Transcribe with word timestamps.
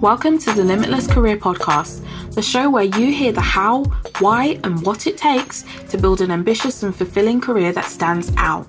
Welcome 0.00 0.38
to 0.40 0.52
the 0.52 0.62
Limitless 0.62 1.06
Career 1.06 1.38
Podcast, 1.38 2.04
the 2.34 2.42
show 2.42 2.68
where 2.68 2.84
you 2.84 3.10
hear 3.10 3.32
the 3.32 3.40
how, 3.40 3.84
why, 4.18 4.60
and 4.62 4.84
what 4.84 5.06
it 5.06 5.16
takes 5.16 5.64
to 5.88 5.96
build 5.96 6.20
an 6.20 6.30
ambitious 6.30 6.82
and 6.82 6.94
fulfilling 6.94 7.40
career 7.40 7.72
that 7.72 7.86
stands 7.86 8.30
out. 8.36 8.68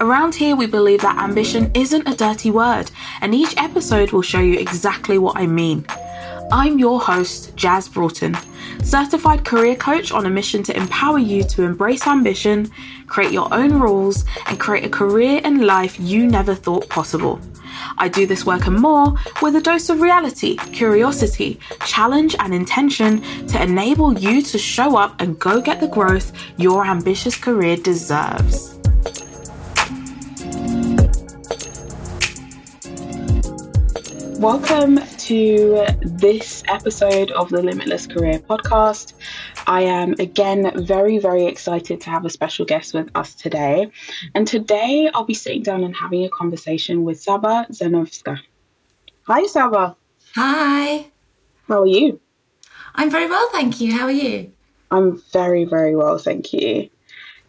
Around 0.00 0.34
here, 0.34 0.54
we 0.54 0.66
believe 0.66 1.00
that 1.00 1.16
ambition 1.16 1.70
isn't 1.72 2.06
a 2.06 2.14
dirty 2.14 2.50
word, 2.50 2.90
and 3.22 3.34
each 3.34 3.56
episode 3.56 4.12
will 4.12 4.20
show 4.20 4.40
you 4.40 4.58
exactly 4.58 5.16
what 5.16 5.38
I 5.38 5.46
mean. 5.46 5.86
I'm 6.52 6.78
your 6.78 7.00
host, 7.00 7.56
Jazz 7.56 7.88
Broughton, 7.88 8.36
certified 8.82 9.44
career 9.44 9.74
coach 9.74 10.12
on 10.12 10.26
a 10.26 10.30
mission 10.30 10.62
to 10.64 10.76
empower 10.76 11.18
you 11.18 11.42
to 11.42 11.64
embrace 11.64 12.06
ambition, 12.06 12.70
create 13.08 13.32
your 13.32 13.52
own 13.52 13.80
rules, 13.80 14.24
and 14.46 14.60
create 14.60 14.84
a 14.84 14.88
career 14.88 15.40
and 15.42 15.66
life 15.66 15.98
you 15.98 16.26
never 16.26 16.54
thought 16.54 16.88
possible. 16.88 17.40
I 17.98 18.08
do 18.08 18.26
this 18.26 18.46
work 18.46 18.66
and 18.66 18.78
more 18.78 19.14
with 19.42 19.56
a 19.56 19.60
dose 19.60 19.88
of 19.88 20.00
reality, 20.00 20.56
curiosity, 20.56 21.58
challenge, 21.84 22.36
and 22.38 22.54
intention 22.54 23.20
to 23.48 23.60
enable 23.60 24.16
you 24.16 24.40
to 24.42 24.58
show 24.58 24.96
up 24.96 25.20
and 25.20 25.38
go 25.40 25.60
get 25.60 25.80
the 25.80 25.88
growth 25.88 26.32
your 26.58 26.86
ambitious 26.86 27.36
career 27.36 27.76
deserves. 27.76 28.75
Welcome 34.38 34.98
to 34.98 35.86
this 36.02 36.62
episode 36.68 37.30
of 37.30 37.48
the 37.48 37.62
Limitless 37.62 38.06
Career 38.06 38.38
Podcast. 38.38 39.14
I 39.66 39.80
am 39.80 40.14
again 40.18 40.70
very, 40.84 41.16
very 41.18 41.46
excited 41.46 42.02
to 42.02 42.10
have 42.10 42.26
a 42.26 42.30
special 42.30 42.66
guest 42.66 42.92
with 42.92 43.10
us 43.14 43.34
today. 43.34 43.90
And 44.34 44.46
today 44.46 45.10
I'll 45.14 45.24
be 45.24 45.32
sitting 45.32 45.62
down 45.62 45.84
and 45.84 45.96
having 45.96 46.24
a 46.24 46.28
conversation 46.28 47.02
with 47.02 47.24
Sabah 47.24 47.70
Dzanowska. 47.70 48.38
Hi, 49.22 49.42
Sabah. 49.44 49.96
Hi. 50.34 51.06
How 51.66 51.80
are 51.80 51.86
you? 51.86 52.20
I'm 52.94 53.10
very 53.10 53.28
well, 53.28 53.48
thank 53.52 53.80
you. 53.80 53.92
How 53.96 54.04
are 54.04 54.10
you? 54.10 54.52
I'm 54.90 55.22
very, 55.32 55.64
very 55.64 55.96
well, 55.96 56.18
thank 56.18 56.52
you. 56.52 56.90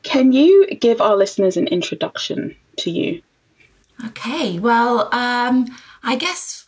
Can 0.03 0.31
you 0.31 0.67
give 0.67 1.01
our 1.01 1.17
listeners 1.17 1.57
an 1.57 1.67
introduction 1.67 2.55
to 2.77 2.91
you? 2.91 3.21
Okay, 4.05 4.59
well, 4.59 5.13
um, 5.13 5.67
I 6.03 6.15
guess 6.15 6.66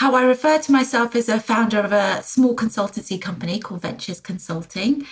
how 0.00 0.14
I 0.14 0.22
refer 0.22 0.58
to 0.58 0.72
myself 0.72 1.14
as 1.14 1.28
a 1.28 1.38
founder 1.38 1.78
of 1.78 1.92
a 1.92 2.22
small 2.22 2.56
consultancy 2.56 3.20
company 3.20 3.60
called 3.60 3.82
Ventures 3.82 4.18
Consulting. 4.18 5.04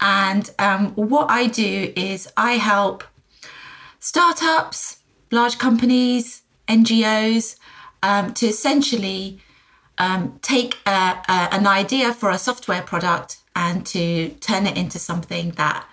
And 0.00 0.50
um, 0.58 0.92
what 0.96 1.30
I 1.30 1.46
do 1.46 1.94
is 1.96 2.30
I 2.36 2.52
help 2.52 3.04
startups, 4.00 4.98
large 5.30 5.56
companies, 5.56 6.42
NGOs 6.68 7.56
um, 8.02 8.34
to 8.34 8.44
essentially 8.44 9.40
um, 9.96 10.38
take 10.42 10.76
a, 10.84 10.90
a, 11.26 11.48
an 11.52 11.66
idea 11.66 12.12
for 12.12 12.28
a 12.28 12.36
software 12.36 12.82
product 12.82 13.38
and 13.56 13.86
to 13.86 14.28
turn 14.40 14.66
it 14.66 14.76
into 14.76 14.98
something 14.98 15.52
that 15.52 15.88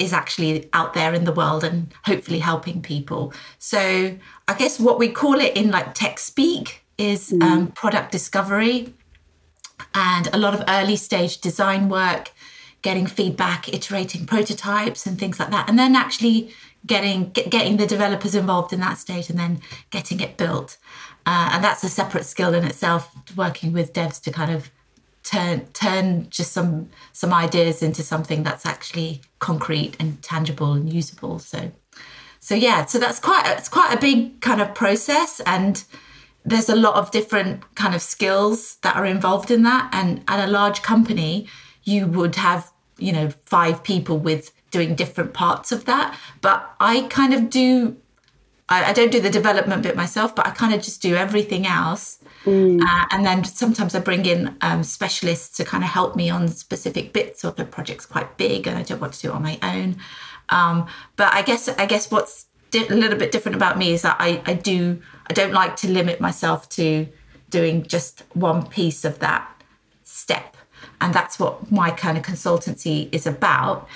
is 0.00 0.12
actually 0.12 0.68
out 0.72 0.94
there 0.94 1.14
in 1.14 1.22
the 1.22 1.32
world 1.32 1.62
and 1.62 1.94
hopefully 2.04 2.40
helping 2.40 2.82
people. 2.82 3.32
So 3.60 4.18
I 4.48 4.54
guess 4.54 4.80
what 4.80 4.98
we 4.98 5.10
call 5.10 5.34
it 5.34 5.56
in 5.56 5.70
like 5.70 5.94
tech 5.94 6.18
speak 6.18 6.83
is 6.98 7.30
mm. 7.30 7.42
um, 7.42 7.66
product 7.68 8.12
discovery 8.12 8.94
and 9.94 10.28
a 10.32 10.38
lot 10.38 10.54
of 10.54 10.62
early 10.68 10.96
stage 10.96 11.40
design 11.40 11.88
work, 11.88 12.32
getting 12.82 13.06
feedback, 13.06 13.72
iterating 13.72 14.26
prototypes 14.26 15.06
and 15.06 15.18
things 15.18 15.38
like 15.38 15.50
that, 15.50 15.68
and 15.68 15.78
then 15.78 15.96
actually 15.96 16.50
getting 16.86 17.30
get, 17.30 17.50
getting 17.50 17.76
the 17.76 17.86
developers 17.86 18.34
involved 18.34 18.72
in 18.72 18.80
that 18.80 18.98
stage 18.98 19.30
and 19.30 19.38
then 19.38 19.60
getting 19.90 20.20
it 20.20 20.36
built. 20.36 20.76
Uh, 21.26 21.50
and 21.52 21.64
that's 21.64 21.82
a 21.82 21.88
separate 21.88 22.24
skill 22.24 22.52
in 22.52 22.64
itself, 22.64 23.10
working 23.34 23.72
with 23.72 23.92
devs 23.92 24.22
to 24.22 24.30
kind 24.30 24.52
of 24.52 24.70
turn 25.22 25.66
turn 25.72 26.28
just 26.28 26.52
some 26.52 26.90
some 27.12 27.32
ideas 27.32 27.82
into 27.82 28.02
something 28.02 28.42
that's 28.42 28.66
actually 28.66 29.22
concrete 29.38 29.96
and 29.98 30.22
tangible 30.22 30.74
and 30.74 30.92
usable. 30.92 31.38
So 31.38 31.72
so 32.40 32.54
yeah, 32.54 32.84
so 32.84 32.98
that's 32.98 33.18
quite 33.18 33.44
it's 33.56 33.70
quite 33.70 33.94
a 33.94 33.98
big 33.98 34.40
kind 34.42 34.60
of 34.60 34.74
process 34.74 35.40
and 35.46 35.82
there's 36.44 36.68
a 36.68 36.76
lot 36.76 36.94
of 36.94 37.10
different 37.10 37.74
kind 37.74 37.94
of 37.94 38.02
skills 38.02 38.76
that 38.82 38.96
are 38.96 39.06
involved 39.06 39.50
in 39.50 39.62
that. 39.62 39.88
And 39.92 40.22
at 40.28 40.46
a 40.46 40.50
large 40.50 40.82
company 40.82 41.46
you 41.84 42.06
would 42.06 42.36
have 42.36 42.70
you 42.98 43.12
know 43.12 43.30
five 43.46 43.82
people 43.82 44.18
with 44.18 44.52
doing 44.70 44.94
different 44.94 45.34
parts 45.34 45.72
of 45.72 45.84
that. 45.84 46.18
But 46.40 46.70
i 46.80 47.02
kind 47.02 47.34
of 47.34 47.50
do 47.50 47.96
i, 48.68 48.84
I 48.90 48.92
don't 48.92 49.12
do 49.12 49.20
the 49.20 49.30
development 49.30 49.82
bit 49.82 49.96
myself 49.96 50.34
but 50.34 50.46
i 50.46 50.50
kind 50.50 50.72
of 50.72 50.82
just 50.82 51.02
do 51.02 51.14
everything 51.14 51.66
else. 51.66 52.18
Mm. 52.44 52.82
uh, 52.82 53.06
and 53.10 53.24
then 53.24 53.42
sometimes 53.44 53.94
i 53.94 54.00
bring 54.00 54.26
in 54.26 54.54
um, 54.60 54.84
specialists 54.84 55.56
to 55.56 55.64
kind 55.64 55.82
of 55.82 55.88
help 55.88 56.14
me 56.14 56.28
on 56.28 56.48
specific 56.48 57.14
bits 57.14 57.42
of 57.42 57.56
the 57.56 57.64
project's 57.64 58.04
quite 58.04 58.36
big 58.36 58.66
and 58.66 58.76
i 58.76 58.82
don't 58.82 59.00
want 59.00 59.14
to 59.14 59.22
do 59.22 59.28
it 59.28 59.34
on 59.34 59.42
my 59.42 59.58
own. 59.62 59.96
Um, 60.50 60.86
but 61.16 61.32
i 61.32 61.42
guess 61.42 61.68
i 61.68 61.86
guess 61.86 62.10
what's 62.10 62.46
di- 62.74 62.88
a 62.88 62.94
little 62.94 63.18
bit 63.18 63.30
different 63.30 63.56
about 63.56 63.78
me 63.78 63.92
is 63.92 64.02
that 64.02 64.16
I, 64.18 64.42
I 64.46 64.54
do 64.54 65.00
I 65.28 65.32
don't 65.32 65.52
like 65.52 65.76
to 65.76 65.88
limit 65.88 66.20
myself 66.20 66.68
to 66.70 67.06
doing 67.48 67.84
just 67.84 68.24
one 68.34 68.66
piece 68.66 69.04
of 69.04 69.20
that 69.20 69.48
step. 70.02 70.56
And 71.00 71.14
that's 71.14 71.38
what 71.38 71.70
my 71.70 71.90
kind 71.90 72.18
of 72.18 72.24
consultancy 72.24 73.08
is 73.12 73.26
about. 73.26 73.88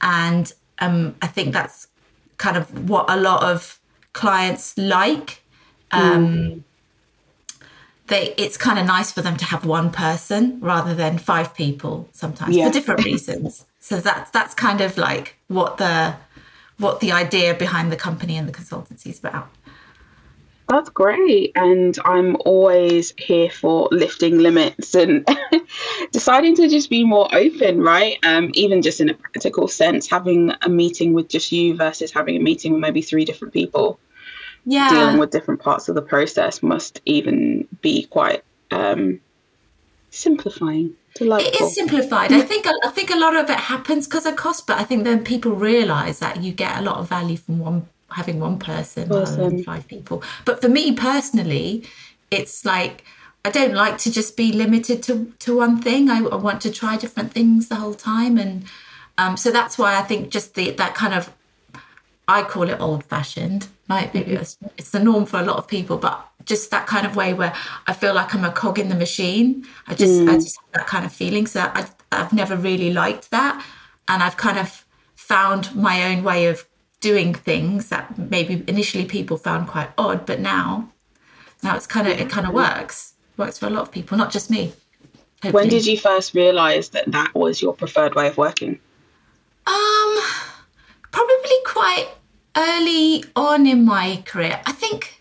And 0.00 0.50
um, 0.78 1.16
I 1.20 1.26
think 1.26 1.52
that's 1.52 1.88
kind 2.38 2.56
of 2.56 2.88
what 2.88 3.10
a 3.10 3.16
lot 3.16 3.42
of 3.42 3.78
clients 4.12 4.76
like. 4.78 5.42
Um, 5.90 6.26
mm. 6.26 6.62
They, 8.06 8.34
it's 8.38 8.56
kind 8.56 8.78
of 8.78 8.86
nice 8.86 9.12
for 9.12 9.22
them 9.22 9.36
to 9.36 9.44
have 9.44 9.64
one 9.64 9.90
person 9.90 10.58
rather 10.60 10.94
than 10.94 11.18
five 11.18 11.54
people 11.54 12.08
sometimes 12.12 12.56
yeah. 12.56 12.66
for 12.66 12.72
different 12.72 13.04
reasons. 13.04 13.66
so 13.80 14.00
that's 14.00 14.30
that's 14.30 14.54
kind 14.54 14.80
of 14.80 14.98
like 14.98 15.36
what 15.48 15.78
the 15.78 16.16
what 16.80 17.00
the 17.00 17.12
idea 17.12 17.54
behind 17.54 17.92
the 17.92 17.96
company 17.96 18.36
and 18.36 18.48
the 18.48 18.52
consultancy 18.52 19.08
is 19.08 19.18
about. 19.18 19.48
That's 20.70 20.88
great. 20.88 21.50
And 21.56 21.98
I'm 22.04 22.36
always 22.44 23.12
here 23.18 23.50
for 23.50 23.88
lifting 23.90 24.38
limits 24.38 24.94
and 24.94 25.26
deciding 26.12 26.54
to 26.56 26.68
just 26.68 26.88
be 26.88 27.02
more 27.02 27.28
open, 27.34 27.80
right? 27.82 28.18
Um, 28.22 28.50
even 28.54 28.80
just 28.80 29.00
in 29.00 29.10
a 29.10 29.14
practical 29.14 29.66
sense, 29.66 30.08
having 30.08 30.52
a 30.62 30.68
meeting 30.68 31.12
with 31.12 31.28
just 31.28 31.50
you 31.50 31.76
versus 31.76 32.12
having 32.12 32.36
a 32.36 32.40
meeting 32.40 32.72
with 32.72 32.80
maybe 32.80 33.02
three 33.02 33.24
different 33.24 33.52
people. 33.52 33.98
Yeah. 34.64 34.90
Dealing 34.90 35.18
with 35.18 35.30
different 35.30 35.60
parts 35.60 35.88
of 35.88 35.96
the 35.96 36.02
process 36.02 36.62
must 36.62 37.00
even 37.04 37.66
be 37.80 38.04
quite 38.06 38.44
um, 38.70 39.20
simplifying. 40.10 40.94
Delightful. 41.14 41.52
It 41.52 41.60
is 41.60 41.74
simplified. 41.74 42.32
I 42.32 42.40
think 42.42 42.66
I 42.66 42.90
think 42.90 43.10
a 43.10 43.18
lot 43.18 43.36
of 43.36 43.50
it 43.50 43.58
happens 43.58 44.06
because 44.06 44.26
of 44.26 44.36
cost, 44.36 44.66
but 44.66 44.78
I 44.78 44.84
think 44.84 45.04
then 45.04 45.24
people 45.24 45.52
realise 45.52 46.20
that 46.20 46.42
you 46.42 46.52
get 46.52 46.78
a 46.78 46.82
lot 46.82 46.98
of 46.98 47.08
value 47.08 47.36
from 47.36 47.58
one 47.58 47.88
having 48.10 48.40
one 48.40 48.58
person, 48.58 49.08
person. 49.08 49.62
five 49.64 49.86
people. 49.86 50.22
But 50.44 50.60
for 50.60 50.68
me 50.68 50.92
personally, 50.92 51.84
it's 52.30 52.64
like 52.64 53.04
I 53.44 53.50
don't 53.50 53.74
like 53.74 53.98
to 53.98 54.12
just 54.12 54.36
be 54.36 54.52
limited 54.52 55.02
to 55.04 55.32
to 55.40 55.56
one 55.56 55.80
thing. 55.82 56.10
I, 56.10 56.18
I 56.20 56.36
want 56.36 56.60
to 56.62 56.70
try 56.70 56.96
different 56.96 57.32
things 57.32 57.68
the 57.68 57.76
whole 57.76 57.94
time, 57.94 58.38
and 58.38 58.64
um, 59.18 59.36
so 59.36 59.50
that's 59.50 59.78
why 59.78 59.98
I 59.98 60.02
think 60.02 60.30
just 60.30 60.54
the 60.54 60.70
that 60.72 60.94
kind 60.94 61.14
of 61.14 61.32
I 62.28 62.42
call 62.42 62.68
it 62.68 62.80
old 62.80 63.04
fashioned. 63.04 63.66
Might 63.88 64.14
maybe 64.14 64.32
mm-hmm. 64.32 64.42
it's, 64.42 64.58
it's 64.78 64.90
the 64.90 65.00
norm 65.00 65.26
for 65.26 65.40
a 65.40 65.42
lot 65.42 65.56
of 65.56 65.66
people, 65.66 65.96
but 65.96 66.29
just 66.50 66.70
that 66.70 66.86
kind 66.86 67.06
of 67.06 67.16
way 67.16 67.32
where 67.32 67.54
I 67.86 67.92
feel 67.94 68.14
like 68.14 68.34
I'm 68.34 68.44
a 68.44 68.52
cog 68.62 68.78
in 68.78 68.88
the 68.88 69.00
machine. 69.06 69.66
I 69.86 69.94
just 69.94 70.20
mm. 70.20 70.28
I 70.28 70.34
just 70.34 70.58
have 70.60 70.72
that 70.74 70.86
kind 70.86 71.04
of 71.06 71.12
feeling. 71.12 71.46
So 71.46 71.60
I, 71.60 71.82
I've 72.12 72.32
never 72.32 72.56
really 72.56 72.92
liked 72.92 73.30
that, 73.30 73.54
and 74.08 74.22
I've 74.22 74.36
kind 74.36 74.58
of 74.58 74.84
found 75.16 75.74
my 75.74 75.96
own 76.08 76.24
way 76.24 76.46
of 76.46 76.66
doing 77.00 77.32
things 77.32 77.88
that 77.88 78.18
maybe 78.18 78.64
initially 78.66 79.04
people 79.04 79.36
found 79.36 79.68
quite 79.68 79.90
odd, 79.96 80.26
but 80.26 80.38
now, 80.40 80.88
now 81.62 81.76
it's 81.76 81.86
kind 81.86 82.06
of 82.06 82.20
it 82.20 82.28
kind 82.28 82.46
of 82.46 82.52
works. 82.52 83.14
Works 83.36 83.58
for 83.58 83.66
a 83.66 83.70
lot 83.70 83.82
of 83.82 83.90
people, 83.90 84.18
not 84.18 84.30
just 84.30 84.50
me. 84.50 84.72
Hopefully. 85.42 85.52
When 85.52 85.68
did 85.68 85.86
you 85.86 85.96
first 85.96 86.34
realize 86.34 86.90
that 86.90 87.10
that 87.12 87.34
was 87.34 87.62
your 87.62 87.72
preferred 87.72 88.14
way 88.14 88.26
of 88.28 88.36
working? 88.36 88.78
Um, 89.66 90.18
probably 91.10 91.58
quite 91.64 92.08
early 92.56 93.24
on 93.34 93.66
in 93.66 93.84
my 93.86 94.22
career. 94.26 94.60
I 94.66 94.72
think, 94.72 95.19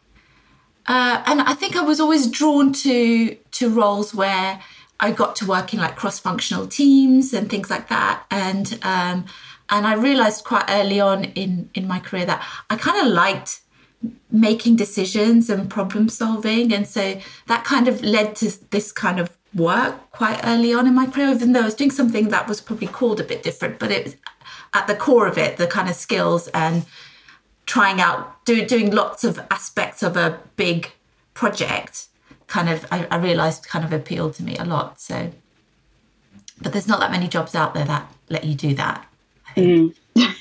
uh, 0.90 1.24
and 1.28 1.40
I 1.42 1.54
think 1.54 1.78
I 1.78 1.82
was 1.82 2.00
always 2.00 2.28
drawn 2.28 2.74
to 2.74 3.36
to 3.36 3.70
roles 3.70 4.14
where 4.14 4.60
I 5.00 5.12
got 5.12 5.36
to 5.38 5.46
work 5.46 5.74
in 5.74 5.80
like 5.80 5.96
cross 5.96 6.20
functional 6.20 6.68
teams 6.68 7.34
and 7.34 7.50
things 7.50 7.70
like 7.70 7.88
that, 7.88 8.26
and 8.30 8.78
um, 8.82 9.26
and 9.70 9.88
I 9.88 9.94
realized 9.94 10.44
quite 10.44 10.66
early 10.68 11.00
on 11.00 11.24
in 11.24 11.70
in 11.74 11.88
my 11.88 12.00
career 12.00 12.26
that 12.26 12.46
I 12.70 12.76
kind 12.76 13.08
of 13.08 13.14
liked 13.14 13.62
making 14.32 14.76
decisions 14.76 15.50
and 15.50 15.70
problem 15.70 16.10
solving. 16.10 16.74
And 16.74 16.88
so 16.88 17.20
that 17.48 17.66
kind 17.66 17.88
of 17.88 18.02
led 18.02 18.36
to 18.38 18.70
this 18.70 18.92
kind 18.92 19.20
of 19.20 19.30
work 19.54 20.12
quite 20.12 20.40
early 20.44 20.74
on 20.74 20.88
in 20.88 20.94
my 20.94 21.08
career 21.08 21.30
even 21.30 21.54
though 21.54 21.62
I 21.62 21.66
was 21.66 21.74
doing 21.74 21.92
something 21.92 22.30
that 22.30 22.48
was 22.48 22.62
probably 22.62 22.88
called 22.88 23.20
a 23.20 23.24
bit 23.24 23.42
different 23.42 23.80
but 23.80 23.90
it 23.90 24.04
was 24.04 24.16
at 24.76 24.86
the 24.86 24.94
core 24.94 25.26
of 25.26 25.40
it 25.40 25.58
the 25.58 25.66
kind 25.66 25.90
of 25.90 25.96
skills 25.96 26.48
and 26.50 26.86
trying 27.70 28.02
out 28.02 28.44
do, 28.46 28.66
doing 28.66 28.90
lots 28.90 29.24
of 29.24 29.40
aspects 29.52 30.02
of 30.02 30.18
a 30.18 30.40
big 30.56 30.92
project 31.36 32.08
kind 32.48 32.68
of 32.68 32.84
I, 32.92 33.06
I 33.12 33.18
realized 33.18 33.68
kind 33.68 33.86
of 33.86 33.94
appealed 33.94 34.34
to 34.36 34.44
me 34.44 34.58
a 34.58 34.66
lot 34.66 35.00
so 35.00 35.32
but 36.60 36.74
there's 36.74 36.88
not 36.88 37.00
that 37.00 37.12
many 37.12 37.28
jobs 37.28 37.54
out 37.54 37.76
there 37.76 37.86
that 37.86 38.12
let 38.28 38.44
you 38.44 38.56
do 38.56 38.74
that 38.74 39.08
mm. 39.56 39.96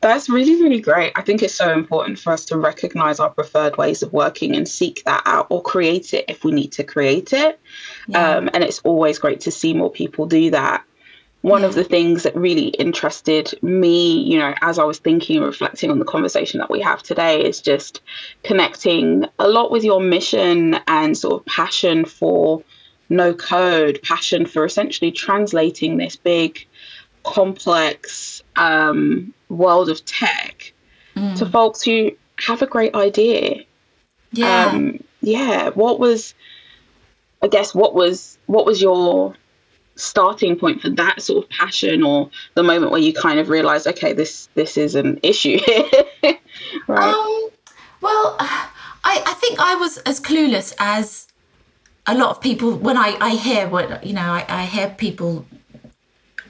That's 0.00 0.28
really, 0.28 0.62
really 0.62 0.80
great. 0.80 1.12
I 1.16 1.22
think 1.22 1.42
it's 1.42 1.54
so 1.54 1.72
important 1.72 2.18
for 2.18 2.32
us 2.32 2.44
to 2.46 2.56
recognize 2.56 3.18
our 3.18 3.30
preferred 3.30 3.76
ways 3.76 4.02
of 4.02 4.12
working 4.12 4.54
and 4.54 4.68
seek 4.68 5.02
that 5.04 5.22
out 5.24 5.46
or 5.50 5.60
create 5.62 6.14
it 6.14 6.24
if 6.28 6.44
we 6.44 6.52
need 6.52 6.70
to 6.72 6.84
create 6.84 7.32
it. 7.32 7.58
Yeah. 8.06 8.36
Um, 8.36 8.50
and 8.54 8.62
it's 8.62 8.78
always 8.80 9.18
great 9.18 9.40
to 9.40 9.50
see 9.50 9.74
more 9.74 9.90
people 9.90 10.26
do 10.26 10.50
that 10.50 10.84
one 11.48 11.64
of 11.64 11.74
the 11.74 11.84
things 11.84 12.22
that 12.24 12.36
really 12.36 12.68
interested 12.68 13.54
me, 13.62 14.22
you 14.22 14.38
know, 14.38 14.54
as 14.60 14.78
I 14.78 14.84
was 14.84 14.98
thinking 14.98 15.38
and 15.38 15.46
reflecting 15.46 15.90
on 15.90 15.98
the 15.98 16.04
conversation 16.04 16.58
that 16.58 16.70
we 16.70 16.80
have 16.80 17.02
today 17.02 17.42
is 17.42 17.60
just 17.60 18.02
connecting 18.44 19.24
a 19.38 19.48
lot 19.48 19.70
with 19.70 19.82
your 19.82 20.00
mission 20.00 20.78
and 20.86 21.16
sort 21.16 21.40
of 21.40 21.46
passion 21.46 22.04
for 22.04 22.62
no 23.08 23.32
code, 23.32 23.98
passion 24.02 24.44
for 24.44 24.64
essentially 24.64 25.10
translating 25.10 25.96
this 25.96 26.16
big, 26.16 26.66
complex 27.24 28.42
um, 28.56 29.32
world 29.48 29.88
of 29.88 30.04
tech 30.04 30.72
mm. 31.16 31.36
to 31.38 31.46
folks 31.46 31.82
who 31.82 32.10
have 32.36 32.60
a 32.60 32.66
great 32.66 32.94
idea. 32.94 33.64
Yeah. 34.32 34.66
Um, 34.66 35.02
yeah. 35.22 35.70
What 35.70 35.98
was, 35.98 36.34
I 37.42 37.48
guess, 37.48 37.74
what 37.74 37.94
was, 37.94 38.38
what 38.46 38.66
was 38.66 38.82
your 38.82 39.34
starting 39.98 40.56
point 40.56 40.80
for 40.80 40.90
that 40.90 41.20
sort 41.20 41.44
of 41.44 41.50
passion 41.50 42.02
or 42.02 42.30
the 42.54 42.62
moment 42.62 42.92
where 42.92 43.00
you 43.00 43.12
kind 43.12 43.38
of 43.40 43.48
realize 43.48 43.86
okay 43.86 44.12
this 44.12 44.48
this 44.54 44.76
is 44.76 44.94
an 44.94 45.18
issue 45.22 45.58
right. 46.86 47.14
Um, 47.14 47.48
well 48.00 48.36
I, 48.38 49.22
I 49.26 49.34
think 49.40 49.58
i 49.58 49.74
was 49.74 49.98
as 49.98 50.20
clueless 50.20 50.72
as 50.78 51.26
a 52.06 52.16
lot 52.16 52.30
of 52.30 52.40
people 52.40 52.76
when 52.76 52.96
i 52.96 53.16
i 53.20 53.30
hear 53.30 53.68
what 53.68 54.04
you 54.04 54.12
know 54.12 54.32
i, 54.32 54.44
I 54.48 54.64
hear 54.66 54.88
people 54.90 55.44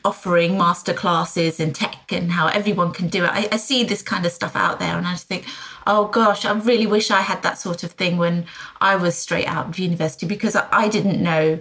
offering 0.04 0.56
master 0.56 0.94
classes 0.94 1.58
in 1.58 1.72
tech 1.72 2.12
and 2.12 2.30
how 2.32 2.46
everyone 2.48 2.92
can 2.92 3.08
do 3.08 3.24
it. 3.24 3.30
I, 3.30 3.48
I 3.50 3.56
see 3.56 3.82
this 3.82 4.00
kind 4.00 4.24
of 4.24 4.32
stuff 4.32 4.54
out 4.54 4.78
there 4.78 4.96
and 4.96 5.06
i 5.06 5.12
just 5.12 5.26
think 5.26 5.46
oh 5.86 6.06
gosh 6.08 6.44
i 6.44 6.52
really 6.52 6.86
wish 6.86 7.10
i 7.10 7.20
had 7.20 7.42
that 7.42 7.58
sort 7.58 7.82
of 7.82 7.92
thing 7.92 8.16
when 8.18 8.46
i 8.80 8.94
was 8.94 9.16
straight 9.16 9.46
out 9.46 9.68
of 9.68 9.78
university 9.78 10.26
because 10.26 10.54
I, 10.54 10.68
I 10.70 10.88
didn't 10.88 11.22
know 11.22 11.58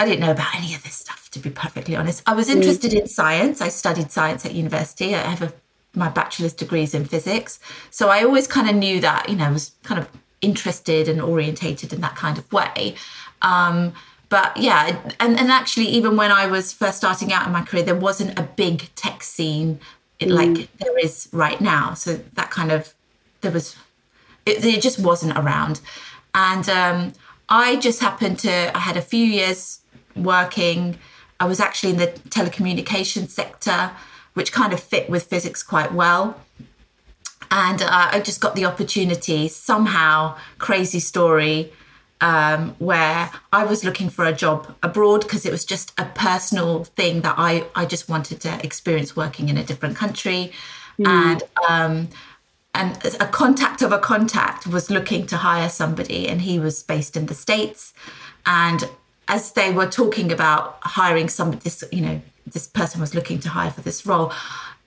I 0.00 0.06
didn't 0.06 0.20
know 0.20 0.30
about 0.30 0.54
any 0.56 0.74
of 0.74 0.82
this 0.82 0.94
stuff, 0.94 1.28
to 1.32 1.38
be 1.38 1.50
perfectly 1.50 1.94
honest. 1.94 2.22
I 2.26 2.34
was 2.34 2.48
interested 2.48 2.94
in 2.94 3.06
science. 3.06 3.60
I 3.60 3.68
studied 3.68 4.10
science 4.10 4.46
at 4.46 4.54
university. 4.54 5.14
I 5.14 5.18
have 5.18 5.42
a, 5.42 5.52
my 5.94 6.08
bachelor's 6.08 6.54
degrees 6.54 6.94
in 6.94 7.04
physics. 7.04 7.60
So 7.90 8.08
I 8.08 8.24
always 8.24 8.46
kind 8.46 8.70
of 8.70 8.76
knew 8.76 8.98
that, 9.00 9.28
you 9.28 9.36
know, 9.36 9.44
I 9.44 9.52
was 9.52 9.72
kind 9.82 10.00
of 10.00 10.08
interested 10.40 11.06
and 11.06 11.20
orientated 11.20 11.92
in 11.92 12.00
that 12.00 12.16
kind 12.16 12.38
of 12.38 12.50
way. 12.50 12.94
Um, 13.42 13.92
but 14.30 14.56
yeah, 14.56 14.98
and, 15.20 15.38
and 15.38 15.50
actually, 15.50 15.88
even 15.88 16.16
when 16.16 16.32
I 16.32 16.46
was 16.46 16.72
first 16.72 16.96
starting 16.96 17.30
out 17.30 17.46
in 17.46 17.52
my 17.52 17.62
career, 17.62 17.82
there 17.82 17.94
wasn't 17.94 18.38
a 18.38 18.42
big 18.42 18.88
tech 18.94 19.22
scene 19.22 19.80
mm. 20.18 20.30
like 20.30 20.74
there 20.78 20.98
is 20.98 21.28
right 21.30 21.60
now. 21.60 21.92
So 21.92 22.20
that 22.34 22.50
kind 22.50 22.72
of, 22.72 22.94
there 23.42 23.52
was, 23.52 23.76
it, 24.46 24.64
it 24.64 24.80
just 24.80 24.98
wasn't 24.98 25.36
around. 25.36 25.82
And 26.34 26.66
um, 26.70 27.12
I 27.50 27.76
just 27.76 28.00
happened 28.00 28.38
to, 28.38 28.74
I 28.74 28.78
had 28.78 28.96
a 28.96 29.02
few 29.02 29.26
years 29.26 29.80
working. 30.22 30.98
I 31.38 31.46
was 31.46 31.60
actually 31.60 31.92
in 31.92 31.98
the 31.98 32.08
telecommunications 32.28 33.30
sector, 33.30 33.92
which 34.34 34.52
kind 34.52 34.72
of 34.72 34.80
fit 34.80 35.08
with 35.08 35.24
physics 35.24 35.62
quite 35.62 35.92
well. 35.92 36.38
And 37.50 37.82
uh, 37.82 38.08
I 38.12 38.20
just 38.20 38.40
got 38.40 38.54
the 38.54 38.64
opportunity, 38.64 39.48
somehow, 39.48 40.36
crazy 40.58 41.00
story, 41.00 41.72
um, 42.20 42.76
where 42.78 43.30
I 43.52 43.64
was 43.64 43.82
looking 43.82 44.10
for 44.10 44.24
a 44.24 44.32
job 44.32 44.72
abroad 44.82 45.22
because 45.22 45.46
it 45.46 45.50
was 45.50 45.64
just 45.64 45.92
a 45.98 46.04
personal 46.04 46.84
thing 46.84 47.22
that 47.22 47.34
I, 47.38 47.64
I 47.74 47.86
just 47.86 48.08
wanted 48.08 48.40
to 48.42 48.64
experience 48.64 49.16
working 49.16 49.48
in 49.48 49.56
a 49.56 49.64
different 49.64 49.96
country. 49.96 50.52
Mm. 50.98 51.06
And 51.06 51.42
um, 51.68 52.08
and 52.72 52.96
a 53.18 53.26
contact 53.26 53.82
of 53.82 53.90
a 53.90 53.98
contact 53.98 54.66
was 54.66 54.90
looking 54.90 55.26
to 55.26 55.36
hire 55.36 55.68
somebody, 55.68 56.28
and 56.28 56.42
he 56.42 56.60
was 56.60 56.84
based 56.84 57.16
in 57.16 57.26
the 57.26 57.34
States. 57.34 57.92
And 58.46 58.88
as 59.30 59.52
they 59.52 59.72
were 59.72 59.86
talking 59.86 60.32
about 60.32 60.78
hiring 60.82 61.28
somebody, 61.28 61.62
this 61.62 61.84
you 61.92 62.02
know, 62.02 62.20
this 62.46 62.66
person 62.66 63.00
was 63.00 63.14
looking 63.14 63.38
to 63.38 63.48
hire 63.48 63.70
for 63.70 63.80
this 63.80 64.04
role. 64.04 64.32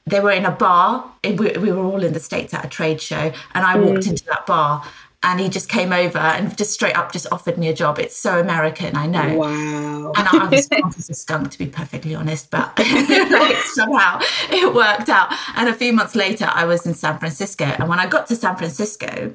They 0.06 0.20
were 0.20 0.32
in 0.32 0.46
a 0.46 0.52
bar. 0.52 1.10
We, 1.24 1.34
we 1.34 1.72
were 1.72 1.84
all 1.84 2.04
in 2.04 2.12
the 2.12 2.20
states 2.20 2.54
at 2.54 2.66
a 2.66 2.68
trade 2.68 3.02
show, 3.02 3.32
and 3.54 3.66
I 3.66 3.76
mm. 3.76 3.86
walked 3.86 4.06
into 4.06 4.26
that 4.26 4.46
bar, 4.46 4.84
and 5.24 5.40
he 5.40 5.48
just 5.48 5.70
came 5.70 5.94
over 5.94 6.18
and 6.18 6.56
just 6.58 6.74
straight 6.74 6.98
up 6.98 7.14
just 7.14 7.26
offered 7.32 7.58
me 7.58 7.70
a 7.70 7.74
job. 7.74 8.00
It's 8.00 8.18
so 8.18 8.42
American, 8.42 8.98
I 8.98 9.08
know. 9.08 9.38
Wow. 9.38 10.12
And 10.18 10.28
I, 10.28 10.50
was 10.50 10.68
as 10.98 11.10
a 11.10 11.14
skunk, 11.14 11.52
to 11.52 11.58
be 11.58 11.68
perfectly 11.68 12.14
honest, 12.14 12.52
but 12.52 12.78
like, 12.80 13.56
somehow 13.64 14.20
it 14.50 14.76
worked 14.76 15.08
out. 15.08 15.34
And 15.56 15.70
a 15.70 15.74
few 15.74 15.94
months 15.94 16.16
later, 16.16 16.50
I 16.54 16.66
was 16.66 16.86
in 16.86 16.96
San 16.96 17.18
Francisco, 17.18 17.64
and 17.64 17.88
when 17.88 18.00
I 18.00 18.08
got 18.08 18.28
to 18.28 18.36
San 18.36 18.58
Francisco, 18.58 19.34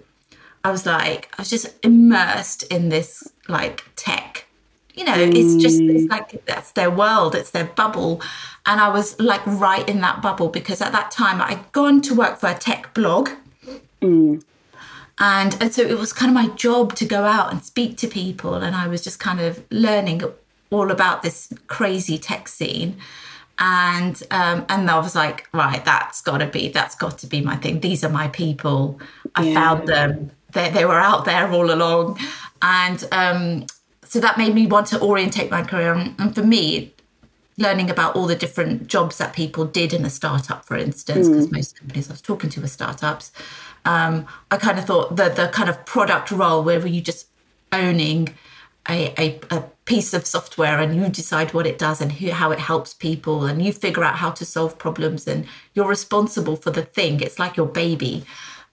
I 0.64 0.70
was 0.70 0.84
like, 0.84 1.32
I 1.38 1.40
was 1.40 1.48
just 1.48 1.74
immersed 1.82 2.64
in 2.64 2.90
this 2.90 3.26
like 3.48 3.84
tech 3.96 4.47
you 4.98 5.04
know 5.04 5.12
mm. 5.12 5.34
it's 5.34 5.62
just 5.62 5.80
it's 5.80 6.04
mm. 6.04 6.10
like 6.10 6.44
that's 6.46 6.72
their 6.72 6.90
world 6.90 7.34
it's 7.34 7.50
their 7.50 7.66
bubble 7.66 8.20
and 8.66 8.80
i 8.80 8.88
was 8.88 9.18
like 9.20 9.44
right 9.46 9.88
in 9.88 10.00
that 10.00 10.20
bubble 10.20 10.48
because 10.48 10.80
at 10.80 10.92
that 10.92 11.10
time 11.10 11.40
i'd 11.42 11.72
gone 11.72 12.00
to 12.00 12.14
work 12.14 12.38
for 12.38 12.48
a 12.48 12.54
tech 12.54 12.92
blog 12.94 13.30
mm. 14.02 14.42
and 15.20 15.56
and 15.60 15.72
so 15.72 15.82
it 15.82 15.98
was 15.98 16.12
kind 16.12 16.30
of 16.30 16.34
my 16.34 16.54
job 16.56 16.94
to 16.96 17.04
go 17.04 17.24
out 17.24 17.52
and 17.52 17.62
speak 17.62 17.96
to 17.96 18.08
people 18.08 18.54
and 18.54 18.74
i 18.74 18.88
was 18.88 19.02
just 19.02 19.20
kind 19.20 19.40
of 19.40 19.64
learning 19.70 20.22
all 20.70 20.90
about 20.90 21.22
this 21.22 21.52
crazy 21.68 22.18
tech 22.18 22.48
scene 22.48 22.96
and 23.58 24.22
um, 24.30 24.64
and 24.68 24.88
I 24.88 24.98
was 24.98 25.16
like, 25.16 25.48
right, 25.52 25.84
that's 25.84 26.20
got 26.20 26.38
to 26.38 26.46
be 26.46 26.68
that's 26.68 26.94
got 26.94 27.18
to 27.18 27.26
be 27.26 27.40
my 27.40 27.56
thing. 27.56 27.80
These 27.80 28.04
are 28.04 28.08
my 28.08 28.28
people. 28.28 29.00
I 29.34 29.48
yeah. 29.48 29.54
found 29.54 29.88
them. 29.88 30.30
They 30.52 30.70
they 30.70 30.84
were 30.84 31.00
out 31.00 31.24
there 31.24 31.50
all 31.50 31.72
along, 31.72 32.20
and 32.62 33.04
um, 33.10 33.66
so 34.08 34.20
that 34.20 34.38
made 34.38 34.54
me 34.54 34.66
want 34.66 34.86
to 34.88 35.00
orientate 35.00 35.50
my 35.50 35.62
career. 35.62 35.92
And 35.92 36.34
for 36.34 36.42
me, 36.42 36.94
learning 37.58 37.90
about 37.90 38.16
all 38.16 38.26
the 38.26 38.36
different 38.36 38.86
jobs 38.86 39.18
that 39.18 39.34
people 39.34 39.64
did 39.64 39.92
in 39.92 40.04
a 40.04 40.10
startup, 40.10 40.64
for 40.64 40.76
instance, 40.76 41.28
because 41.28 41.48
mm. 41.48 41.52
most 41.52 41.78
companies 41.78 42.08
I 42.08 42.14
was 42.14 42.22
talking 42.22 42.48
to 42.50 42.60
were 42.60 42.68
startups, 42.68 43.32
um, 43.84 44.26
I 44.50 44.56
kind 44.56 44.78
of 44.78 44.86
thought 44.86 45.16
the 45.16 45.28
the 45.28 45.48
kind 45.48 45.68
of 45.68 45.84
product 45.84 46.30
role 46.30 46.62
where 46.62 46.86
you 46.86 47.00
just 47.00 47.26
owning 47.72 48.34
a, 48.88 49.12
a, 49.18 49.40
a, 49.54 49.64
piece 49.84 50.12
of 50.12 50.26
software 50.26 50.78
and 50.80 50.94
you 50.94 51.08
decide 51.08 51.54
what 51.54 51.66
it 51.66 51.78
does 51.78 52.02
and 52.02 52.12
who, 52.12 52.30
how 52.30 52.50
it 52.50 52.58
helps 52.58 52.92
people 52.92 53.46
and 53.46 53.62
you 53.62 53.72
figure 53.72 54.04
out 54.04 54.16
how 54.16 54.30
to 54.30 54.44
solve 54.44 54.76
problems 54.78 55.26
and 55.26 55.46
you're 55.72 55.88
responsible 55.88 56.56
for 56.56 56.70
the 56.70 56.82
thing. 56.82 57.20
It's 57.20 57.38
like 57.38 57.56
your 57.56 57.66
baby. 57.66 58.24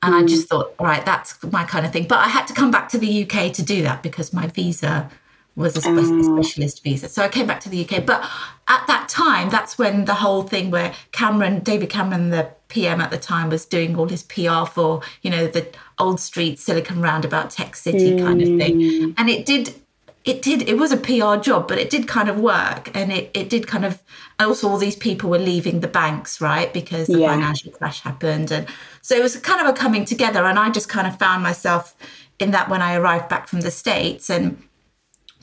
And 0.02 0.14
mm. 0.14 0.24
I 0.24 0.26
just 0.26 0.50
thought, 0.50 0.76
right, 0.78 1.06
that's 1.06 1.42
my 1.44 1.64
kind 1.64 1.86
of 1.86 1.94
thing. 1.94 2.08
But 2.08 2.20
I 2.20 2.28
had 2.28 2.48
to 2.48 2.54
come 2.54 2.70
back 2.70 2.90
to 2.90 2.98
the 2.98 3.24
UK 3.24 3.54
to 3.54 3.64
do 3.64 3.82
that 3.84 4.04
because 4.04 4.34
my 4.34 4.48
visa 4.48 5.10
was 5.56 5.86
a 5.86 5.90
um, 5.90 6.24
specialist 6.24 6.84
visa. 6.84 7.08
So 7.08 7.24
I 7.24 7.30
came 7.30 7.48
back 7.48 7.62
to 7.62 7.70
the 7.70 7.88
UK. 7.88 8.06
But 8.06 8.22
at 8.68 8.86
that 8.88 9.08
time, 9.08 9.50
that's 9.50 9.78
when 9.78 10.06
the 10.06 10.16
whole 10.16 10.44
thing 10.44 10.70
where 10.70 10.94
Cameron, 11.12 11.62
David 11.62 11.90
Cameron, 11.90 12.30
the 12.30 12.50
PM 12.68 13.00
at 13.00 13.10
the 13.10 13.18
time, 13.18 13.50
was 13.50 13.66
doing 13.66 13.98
all 13.98 14.10
his 14.10 14.24
PR 14.24 14.66
for, 14.66 15.02
you 15.22 15.30
know, 15.30 15.48
the 15.48 15.68
old 15.98 16.20
street 16.20 16.60
Silicon 16.60 17.02
Roundabout 17.02 17.52
Tech 17.52 17.76
City 17.76 18.20
kind 18.20 18.42
of 18.42 18.48
thing. 18.48 18.80
Mm. 18.80 19.14
And 19.18 19.30
it 19.30 19.46
did 19.46 19.74
it 20.26 20.42
did 20.42 20.68
it 20.68 20.78
was 20.78 20.92
a 20.92 20.98
PR 20.98 21.40
job, 21.40 21.68
but 21.68 21.78
it 21.78 21.90
did 21.90 22.08
kind 22.08 22.28
of 22.28 22.40
work 22.40 22.90
and 22.96 23.14
it, 23.14 23.30
it 23.36 23.48
did 23.48 23.68
kind 23.68 23.86
of 23.86 24.02
also 24.40 24.68
all 24.68 24.78
these 24.78 24.96
people 24.96 25.30
were 25.30 25.40
leaving 25.40 25.80
the 25.82 25.88
banks, 25.88 26.42
right? 26.42 26.74
Because 26.74 27.08
the 27.08 27.20
yeah. 27.20 27.32
financial 27.32 27.72
crash 27.72 28.02
happened. 28.02 28.52
And 28.52 28.68
so 29.04 29.16
it 29.16 29.22
was 29.22 29.38
kind 29.38 29.62
of 29.62 29.68
a 29.68 29.74
coming 29.78 30.04
together. 30.04 30.46
And 30.46 30.58
I 30.58 30.72
just 30.72 30.90
kind 30.90 31.08
of 31.08 31.18
found 31.20 31.44
myself 31.44 31.96
in 32.40 32.52
that 32.52 32.70
when 32.70 32.82
I 32.82 32.96
arrived 32.96 33.30
back 33.30 33.48
from 33.48 33.62
the 33.62 33.72
States 33.72 34.30
and 34.30 34.62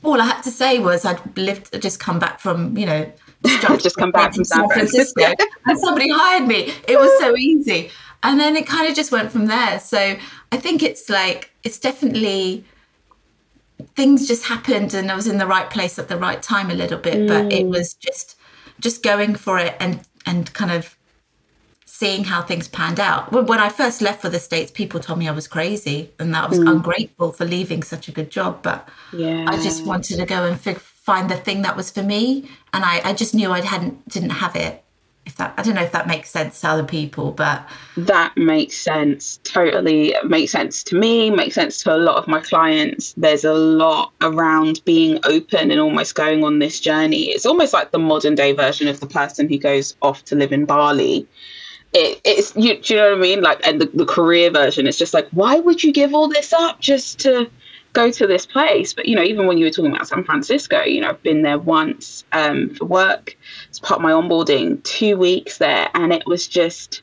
all 0.03 0.21
I 0.21 0.25
had 0.25 0.41
to 0.41 0.51
say 0.51 0.79
was 0.79 1.05
I'd 1.05 1.37
lived, 1.37 1.81
just 1.81 1.99
come 1.99 2.19
back 2.19 2.39
from, 2.39 2.77
you 2.77 2.85
know, 2.85 3.11
just 3.79 3.97
come 3.97 4.11
back 4.11 4.33
from 4.33 4.43
San 4.43 4.69
Francisco, 4.69 5.23
and 5.65 5.79
somebody 5.79 6.09
hired 6.09 6.47
me. 6.47 6.73
It 6.87 6.99
was 6.99 7.11
so 7.19 7.35
easy. 7.35 7.89
And 8.23 8.39
then 8.39 8.55
it 8.55 8.65
kind 8.65 8.89
of 8.89 8.95
just 8.95 9.11
went 9.11 9.31
from 9.31 9.47
there. 9.47 9.79
So 9.79 10.15
I 10.51 10.57
think 10.57 10.81
it's 10.81 11.09
like, 11.09 11.51
it's 11.63 11.77
definitely 11.77 12.63
things 13.95 14.27
just 14.27 14.45
happened 14.45 14.93
and 14.93 15.11
I 15.11 15.15
was 15.15 15.27
in 15.27 15.37
the 15.39 15.47
right 15.47 15.69
place 15.69 15.99
at 15.99 16.07
the 16.07 16.17
right 16.17 16.41
time 16.41 16.71
a 16.71 16.73
little 16.73 16.97
bit, 16.97 17.15
mm. 17.15 17.27
but 17.27 17.51
it 17.51 17.65
mm. 17.65 17.69
was 17.69 17.95
just, 17.95 18.37
just 18.79 19.03
going 19.03 19.35
for 19.35 19.59
it 19.59 19.75
and, 19.81 20.01
and 20.25 20.51
kind 20.53 20.71
of 20.71 20.97
seeing 22.03 22.25
how 22.25 22.41
things 22.41 22.67
panned 22.67 22.99
out. 22.99 23.31
When 23.31 23.59
I 23.59 23.69
first 23.69 24.01
left 24.01 24.21
for 24.21 24.27
the 24.27 24.39
States, 24.39 24.69
people 24.71 24.99
told 24.99 25.19
me 25.19 25.29
I 25.29 25.31
was 25.31 25.47
crazy 25.47 26.11
and 26.19 26.33
that 26.33 26.43
I 26.43 26.47
was 26.49 26.59
mm. 26.59 26.69
ungrateful 26.69 27.31
for 27.31 27.45
leaving 27.45 27.81
such 27.81 28.09
a 28.09 28.11
good 28.11 28.29
job. 28.29 28.61
But 28.61 28.89
yeah. 29.13 29.45
I 29.47 29.55
just 29.63 29.85
wanted 29.85 30.17
to 30.17 30.25
go 30.25 30.43
and 30.43 30.59
find 30.59 31.29
the 31.29 31.37
thing 31.37 31.61
that 31.61 31.77
was 31.77 31.89
for 31.89 32.03
me. 32.03 32.49
And 32.73 32.83
I, 32.83 32.99
I 33.05 33.13
just 33.13 33.33
knew 33.33 33.51
I 33.51 33.61
hadn't 33.61 33.95
didn't 34.09 34.31
have 34.31 34.57
it 34.57 34.83
if 35.25 35.37
that 35.37 35.53
I 35.57 35.63
don't 35.63 35.75
know 35.75 35.83
if 35.83 35.93
that 35.93 36.05
makes 36.05 36.29
sense 36.29 36.59
to 36.59 36.67
other 36.67 36.83
people, 36.83 37.31
but 37.31 37.65
that 37.95 38.35
makes 38.35 38.75
sense. 38.75 39.39
Totally 39.45 40.13
makes 40.25 40.51
sense 40.51 40.83
to 40.85 40.95
me, 40.97 41.29
makes 41.29 41.55
sense 41.55 41.81
to 41.83 41.95
a 41.95 41.99
lot 42.07 42.17
of 42.17 42.27
my 42.27 42.41
clients. 42.41 43.13
There's 43.13 43.45
a 43.45 43.53
lot 43.53 44.11
around 44.19 44.81
being 44.83 45.19
open 45.23 45.71
and 45.71 45.79
almost 45.79 46.15
going 46.15 46.43
on 46.43 46.59
this 46.59 46.81
journey. 46.81 47.23
It's 47.29 47.45
almost 47.45 47.71
like 47.71 47.91
the 47.91 47.99
modern 47.99 48.35
day 48.35 48.51
version 48.51 48.89
of 48.89 48.99
the 48.99 49.07
person 49.07 49.47
who 49.47 49.57
goes 49.57 49.95
off 50.01 50.25
to 50.25 50.35
live 50.35 50.51
in 50.51 50.65
Bali. 50.65 51.25
It, 51.93 52.19
it's 52.23 52.55
you, 52.55 52.81
do 52.81 52.93
you 52.93 52.99
know 52.99 53.09
what 53.11 53.17
I 53.17 53.21
mean? 53.21 53.41
Like, 53.41 53.65
and 53.67 53.79
the, 53.79 53.85
the 53.93 54.05
career 54.05 54.49
version, 54.49 54.87
it's 54.87 54.97
just 54.97 55.13
like, 55.13 55.27
why 55.29 55.59
would 55.59 55.83
you 55.83 55.91
give 55.91 56.13
all 56.13 56.27
this 56.27 56.51
up 56.51 56.79
just 56.79 57.19
to 57.19 57.49
go 57.93 58.11
to 58.11 58.27
this 58.27 58.45
place. 58.45 58.93
But 58.93 59.07
you 59.07 59.15
know, 59.15 59.23
even 59.23 59.47
when 59.47 59.57
you 59.57 59.65
were 59.65 59.71
talking 59.71 59.91
about 59.91 60.07
San 60.07 60.23
Francisco, 60.23 60.83
you 60.83 61.01
know, 61.01 61.09
I've 61.09 61.23
been 61.23 61.43
there 61.43 61.59
once 61.59 62.25
um, 62.33 62.71
for 62.71 62.85
work. 62.85 63.37
It's 63.69 63.79
part 63.79 63.99
of 63.99 64.01
my 64.01 64.11
onboarding. 64.11 64.83
Two 64.83 65.15
weeks 65.15 65.59
there, 65.59 65.89
and 65.93 66.11
it 66.11 66.25
was 66.25 66.47
just 66.47 67.01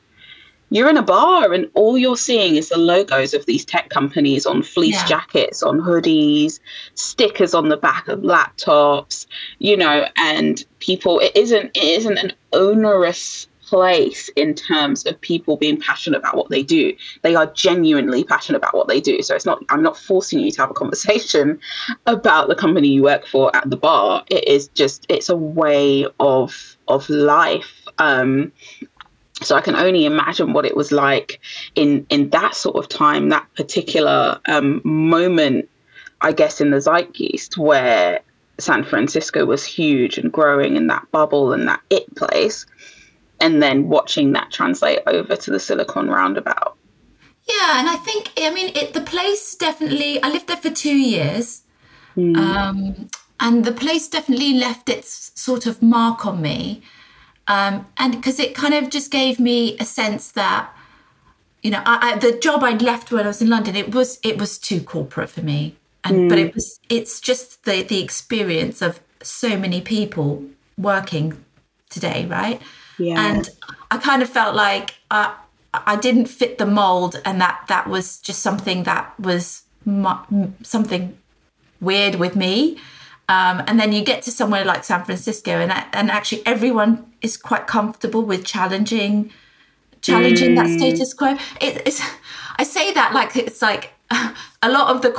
you're 0.69 0.89
in 0.89 0.95
a 0.95 1.03
bar 1.03 1.51
and 1.51 1.69
all 1.73 1.97
you're 1.97 2.15
seeing 2.15 2.55
is 2.55 2.69
the 2.69 2.77
logos 2.77 3.33
of 3.33 3.45
these 3.45 3.65
tech 3.65 3.89
companies 3.89 4.45
on 4.45 4.63
fleece 4.63 4.95
yeah. 4.95 5.05
jackets, 5.05 5.61
on 5.61 5.81
hoodies, 5.81 6.61
stickers 6.95 7.53
on 7.53 7.67
the 7.67 7.75
back 7.75 8.07
of 8.07 8.21
laptops, 8.21 9.27
you 9.59 9.75
know, 9.75 10.05
and 10.15 10.63
people 10.79 11.19
it 11.19 11.35
isn't 11.35 11.75
it 11.75 11.83
isn't 11.83 12.17
an 12.17 12.31
onerous 12.53 13.47
place 13.71 14.29
in 14.35 14.53
terms 14.53 15.05
of 15.05 15.19
people 15.21 15.55
being 15.55 15.79
passionate 15.79 16.17
about 16.17 16.35
what 16.35 16.49
they 16.49 16.61
do. 16.61 16.93
They 17.21 17.35
are 17.35 17.45
genuinely 17.53 18.25
passionate 18.25 18.57
about 18.57 18.75
what 18.75 18.89
they 18.89 18.99
do. 18.99 19.21
So 19.21 19.33
it's 19.33 19.45
not 19.45 19.63
I'm 19.69 19.81
not 19.81 19.97
forcing 19.97 20.39
you 20.39 20.51
to 20.51 20.61
have 20.61 20.71
a 20.71 20.73
conversation 20.73 21.57
about 22.05 22.49
the 22.49 22.55
company 22.55 22.89
you 22.89 23.03
work 23.03 23.25
for 23.25 23.55
at 23.55 23.69
the 23.69 23.77
bar. 23.77 24.25
It 24.29 24.45
is 24.45 24.67
just 24.69 25.05
it's 25.07 25.29
a 25.29 25.37
way 25.37 26.05
of 26.19 26.75
of 26.89 27.09
life. 27.09 27.87
Um, 27.97 28.51
so 29.41 29.55
I 29.55 29.61
can 29.61 29.75
only 29.75 30.05
imagine 30.05 30.51
what 30.51 30.65
it 30.65 30.75
was 30.75 30.91
like 30.91 31.39
in 31.75 32.05
in 32.09 32.29
that 32.31 32.55
sort 32.55 32.75
of 32.75 32.89
time, 32.89 33.29
that 33.29 33.47
particular 33.55 34.37
um, 34.49 34.81
moment, 34.83 35.69
I 36.19 36.33
guess, 36.33 36.59
in 36.59 36.71
the 36.71 36.81
zeitgeist 36.81 37.57
where 37.57 38.19
San 38.59 38.83
Francisco 38.83 39.45
was 39.45 39.63
huge 39.63 40.17
and 40.17 40.29
growing 40.29 40.75
in 40.75 40.87
that 40.87 41.09
bubble 41.13 41.53
and 41.53 41.69
that 41.69 41.79
it 41.89 42.13
place 42.15 42.65
and 43.41 43.61
then 43.61 43.89
watching 43.89 44.31
that 44.33 44.51
translate 44.51 44.99
over 45.07 45.35
to 45.35 45.51
the 45.51 45.59
Silicon 45.59 46.09
Roundabout. 46.09 46.77
Yeah, 47.43 47.79
and 47.79 47.89
I 47.89 47.95
think 47.95 48.31
I 48.37 48.51
mean 48.53 48.71
it. 48.75 48.93
The 48.93 49.01
place 49.01 49.55
definitely. 49.55 50.21
I 50.21 50.29
lived 50.29 50.47
there 50.47 50.57
for 50.57 50.69
two 50.69 50.95
years, 50.95 51.63
mm. 52.15 52.37
um, 52.37 53.09
and 53.39 53.65
the 53.65 53.71
place 53.71 54.07
definitely 54.07 54.53
left 54.53 54.89
its 54.89 55.31
sort 55.35 55.65
of 55.65 55.81
mark 55.81 56.25
on 56.25 56.41
me, 56.41 56.83
um, 57.47 57.87
and 57.97 58.13
because 58.13 58.39
it 58.39 58.55
kind 58.55 58.73
of 58.73 58.89
just 58.89 59.11
gave 59.11 59.39
me 59.39 59.75
a 59.79 59.85
sense 59.85 60.31
that 60.31 60.71
you 61.63 61.71
know 61.71 61.81
I, 61.83 62.11
I, 62.11 62.17
the 62.19 62.37
job 62.37 62.63
I'd 62.63 62.83
left 62.83 63.11
when 63.11 63.25
I 63.25 63.27
was 63.27 63.41
in 63.41 63.49
London 63.49 63.75
it 63.75 63.93
was 63.93 64.19
it 64.23 64.37
was 64.37 64.59
too 64.59 64.81
corporate 64.81 65.31
for 65.31 65.41
me, 65.41 65.75
and 66.03 66.15
mm. 66.15 66.29
but 66.29 66.37
it 66.37 66.53
was 66.53 66.79
it's 66.89 67.19
just 67.19 67.63
the 67.63 67.81
the 67.81 68.01
experience 68.03 68.83
of 68.83 69.01
so 69.23 69.57
many 69.57 69.81
people 69.81 70.45
working 70.77 71.43
today, 71.89 72.25
right? 72.27 72.61
Yeah. 73.01 73.19
And 73.19 73.49
I 73.89 73.97
kind 73.97 74.21
of 74.21 74.29
felt 74.29 74.55
like 74.55 74.95
I, 75.09 75.35
I 75.73 75.95
didn't 75.95 76.25
fit 76.27 76.57
the 76.57 76.65
mold, 76.65 77.21
and 77.25 77.39
that 77.41 77.65
that 77.67 77.87
was 77.87 78.19
just 78.19 78.41
something 78.41 78.83
that 78.83 79.17
was 79.19 79.63
mu- 79.85 80.51
something 80.63 81.17
weird 81.79 82.15
with 82.15 82.35
me. 82.35 82.77
Um, 83.29 83.63
and 83.67 83.79
then 83.79 83.93
you 83.93 84.03
get 84.03 84.21
to 84.23 84.31
somewhere 84.31 84.65
like 84.65 84.83
San 84.83 85.03
Francisco, 85.03 85.51
and 85.51 85.71
and 85.93 86.11
actually 86.11 86.45
everyone 86.45 87.11
is 87.21 87.37
quite 87.37 87.67
comfortable 87.67 88.23
with 88.23 88.45
challenging 88.45 89.31
challenging 90.01 90.51
mm. 90.51 90.55
that 90.55 90.79
status 90.79 91.13
quo. 91.13 91.37
It, 91.61 91.81
it's 91.85 92.01
I 92.57 92.63
say 92.63 92.93
that 92.93 93.13
like 93.13 93.35
it's 93.35 93.61
like 93.61 93.93
a 94.61 94.69
lot 94.69 94.95
of 94.95 95.01
the 95.01 95.11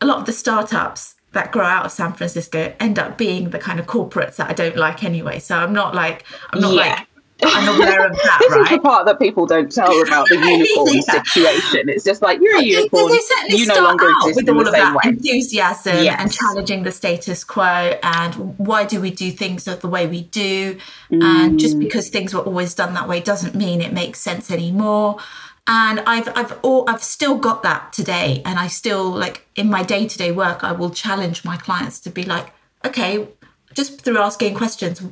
a 0.00 0.06
lot 0.06 0.18
of 0.18 0.26
the 0.26 0.32
startups 0.32 1.14
that 1.32 1.50
grow 1.52 1.64
out 1.64 1.86
of 1.86 1.92
San 1.92 2.12
Francisco 2.12 2.74
end 2.78 2.98
up 2.98 3.16
being 3.16 3.50
the 3.50 3.58
kind 3.58 3.80
of 3.80 3.86
corporates 3.86 4.36
that 4.36 4.50
I 4.50 4.52
don't 4.52 4.76
like 4.76 5.02
anyway. 5.02 5.38
So 5.38 5.56
I'm 5.56 5.72
not 5.72 5.94
like 5.94 6.24
I'm 6.50 6.60
not 6.60 6.74
yeah. 6.74 6.80
like 6.80 7.06
I'm 7.44 7.76
aware 7.76 8.06
of 8.06 8.12
that, 8.12 8.36
this 8.40 8.52
right? 8.52 8.62
is 8.62 8.70
the 8.70 8.78
part 8.78 9.06
that 9.06 9.18
people 9.18 9.46
don't 9.46 9.70
tell 9.70 10.00
about 10.02 10.28
the 10.28 10.36
unicorn 10.36 10.94
yeah. 10.94 11.22
situation. 11.22 11.88
It's 11.88 12.04
just 12.04 12.22
like 12.22 12.40
you're 12.40 12.58
a 12.58 12.62
unicorn. 12.62 13.12
They, 13.48 13.56
you 13.56 13.66
no 13.66 13.82
longer 13.82 14.08
exist 14.08 14.36
with 14.36 14.48
all 14.48 14.66
of 14.66 14.72
that 14.72 14.94
way. 14.94 15.10
enthusiasm 15.10 16.04
yes. 16.04 16.20
and 16.20 16.32
challenging 16.32 16.82
the 16.84 16.92
status 16.92 17.44
quo, 17.44 17.98
and 18.02 18.58
why 18.58 18.84
do 18.84 19.00
we 19.00 19.10
do 19.10 19.30
things 19.30 19.64
the 19.64 19.88
way 19.88 20.06
we 20.06 20.22
do? 20.22 20.78
Mm. 21.10 21.22
And 21.22 21.58
just 21.58 21.78
because 21.78 22.08
things 22.08 22.34
were 22.34 22.42
always 22.42 22.74
done 22.74 22.94
that 22.94 23.08
way 23.08 23.20
doesn't 23.20 23.54
mean 23.54 23.80
it 23.80 23.92
makes 23.92 24.20
sense 24.20 24.50
anymore 24.50 25.18
and 25.66 26.00
I've 26.00 26.28
I've 26.36 26.58
all 26.62 26.84
I've 26.88 27.02
still 27.02 27.36
got 27.36 27.62
that 27.62 27.92
today, 27.92 28.42
and 28.44 28.58
I 28.58 28.66
still 28.66 29.08
like 29.08 29.46
in 29.54 29.70
my 29.70 29.82
day 29.82 30.08
to 30.08 30.18
day 30.18 30.32
work, 30.32 30.64
I 30.64 30.72
will 30.72 30.90
challenge 30.90 31.44
my 31.44 31.56
clients 31.56 32.00
to 32.00 32.10
be 32.10 32.24
like, 32.24 32.52
okay, 32.84 33.28
just 33.74 34.00
through 34.00 34.18
asking 34.18 34.54
questions, 34.54 35.02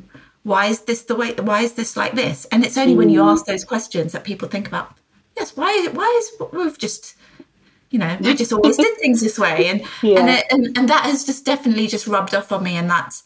why 0.43 0.67
is 0.67 0.81
this 0.83 1.03
the 1.05 1.15
way? 1.15 1.35
Why 1.35 1.63
is 1.63 1.75
this 1.75 1.97
like 1.97 2.13
this? 2.13 2.47
And 2.47 2.65
it's 2.65 2.79
only 2.79 2.95
mm. 2.95 2.99
when 2.99 3.11
you 3.11 3.23
ask 3.23 3.45
those 3.47 3.65
questions 3.65 4.13
that 4.13 4.25
people 4.25 4.49
think 4.49 4.67
about, 4.67 4.97
yes, 5.37 5.57
why 5.57 5.71
is 5.71 5.91
why 5.91 6.21
is 6.21 6.49
we've 6.53 6.79
just 6.79 7.17
you 7.91 7.99
know 7.99 8.17
we 8.21 8.35
just 8.35 8.53
always 8.53 8.77
did 8.77 8.97
things 8.99 9.21
this 9.21 9.39
way, 9.39 9.69
and 9.69 9.81
yeah. 10.03 10.21
and, 10.21 10.31
it, 10.31 10.47
and 10.51 10.79
and 10.79 10.89
that 10.89 11.05
has 11.05 11.25
just 11.25 11.45
definitely 11.45 11.87
just 11.87 12.07
rubbed 12.07 12.35
off 12.35 12.53
on 12.53 12.63
me, 12.63 12.77
and 12.77 12.89
that's. 12.89 13.25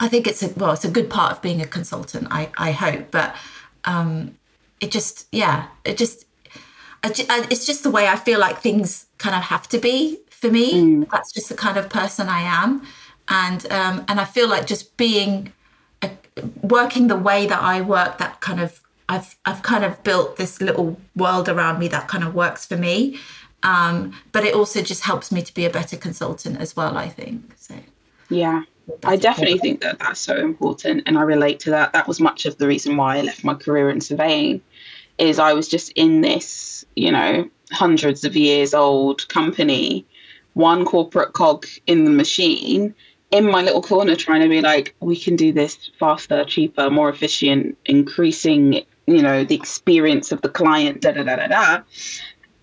I 0.00 0.08
think 0.08 0.26
it's 0.26 0.42
a 0.42 0.48
well, 0.56 0.72
it's 0.72 0.84
a 0.84 0.90
good 0.90 1.08
part 1.08 1.32
of 1.32 1.42
being 1.42 1.62
a 1.62 1.66
consultant. 1.66 2.28
I 2.30 2.50
I 2.58 2.72
hope, 2.72 3.10
but 3.10 3.36
um, 3.84 4.34
it 4.84 4.90
just 4.90 5.26
yeah 5.32 5.66
it 5.84 5.96
just 5.96 6.26
it's 7.04 7.66
just 7.66 7.82
the 7.82 7.90
way 7.90 8.08
i 8.08 8.16
feel 8.16 8.40
like 8.40 8.58
things 8.58 9.06
kind 9.18 9.36
of 9.36 9.42
have 9.42 9.68
to 9.68 9.78
be 9.78 10.18
for 10.30 10.50
me 10.50 10.72
mm. 10.74 11.10
that's 11.10 11.32
just 11.32 11.48
the 11.48 11.54
kind 11.54 11.76
of 11.76 11.88
person 11.90 12.28
i 12.28 12.40
am 12.40 12.82
and 13.28 13.70
um, 13.70 14.04
and 14.08 14.20
i 14.20 14.24
feel 14.24 14.48
like 14.48 14.66
just 14.66 14.96
being 14.96 15.52
working 16.62 17.06
the 17.08 17.16
way 17.16 17.46
that 17.46 17.62
i 17.62 17.80
work 17.80 18.18
that 18.18 18.40
kind 18.40 18.60
of 18.60 18.80
i've 19.08 19.36
i've 19.44 19.62
kind 19.62 19.84
of 19.84 20.02
built 20.02 20.36
this 20.36 20.60
little 20.60 20.98
world 21.14 21.48
around 21.48 21.78
me 21.78 21.88
that 21.88 22.08
kind 22.08 22.24
of 22.24 22.34
works 22.34 22.66
for 22.66 22.76
me. 22.76 23.18
Um, 23.62 24.12
but 24.32 24.44
it 24.44 24.54
also 24.54 24.82
just 24.82 25.04
helps 25.04 25.32
me 25.32 25.40
to 25.40 25.54
be 25.54 25.64
a 25.64 25.70
better 25.70 25.96
consultant 25.96 26.60
as 26.60 26.76
well 26.76 26.98
i 26.98 27.08
think. 27.08 27.54
So 27.56 27.74
yeah 28.28 28.64
I 29.04 29.16
definitely 29.16 29.58
think 29.58 29.80
that 29.80 29.98
that's 29.98 30.20
so 30.20 30.36
important, 30.36 31.04
and 31.06 31.18
I 31.18 31.22
relate 31.22 31.58
to 31.60 31.70
that. 31.70 31.92
That 31.92 32.06
was 32.06 32.20
much 32.20 32.44
of 32.44 32.58
the 32.58 32.66
reason 32.66 32.96
why 32.96 33.16
I 33.16 33.22
left 33.22 33.44
my 33.44 33.54
career 33.54 33.88
in 33.90 34.00
surveying, 34.00 34.60
is 35.18 35.38
I 35.38 35.52
was 35.52 35.68
just 35.68 35.90
in 35.92 36.20
this, 36.20 36.84
you 36.96 37.10
know, 37.10 37.48
hundreds 37.72 38.24
of 38.24 38.36
years 38.36 38.74
old 38.74 39.26
company, 39.28 40.04
one 40.54 40.84
corporate 40.84 41.32
cog 41.32 41.66
in 41.86 42.04
the 42.04 42.10
machine, 42.10 42.94
in 43.34 43.50
my 43.50 43.62
little 43.62 43.82
corner, 43.82 44.14
trying 44.14 44.42
to 44.42 44.48
be 44.48 44.60
like, 44.60 44.94
we 45.00 45.16
can 45.18 45.34
do 45.34 45.52
this 45.52 45.90
faster, 45.98 46.44
cheaper, 46.44 46.88
more 46.88 47.08
efficient, 47.08 47.76
increasing, 47.86 48.84
you 49.08 49.20
know, 49.20 49.42
the 49.42 49.56
experience 49.56 50.30
of 50.30 50.40
the 50.42 50.48
client, 50.48 51.00
da 51.00 51.10
da 51.10 51.24
da 51.24 51.34
da 51.34 51.48
da. 51.48 51.82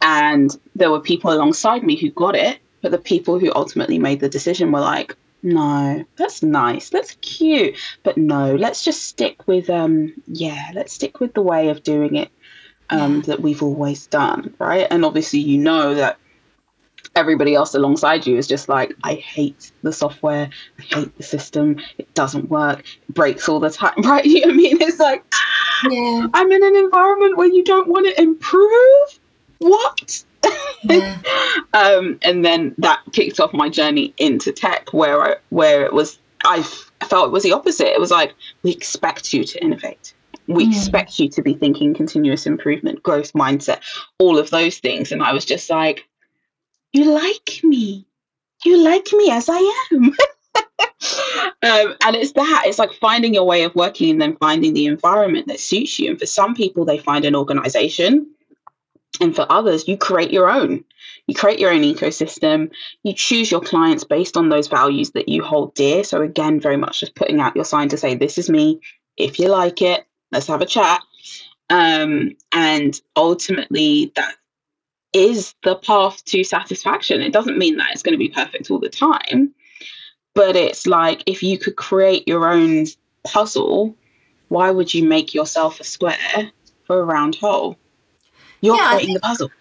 And 0.02 0.58
there 0.74 0.90
were 0.90 1.02
people 1.02 1.34
alongside 1.34 1.84
me 1.84 1.98
who 1.98 2.10
got 2.12 2.38
it, 2.38 2.60
but 2.82 2.92
the 2.92 2.98
people 2.98 3.38
who 3.38 3.52
ultimately 3.54 4.00
made 4.00 4.22
the 4.22 4.30
decision 4.30 4.72
were 4.72 4.80
like, 4.80 5.14
no, 5.44 6.06
that's 6.16 6.42
nice. 6.42 6.90
That's 6.90 7.18
cute. 7.22 7.76
But 8.04 8.18
no, 8.18 8.56
let's 8.56 8.86
just 8.86 9.04
stick 9.08 9.46
with 9.48 9.70
um 9.70 10.14
yeah, 10.28 10.72
let's 10.74 10.94
stick 10.94 11.20
with 11.20 11.34
the 11.34 11.42
way 11.42 11.68
of 11.70 11.84
doing 11.84 12.16
it 12.16 12.30
um 12.92 13.22
that 13.24 13.42
we've 13.42 13.64
always 13.64 14.08
done, 14.08 14.54
right? 14.60 14.88
And 14.90 15.04
obviously 15.04 15.40
you 15.40 15.58
know 15.58 15.96
that 15.96 16.18
everybody 17.16 17.56
else 17.56 17.74
alongside 17.74 18.26
you 18.26 18.38
is 18.38 18.48
just 18.48 18.70
like, 18.70 18.94
I 19.04 19.16
hate 19.16 19.72
the 19.84 19.92
software, 19.92 20.50
I 20.80 20.82
hate 20.82 21.18
the 21.18 21.24
system, 21.24 21.78
it 21.98 22.14
doesn't 22.14 22.50
work, 22.50 22.80
it 22.80 23.14
breaks 23.14 23.50
all 23.50 23.60
the 23.60 23.70
time, 23.70 23.94
right? 24.04 24.26
You 24.26 24.42
know 24.42 24.48
what 24.48 24.54
I 24.54 24.58
mean? 24.58 24.82
It's 24.82 25.00
like 25.00 25.24
yeah. 25.90 26.28
I'm 26.34 26.52
in 26.52 26.64
an 26.64 26.76
environment 26.76 27.38
where 27.38 27.48
you 27.48 27.64
don't 27.64 27.88
want 27.88 28.08
to 28.08 28.22
improve. 28.22 29.20
What? 29.60 30.24
Yeah. 30.84 31.20
um, 31.76 32.18
and 32.24 32.44
then 32.44 32.74
that 32.80 33.04
kicked 33.12 33.40
off 33.40 33.54
my 33.54 33.70
journey 33.70 34.16
into 34.18 34.52
tech, 34.52 34.92
where 34.94 35.22
I, 35.22 35.36
where 35.50 35.86
it 35.86 35.94
was 35.94 36.18
I 36.44 36.64
felt 37.06 37.28
it 37.28 37.32
was 37.32 37.44
the 37.44 37.54
opposite. 37.54 37.88
It 37.88 38.00
was 38.00 38.10
like 38.10 38.34
we 38.64 38.72
expect 38.72 39.32
you 39.32 39.44
to 39.44 39.64
innovate. 39.64 40.14
We 40.48 40.66
mm. 40.66 40.72
expect 40.72 41.20
you 41.20 41.30
to 41.30 41.42
be 41.42 41.54
thinking 41.54 41.94
continuous 41.94 42.46
improvement, 42.48 43.04
growth 43.04 43.34
mindset, 43.34 43.82
all 44.18 44.40
of 44.40 44.50
those 44.50 44.80
things. 44.80 45.12
And 45.12 45.22
I 45.22 45.34
was 45.34 45.46
just 45.46 45.70
like, 45.70 46.08
you 46.94 47.12
like 47.12 47.60
me. 47.64 48.06
You 48.64 48.78
like 48.78 49.08
me 49.14 49.32
as 49.32 49.50
I 49.50 49.86
am. 49.92 50.04
um, 50.56 51.96
and 52.06 52.16
it's 52.16 52.34
that 52.34 52.64
it's 52.66 52.80
like 52.80 52.94
finding 52.94 53.34
your 53.34 53.46
way 53.46 53.64
of 53.64 53.76
working 53.76 54.12
and 54.12 54.22
then 54.22 54.38
finding 54.38 54.74
the 54.74 54.86
environment 54.86 55.48
that 55.48 55.60
suits 55.60 55.98
you 55.98 56.10
and 56.10 56.20
for 56.20 56.26
some 56.26 56.54
people 56.54 56.86
they 56.86 56.98
find 56.98 57.26
an 57.26 57.36
organization 57.36 58.28
and 59.20 59.36
for 59.36 59.46
others, 59.52 59.88
you 59.88 59.98
create 59.98 60.32
your 60.32 60.50
own. 60.50 60.84
You 61.28 61.36
create 61.36 61.60
your 61.60 61.72
own 61.72 61.82
ecosystem. 61.82 62.72
You 63.04 63.14
choose 63.14 63.52
your 63.52 63.62
clients 63.62 64.04
based 64.04 64.38
on 64.38 64.50
those 64.50 64.68
values 64.68 65.12
that 65.12 65.28
you 65.28 65.44
hold 65.44 65.76
dear. 65.76 66.04
So, 66.04 66.22
again, 66.22 66.60
very 66.60 66.78
much 66.78 67.02
just 67.02 67.16
putting 67.16 67.40
out 67.40 67.56
your 67.56 67.66
sign 67.66 67.90
to 67.90 67.98
say, 67.98 68.16
This 68.16 68.38
is 68.38 68.50
me. 68.50 68.80
If 69.18 69.38
you 69.38 69.50
like 69.50 69.82
it, 69.82 70.06
let's 70.32 70.48
have 70.48 70.62
a 70.62 70.66
chat. 70.66 71.02
Um, 71.70 72.36
and 72.52 73.00
ultimately, 73.16 74.12
that 74.16 74.36
is 75.14 75.54
the 75.64 75.76
path 75.76 76.24
to 76.26 76.44
satisfaction. 76.44 77.22
It 77.22 77.34
doesn't 77.34 77.58
mean 77.58 77.78
that 77.78 77.92
it's 77.92 78.04
going 78.04 78.14
to 78.14 78.18
be 78.18 78.30
perfect 78.30 78.72
all 78.72 78.80
the 78.80 78.90
time, 78.90 79.54
but 80.34 80.56
it's 80.56 80.88
like 80.88 81.24
if 81.26 81.44
you 81.44 81.58
could 81.58 81.76
create 81.76 82.28
your 82.28 82.50
own 82.50 82.86
puzzle, 83.24 83.96
why 84.48 84.72
would 84.72 84.94
you 84.94 85.04
make 85.04 85.34
yourself 85.34 85.80
a 85.80 85.84
square 85.84 86.52
for 86.86 87.00
a 87.00 87.06
round 87.06 87.36
hole? 87.36 87.78
You're 88.62 88.76
yeah, 88.76 88.90
creating 88.90 89.08
think, 89.08 89.22
the 89.22 89.28
puzzle. 89.28 89.52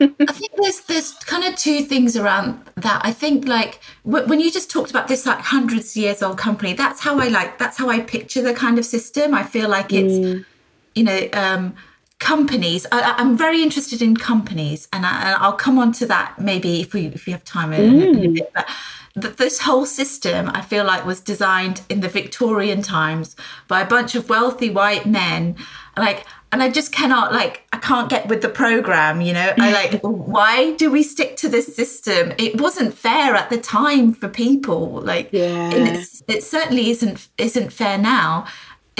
I 0.28 0.32
think 0.32 0.52
there's 0.56 0.80
there's 0.82 1.12
kind 1.24 1.44
of 1.44 1.56
two 1.56 1.82
things 1.82 2.16
around 2.16 2.62
that. 2.76 3.00
I 3.02 3.12
think 3.12 3.46
like 3.48 3.80
w- 4.04 4.26
when 4.26 4.38
you 4.38 4.50
just 4.50 4.70
talked 4.70 4.90
about 4.90 5.08
this 5.08 5.24
like 5.24 5.40
hundreds 5.40 5.96
of 5.96 6.02
years 6.02 6.22
old 6.22 6.36
company, 6.36 6.74
that's 6.74 7.00
how 7.00 7.18
I 7.18 7.28
like 7.28 7.58
that's 7.58 7.78
how 7.78 7.88
I 7.88 8.00
picture 8.00 8.42
the 8.42 8.52
kind 8.52 8.78
of 8.78 8.84
system. 8.84 9.34
I 9.34 9.44
feel 9.44 9.68
like 9.68 9.92
it's 9.92 10.14
mm. 10.14 10.44
you 10.94 11.04
know 11.04 11.28
um, 11.32 11.74
companies. 12.20 12.86
I, 12.92 13.16
am 13.18 13.36
very 13.36 13.62
interested 13.62 14.00
in 14.00 14.16
companies, 14.16 14.86
and, 14.92 15.04
I, 15.04 15.36
will 15.44 15.56
come 15.56 15.78
on 15.78 15.90
to 15.94 16.06
that 16.06 16.38
maybe 16.38 16.80
if 16.80 16.94
we 16.94 17.06
if 17.06 17.26
we 17.26 17.32
have 17.32 17.42
time 17.42 17.72
in, 17.72 17.92
mm. 17.92 18.24
in 18.24 18.24
a 18.24 18.32
bit. 18.32 18.52
But 19.16 19.38
this 19.38 19.60
whole 19.60 19.86
system 19.86 20.48
I 20.54 20.60
feel 20.60 20.84
like 20.84 21.04
was 21.04 21.20
designed 21.20 21.82
in 21.88 22.00
the 22.00 22.08
Victorian 22.08 22.80
times 22.80 23.34
by 23.66 23.80
a 23.80 23.86
bunch 23.86 24.14
of 24.14 24.28
wealthy 24.28 24.70
white 24.70 25.04
men. 25.04 25.56
Like 25.96 26.24
and 26.52 26.62
I 26.62 26.70
just 26.70 26.92
cannot 26.92 27.32
like 27.32 27.64
I 27.72 27.78
can't 27.78 28.08
get 28.08 28.28
with 28.28 28.42
the 28.42 28.48
program, 28.48 29.20
you 29.20 29.32
know. 29.32 29.52
I 29.58 29.72
like 29.72 30.00
why 30.02 30.72
do 30.74 30.90
we 30.90 31.02
stick 31.02 31.36
to 31.38 31.48
this 31.48 31.74
system? 31.74 32.32
It 32.38 32.60
wasn't 32.60 32.94
fair 32.94 33.34
at 33.34 33.50
the 33.50 33.58
time 33.58 34.12
for 34.12 34.28
people. 34.28 35.00
Like 35.00 35.30
yeah. 35.32 35.70
it 36.28 36.42
certainly 36.44 36.90
isn't 36.90 37.28
isn't 37.38 37.72
fair 37.72 37.98
now. 37.98 38.46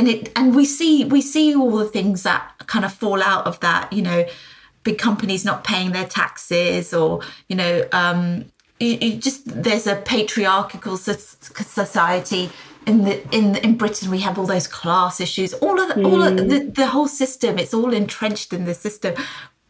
And 0.00 0.08
it 0.08 0.32
and 0.34 0.56
we 0.56 0.64
see 0.64 1.04
we 1.04 1.20
see 1.20 1.54
all 1.54 1.76
the 1.76 1.84
things 1.84 2.22
that 2.22 2.54
kind 2.66 2.86
of 2.86 2.92
fall 2.92 3.22
out 3.22 3.46
of 3.46 3.60
that, 3.60 3.92
you 3.92 4.00
know, 4.00 4.24
big 4.82 4.96
companies 4.96 5.44
not 5.44 5.62
paying 5.62 5.92
their 5.92 6.06
taxes 6.06 6.94
or, 6.94 7.20
you 7.48 7.56
know, 7.56 7.86
um 7.92 8.46
you, 8.80 8.96
you 8.96 9.16
just 9.16 9.42
there's 9.62 9.86
a 9.86 9.96
patriarchal 9.96 10.96
society 10.96 12.48
in 12.86 13.04
the 13.04 13.36
in 13.36 13.56
in 13.56 13.76
Britain 13.76 14.10
we 14.10 14.20
have 14.20 14.38
all 14.38 14.46
those 14.46 14.66
class 14.66 15.20
issues 15.20 15.52
all 15.52 15.78
of 15.78 15.88
the, 15.88 15.94
mm. 15.94 16.10
all 16.10 16.22
of 16.22 16.36
the, 16.36 16.60
hmm. 16.60 16.70
the 16.70 16.86
whole 16.86 17.06
system 17.06 17.58
it's 17.58 17.74
all 17.74 17.92
entrenched 17.92 18.54
in 18.54 18.64
the 18.64 18.72
system 18.72 19.14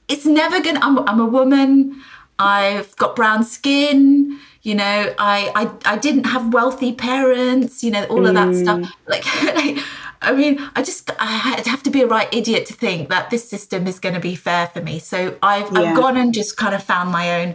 it's 0.06 0.24
never 0.24 0.62
gonna 0.62 0.78
I'm, 0.80 1.00
I'm 1.08 1.18
a 1.18 1.26
woman 1.26 2.00
I've 2.38 2.94
got 2.96 3.16
brown 3.16 3.42
skin 3.42 4.38
you 4.62 4.76
know 4.76 5.12
I, 5.18 5.50
I 5.56 5.94
I 5.94 5.98
didn't 5.98 6.24
have 6.24 6.54
wealthy 6.54 6.92
parents 6.92 7.82
you 7.82 7.90
know 7.90 8.04
all 8.04 8.24
of 8.26 8.34
that 8.34 8.48
mm. 8.48 8.62
stuff 8.62 8.94
like, 9.08 9.24
like 9.56 9.84
I 10.22 10.32
mean, 10.32 10.58
I 10.76 10.82
just 10.82 11.10
I 11.18 11.62
have 11.64 11.82
to 11.84 11.90
be 11.90 12.02
a 12.02 12.06
right 12.06 12.28
idiot 12.32 12.66
to 12.66 12.74
think 12.74 13.08
that 13.08 13.30
this 13.30 13.48
system 13.48 13.86
is 13.86 13.98
going 13.98 14.14
to 14.14 14.20
be 14.20 14.34
fair 14.34 14.66
for 14.68 14.82
me. 14.82 14.98
So 14.98 15.38
I've, 15.42 15.72
yeah. 15.72 15.80
I've 15.80 15.96
gone 15.96 16.16
and 16.16 16.34
just 16.34 16.56
kind 16.56 16.74
of 16.74 16.82
found 16.82 17.10
my 17.10 17.42
own 17.42 17.54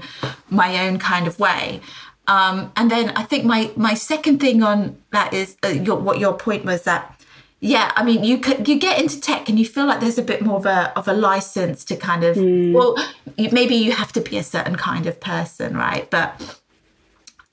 my 0.49 0.87
own 0.87 0.97
kind 0.97 1.27
of 1.27 1.39
way. 1.39 1.81
Um, 2.27 2.71
and 2.75 2.89
then 2.89 3.09
I 3.11 3.23
think 3.23 3.45
my 3.45 3.71
my 3.75 3.93
second 3.93 4.39
thing 4.39 4.63
on 4.63 4.97
that 5.11 5.33
is 5.33 5.57
uh, 5.63 5.67
your, 5.67 5.97
what 5.97 6.19
your 6.19 6.33
point 6.33 6.65
was 6.65 6.83
that 6.83 7.11
yeah, 7.59 7.91
I 7.95 8.03
mean 8.03 8.23
you 8.23 8.39
could 8.39 8.67
you 8.67 8.79
get 8.79 8.99
into 8.99 9.21
tech 9.21 9.47
and 9.47 9.59
you 9.59 9.65
feel 9.65 9.85
like 9.85 9.99
there's 9.99 10.17
a 10.17 10.23
bit 10.23 10.41
more 10.41 10.57
of 10.57 10.65
a 10.65 10.91
of 10.97 11.07
a 11.07 11.13
license 11.13 11.85
to 11.85 11.95
kind 11.95 12.23
of 12.23 12.35
mm. 12.35 12.73
well 12.73 12.95
maybe 13.37 13.75
you 13.75 13.91
have 13.91 14.11
to 14.13 14.21
be 14.21 14.37
a 14.37 14.43
certain 14.43 14.75
kind 14.75 15.05
of 15.05 15.19
person, 15.19 15.77
right? 15.77 16.09
But 16.09 16.59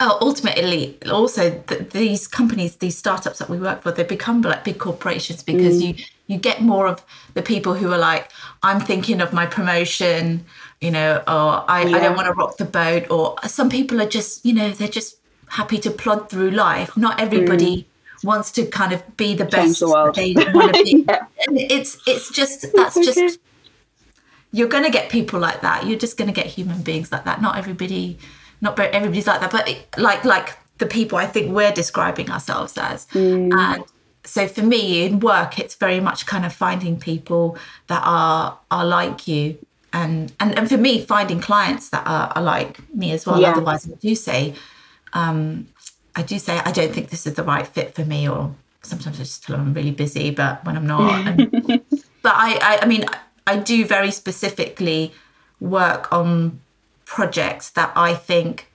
uh, 0.03 0.19
ultimately 0.21 0.99
also 1.13 1.51
these 1.93 2.27
companies 2.27 2.77
these 2.77 2.99
startups 2.99 3.39
that 3.39 3.49
we 3.49 3.59
work 3.59 3.83
for 3.83 3.93
they 3.93 4.03
become 4.03 4.43
like 4.43 4.65
big 4.65 4.79
corporations 4.79 5.43
because 5.45 5.81
mm. 5.81 5.97
you 5.97 6.05
you 6.27 6.39
get 6.39 6.61
more 6.61 6.89
of 6.89 7.05
the 7.35 7.43
people 7.43 7.75
who 7.75 7.93
are 7.93 7.99
like 7.99 8.31
i'm 8.65 8.81
thinking 8.81 9.21
of 9.21 9.33
my 9.33 9.47
promotion 9.47 10.45
you 10.81 10.91
know 10.91 11.19
or 11.29 11.65
i, 11.71 11.85
yeah. 11.87 11.97
I 11.97 12.01
don't 12.01 12.17
want 12.17 12.27
to 12.27 12.33
rock 12.33 12.57
the 12.57 12.65
boat 12.65 13.09
or 13.11 13.37
some 13.47 13.71
people 13.71 14.01
are 14.01 14.09
just 14.09 14.45
you 14.45 14.53
know 14.53 14.71
they're 14.71 14.89
just 14.89 15.19
happy 15.47 15.79
to 15.79 15.91
plod 15.91 16.29
through 16.29 16.51
life 16.51 16.97
not 16.97 17.21
everybody 17.21 17.77
mm. 17.77 18.25
wants 18.25 18.51
to 18.53 18.67
kind 18.67 18.93
of 18.93 19.17
be 19.17 19.35
the 19.35 19.45
best 19.45 19.79
the 19.79 20.13
they 20.17 20.35
want 20.53 20.75
to 20.75 20.83
be 20.83 21.05
yeah. 21.09 21.27
and 21.47 21.59
it's 21.59 21.99
it's 22.09 22.29
just 22.33 22.67
that's 22.75 22.97
okay. 22.97 23.13
just 23.13 23.39
you're 24.51 24.69
going 24.69 24.85
to 24.85 24.91
get 24.91 25.11
people 25.11 25.39
like 25.39 25.61
that 25.61 25.87
you're 25.87 25.99
just 25.99 26.17
going 26.17 26.29
to 26.29 26.35
get 26.35 26.47
human 26.47 26.83
beings 26.83 27.13
like 27.13 27.25
that 27.25 27.41
not 27.41 27.57
everybody 27.57 28.19
not 28.63 28.79
everybody's 28.79 29.27
like 29.27 29.41
that, 29.41 29.51
but 29.51 29.69
like 29.99 30.25
like 30.25 30.57
the 30.79 30.87
people 30.87 31.19
I 31.19 31.27
think 31.27 31.53
we're 31.53 31.73
describing 31.73 32.31
ourselves 32.31 32.79
as. 32.79 33.07
Mm. 33.09 33.53
And 33.53 33.85
so 34.25 34.49
for 34.49 34.63
me 34.63 35.05
in 35.05 35.21
work, 35.21 35.59
it's 35.59 35.75
very 35.75 36.01
much 36.01 36.27
kind 36.27 36.47
of 36.47 36.53
finding 36.53 36.99
people 36.99 37.59
that 37.89 38.03
are 38.05 38.59
are 38.71 38.87
like 38.87 39.29
you. 39.29 39.59
And, 39.95 40.33
and, 40.41 40.57
and 40.59 40.71
for 40.71 40.79
me, 40.79 41.05
finding 41.05 41.39
clients 41.39 41.91
that 41.91 42.07
are, 42.07 42.33
are 42.35 42.43
like 42.43 42.81
me 42.95 43.13
as 43.13 43.27
well. 43.27 43.39
Yeah. 43.39 43.51
Otherwise, 43.51 43.87
I 43.87 43.95
do 43.97 44.15
say, 44.15 44.55
um, 45.13 45.67
I 46.17 46.23
do 46.23 46.39
say, 46.39 46.59
I 46.61 46.73
don't 46.73 46.95
think 46.95 47.11
this 47.11 47.27
is 47.27 47.35
the 47.35 47.43
right 47.43 47.67
fit 47.67 47.95
for 47.95 48.03
me. 48.03 48.27
Or 48.27 48.55
sometimes 48.81 49.17
I 49.17 49.25
just 49.25 49.45
tell 49.45 49.59
them 49.59 49.67
I'm 49.67 49.75
really 49.75 49.91
busy, 49.91 50.31
but 50.31 50.65
when 50.65 50.79
I'm 50.79 50.87
not. 50.87 51.27
and, 51.27 51.51
but 52.23 52.35
I, 52.35 52.59
I, 52.63 52.79
I 52.81 52.87
mean, 52.87 53.05
I 53.47 53.59
do 53.59 53.85
very 53.85 54.11
specifically 54.11 55.13
work 55.61 56.11
on 56.11 56.62
projects 57.13 57.69
that 57.69 57.93
I 57.95 58.15
think 58.15 58.73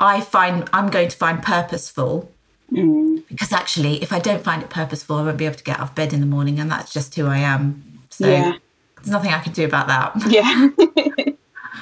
I 0.00 0.22
find 0.22 0.66
I'm 0.72 0.88
going 0.88 1.08
to 1.08 1.16
find 1.16 1.42
purposeful. 1.42 2.32
Mm. 2.72 3.26
Because 3.28 3.52
actually, 3.52 4.02
if 4.02 4.12
I 4.14 4.18
don't 4.18 4.42
find 4.42 4.62
it 4.62 4.70
purposeful, 4.70 5.16
I 5.16 5.22
won't 5.22 5.36
be 5.36 5.44
able 5.44 5.56
to 5.56 5.64
get 5.64 5.78
out 5.78 5.90
of 5.90 5.94
bed 5.94 6.14
in 6.14 6.20
the 6.20 6.26
morning, 6.26 6.58
and 6.58 6.70
that's 6.70 6.90
just 6.90 7.14
who 7.14 7.26
I 7.26 7.38
am. 7.38 8.00
So 8.08 8.26
yeah. 8.26 8.54
there's 8.96 9.10
nothing 9.10 9.30
I 9.30 9.40
can 9.40 9.52
do 9.52 9.66
about 9.66 9.88
that. 9.88 10.12
Yeah. 10.30 10.68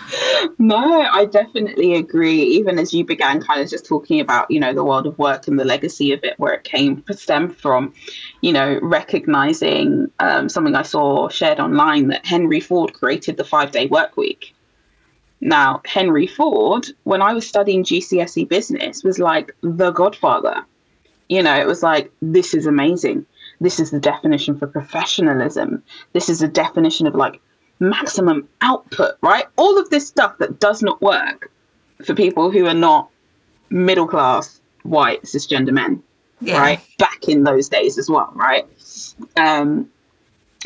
no, 0.58 1.02
I 1.02 1.26
definitely 1.26 1.94
agree. 1.94 2.42
Even 2.42 2.78
as 2.80 2.92
you 2.92 3.04
began 3.04 3.40
kind 3.40 3.60
of 3.60 3.68
just 3.68 3.86
talking 3.86 4.20
about, 4.20 4.50
you 4.50 4.58
know, 4.58 4.72
the 4.72 4.84
world 4.84 5.06
of 5.06 5.16
work 5.18 5.46
and 5.46 5.58
the 5.60 5.64
legacy 5.64 6.12
of 6.12 6.20
it, 6.24 6.38
where 6.38 6.54
it 6.54 6.64
came 6.64 7.04
stemmed 7.12 7.56
from, 7.56 7.94
you 8.40 8.52
know, 8.52 8.80
recognizing 8.82 10.10
um, 10.18 10.48
something 10.48 10.74
I 10.74 10.82
saw 10.82 11.28
shared 11.28 11.60
online 11.60 12.08
that 12.08 12.26
Henry 12.26 12.60
Ford 12.60 12.94
created 12.94 13.36
the 13.36 13.44
five 13.44 13.70
day 13.70 13.86
work 13.86 14.16
week. 14.16 14.55
Now, 15.40 15.82
Henry 15.84 16.26
Ford, 16.26 16.86
when 17.04 17.22
I 17.22 17.32
was 17.32 17.46
studying 17.46 17.84
GCSE 17.84 18.48
business, 18.48 19.04
was 19.04 19.18
like 19.18 19.54
the 19.60 19.90
godfather. 19.90 20.64
You 21.28 21.42
know, 21.42 21.56
it 21.58 21.66
was 21.66 21.82
like, 21.82 22.10
this 22.22 22.54
is 22.54 22.66
amazing. 22.66 23.26
This 23.60 23.80
is 23.80 23.90
the 23.90 24.00
definition 24.00 24.58
for 24.58 24.66
professionalism. 24.66 25.82
This 26.12 26.28
is 26.28 26.40
the 26.40 26.48
definition 26.48 27.06
of 27.06 27.14
like 27.14 27.40
maximum 27.80 28.48
output, 28.62 29.16
right? 29.22 29.46
All 29.56 29.78
of 29.78 29.90
this 29.90 30.06
stuff 30.06 30.38
that 30.38 30.60
does 30.60 30.82
not 30.82 31.00
work 31.02 31.50
for 32.04 32.14
people 32.14 32.50
who 32.50 32.66
are 32.66 32.74
not 32.74 33.10
middle 33.70 34.06
class, 34.06 34.60
white, 34.82 35.22
cisgender 35.22 35.72
men, 35.72 36.02
yeah. 36.40 36.58
right? 36.58 36.80
Back 36.98 37.28
in 37.28 37.44
those 37.44 37.68
days 37.68 37.98
as 37.98 38.08
well, 38.08 38.32
right? 38.34 38.66
Um, 39.36 39.90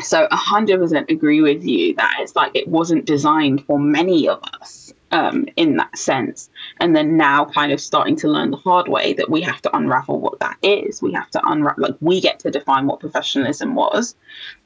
so 0.03 0.27
100% 0.27 1.09
agree 1.09 1.41
with 1.41 1.63
you 1.63 1.95
that 1.95 2.17
it's 2.19 2.35
like 2.35 2.51
it 2.55 2.67
wasn't 2.67 3.05
designed 3.05 3.65
for 3.65 3.79
many 3.79 4.27
of 4.27 4.41
us 4.53 4.93
um, 5.11 5.45
in 5.55 5.77
that 5.77 5.97
sense. 5.97 6.49
And 6.79 6.95
then 6.95 7.17
now 7.17 7.45
kind 7.45 7.71
of 7.71 7.81
starting 7.81 8.15
to 8.17 8.27
learn 8.27 8.51
the 8.51 8.57
hard 8.57 8.87
way 8.87 9.13
that 9.13 9.29
we 9.29 9.41
have 9.41 9.61
to 9.63 9.75
unravel 9.75 10.19
what 10.19 10.39
that 10.39 10.57
is. 10.61 11.01
We 11.01 11.11
have 11.13 11.29
to 11.31 11.41
unravel, 11.45 11.83
like, 11.83 11.95
we 11.99 12.21
get 12.21 12.39
to 12.39 12.51
define 12.51 12.87
what 12.87 12.99
professionalism 12.99 13.75
was 13.75 14.15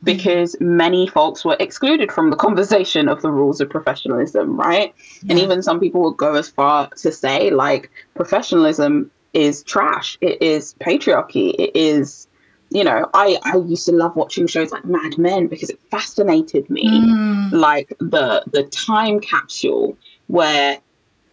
because 0.04 0.56
many 0.60 1.08
folks 1.08 1.44
were 1.44 1.58
excluded 1.60 2.12
from 2.12 2.30
the 2.30 2.36
conversation 2.36 3.08
of 3.10 3.22
the 3.22 3.32
rules 3.32 3.60
of 3.62 3.70
professionalism, 3.70 4.58
right? 4.58 4.94
Yeah. 5.24 5.32
And 5.32 5.40
even 5.40 5.64
some 5.64 5.80
people 5.80 6.02
will 6.02 6.12
go 6.12 6.36
as 6.36 6.50
far 6.50 6.90
to 6.90 7.12
say, 7.12 7.50
like, 7.50 7.90
professionalism 8.16 9.12
is 9.34 9.64
trash, 9.64 10.18
it 10.22 10.42
is 10.42 10.76
patriarchy, 10.80 11.54
it 11.60 11.76
is 11.76 12.28
you 12.76 12.84
know, 12.84 13.10
I, 13.14 13.40
I 13.44 13.56
used 13.56 13.86
to 13.86 13.94
love 13.94 14.18
watching 14.18 14.48
shows 14.48 14.72
like 14.72 14.84
Mad 14.84 15.18
Men 15.18 15.48
because 15.48 15.70
it 15.70 15.80
fascinated 15.92 16.70
me, 16.70 16.86
mm. 16.86 17.52
like 17.54 17.94
the 18.00 18.44
the 18.52 18.64
time 18.64 19.22
capsule 19.22 19.98
where 20.28 20.78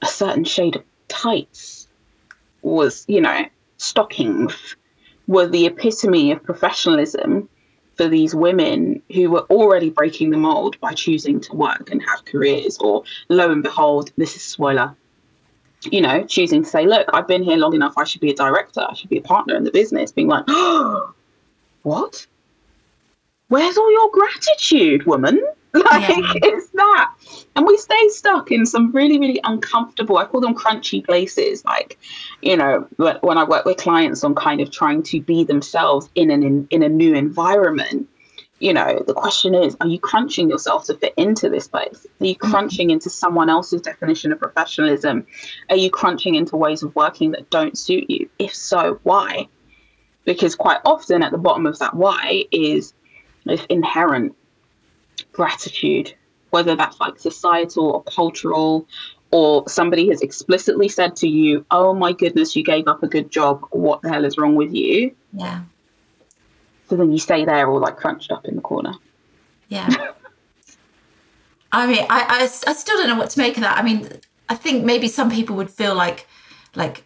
a 0.03 0.07
certain 0.07 0.45
shade 0.45 0.77
of 0.77 0.85
tights 1.09 1.89
was, 2.63 3.05
you 3.09 3.21
know, 3.21 3.45
stockings 3.79 4.77
were 5.27 5.49
the 5.49 5.67
epitome 5.67 6.31
of 6.31 6.41
professionalism 6.45 7.49
for 7.97 8.07
these 8.07 8.37
women 8.37 9.03
who 9.13 9.29
were 9.29 9.45
already 9.51 9.91
breaking 9.91 10.31
the 10.31 10.37
mold 10.37 10.79
by 10.79 10.93
choosing 10.93 11.41
to 11.41 11.53
work 11.55 11.91
and 11.91 12.01
have 12.03 12.25
careers, 12.25 12.79
or 12.79 13.03
lo 13.31 13.51
and 13.51 13.65
behold, 13.65 14.13
this 14.17 14.37
is 14.37 14.43
spoiler, 14.43 14.95
you 15.91 16.01
know, 16.01 16.25
choosing 16.25 16.63
to 16.63 16.69
say, 16.69 16.87
look, 16.87 17.09
I've 17.13 17.27
been 17.27 17.43
here 17.43 17.57
long 17.57 17.75
enough, 17.75 17.95
I 17.99 18.05
should 18.05 18.21
be 18.21 18.31
a 18.31 18.37
director, 18.37 18.87
I 18.89 18.95
should 18.95 19.11
be 19.11 19.19
a 19.19 19.23
partner 19.23 19.57
in 19.57 19.65
the 19.65 19.73
business, 19.73 20.13
being 20.13 20.29
like, 20.29 20.45
oh, 20.49 21.13
what? 21.83 22.27
Where's 23.49 23.77
all 23.77 23.93
your 23.93 24.11
gratitude, 24.11 25.07
woman? 25.07 25.43
Like, 25.75 26.07
yeah. 26.11 26.33
it's 26.35 26.69
that. 26.73 27.15
And 27.57 27.67
we 27.67 27.79
stay 27.79 28.09
stuck 28.09 28.53
in 28.53 28.67
some 28.67 28.93
really, 28.93 29.19
really 29.19 29.41
uncomfortable, 29.43 30.19
I 30.19 30.27
call 30.27 30.43
them 30.43 30.55
crunchy 30.55 31.03
places. 31.03 31.65
Like, 31.65 31.99
you 32.43 32.59
know, 32.59 32.87
when 32.99 33.39
I 33.39 33.45
work 33.45 33.65
with 33.65 33.79
clients 33.79 34.23
on 34.23 34.35
kind 34.35 34.61
of 34.61 34.71
trying 34.71 35.03
to 35.05 35.23
be 35.23 35.45
themselves 35.45 36.11
in 36.15 36.31
an 36.31 36.43
in, 36.43 36.69
in 36.69 36.83
a 36.83 36.91
new 36.91 37.15
environment, 37.15 38.07
you 38.63 38.73
know, 38.73 39.03
the 39.07 39.15
question 39.15 39.55
is, 39.55 39.77
are 39.81 39.89
you 39.89 39.99
crunching 39.99 40.49
yourself 40.49 40.85
to 40.85 40.95
fit 40.95 41.15
into 41.17 41.49
this 41.49 41.67
place? 41.67 42.07
Are 42.21 42.27
you 42.27 42.37
mm-hmm. 42.37 42.51
crunching 42.51 42.91
into 42.91 43.11
someone 43.11 43.49
else's 43.49 43.81
definition 43.81 44.31
of 44.31 44.39
professionalism? 44.39 45.27
Are 45.69 45.77
you 45.77 45.91
crunching 45.91 46.37
into 46.37 46.57
ways 46.57 46.83
of 46.83 46.95
working 46.95 47.33
that 47.33 47.51
don't 47.51 47.77
suit 47.77 48.09
you? 48.09 48.29
If 48.39 48.55
so, 48.55 49.01
why? 49.03 49.49
Because 50.25 50.55
quite 50.55 50.81
often 50.85 51.23
at 51.23 51.33
the 51.33 51.39
bottom 51.39 51.67
of 51.67 51.79
that 51.81 51.95
why 51.95 52.45
is 52.53 52.95
this 53.45 53.65
inherent 53.67 54.37
gratitude, 55.33 56.15
whether 56.51 56.77
that's 56.77 57.01
like 57.01 57.19
societal 57.19 57.91
or 57.91 58.03
cultural, 58.05 58.87
or 59.33 59.69
somebody 59.69 60.09
has 60.09 60.21
explicitly 60.21 60.89
said 60.89 61.17
to 61.17 61.29
you, 61.29 61.65
Oh 61.71 61.95
my 61.95 62.13
goodness, 62.13 62.55
you 62.55 62.63
gave 62.63 62.87
up 62.87 63.03
a 63.03 63.09
good 63.09 63.31
job. 63.31 63.67
What 63.71 64.03
the 64.03 64.11
hell 64.11 64.25
is 64.25 64.39
wrong 64.39 64.55
with 64.55 64.73
you? 64.73 65.15
Yeah. 65.33 65.63
So 66.89 66.97
then 66.97 67.11
you 67.11 67.19
stay 67.19 67.45
there 67.45 67.69
all 67.69 67.81
like 67.81 67.97
crunched 67.97 68.31
up 68.31 68.45
in 68.45 68.57
the 68.57 68.63
corner. 68.63 68.93
Yeah. 69.69 69.89
I 71.73 71.87
mean, 71.87 72.05
I, 72.11 72.21
I, 72.29 72.43
I 72.43 72.75
still 72.75 72.99
don't 72.99 73.09
know 73.09 73.17
what 73.17 73.31
to 73.31 73.39
make 73.39 73.57
of 73.57 73.63
that. 73.63 73.79
I 73.79 73.83
mean, 73.83 74.07
I 74.49 74.55
think 74.55 74.85
maybe 74.85 75.09
some 75.09 75.31
people 75.31 75.57
would 75.57 75.71
feel 75.71 75.95
like, 75.95 76.29
like, 76.75 77.05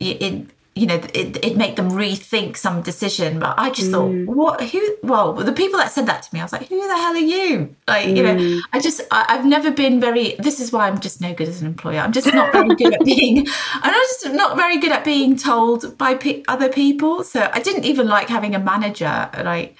in 0.00 0.50
you 0.76 0.86
know, 0.86 1.00
it, 1.14 1.42
it 1.42 1.56
make 1.56 1.76
them 1.76 1.90
rethink 1.90 2.54
some 2.54 2.82
decision. 2.82 3.38
But 3.38 3.54
I 3.58 3.70
just 3.70 3.90
mm. 3.90 4.26
thought, 4.26 4.36
what, 4.36 4.60
who, 4.62 4.96
well, 5.02 5.32
the 5.32 5.52
people 5.52 5.78
that 5.78 5.90
said 5.90 6.04
that 6.04 6.22
to 6.24 6.34
me, 6.34 6.40
I 6.40 6.44
was 6.44 6.52
like, 6.52 6.68
who 6.68 6.86
the 6.86 6.96
hell 6.96 7.14
are 7.14 7.16
you? 7.16 7.74
Like, 7.88 8.08
mm. 8.08 8.16
you 8.16 8.22
know, 8.22 8.34
mm. 8.36 8.60
I 8.74 8.80
just, 8.80 9.00
I, 9.10 9.24
have 9.28 9.46
never 9.46 9.70
been 9.70 10.00
very, 10.02 10.36
this 10.38 10.60
is 10.60 10.72
why 10.72 10.86
I'm 10.86 11.00
just 11.00 11.22
no 11.22 11.32
good 11.32 11.48
as 11.48 11.62
an 11.62 11.66
employer. 11.66 12.00
I'm 12.00 12.12
just 12.12 12.32
not 12.32 12.52
very 12.52 12.74
good 12.74 12.92
at 12.92 13.04
being, 13.04 13.46
I'm 13.72 13.92
just 13.94 14.28
not 14.34 14.58
very 14.58 14.76
good 14.76 14.92
at 14.92 15.02
being 15.02 15.38
told 15.38 15.96
by 15.96 16.14
pe- 16.14 16.42
other 16.46 16.68
people. 16.68 17.24
So 17.24 17.50
I 17.54 17.60
didn't 17.60 17.86
even 17.86 18.06
like 18.06 18.28
having 18.28 18.54
a 18.54 18.60
manager. 18.60 19.30
Like, 19.42 19.78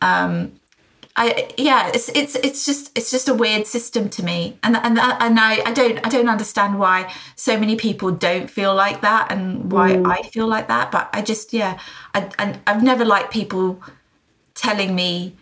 um, 0.00 0.52
I 1.20 1.52
yeah, 1.58 1.90
it's 1.92 2.08
it's 2.10 2.36
it's 2.36 2.64
just 2.64 2.96
it's 2.96 3.10
just 3.10 3.28
a 3.28 3.34
weird 3.34 3.66
system 3.66 4.08
to 4.10 4.24
me, 4.24 4.56
and 4.62 4.76
and 4.76 5.00
and 5.00 5.40
I, 5.40 5.60
I 5.66 5.72
don't 5.72 5.98
I 6.06 6.08
don't 6.08 6.28
understand 6.28 6.78
why 6.78 7.12
so 7.34 7.58
many 7.58 7.74
people 7.74 8.12
don't 8.12 8.48
feel 8.48 8.72
like 8.72 9.00
that 9.00 9.32
and 9.32 9.72
why 9.72 9.94
mm. 9.94 10.06
I 10.06 10.22
feel 10.28 10.46
like 10.46 10.68
that. 10.68 10.92
But 10.92 11.10
I 11.12 11.22
just 11.22 11.52
yeah, 11.52 11.80
I, 12.14 12.30
and 12.38 12.60
I've 12.68 12.84
never 12.84 13.04
liked 13.04 13.32
people 13.32 13.82
telling 14.54 14.94
me 14.94 15.36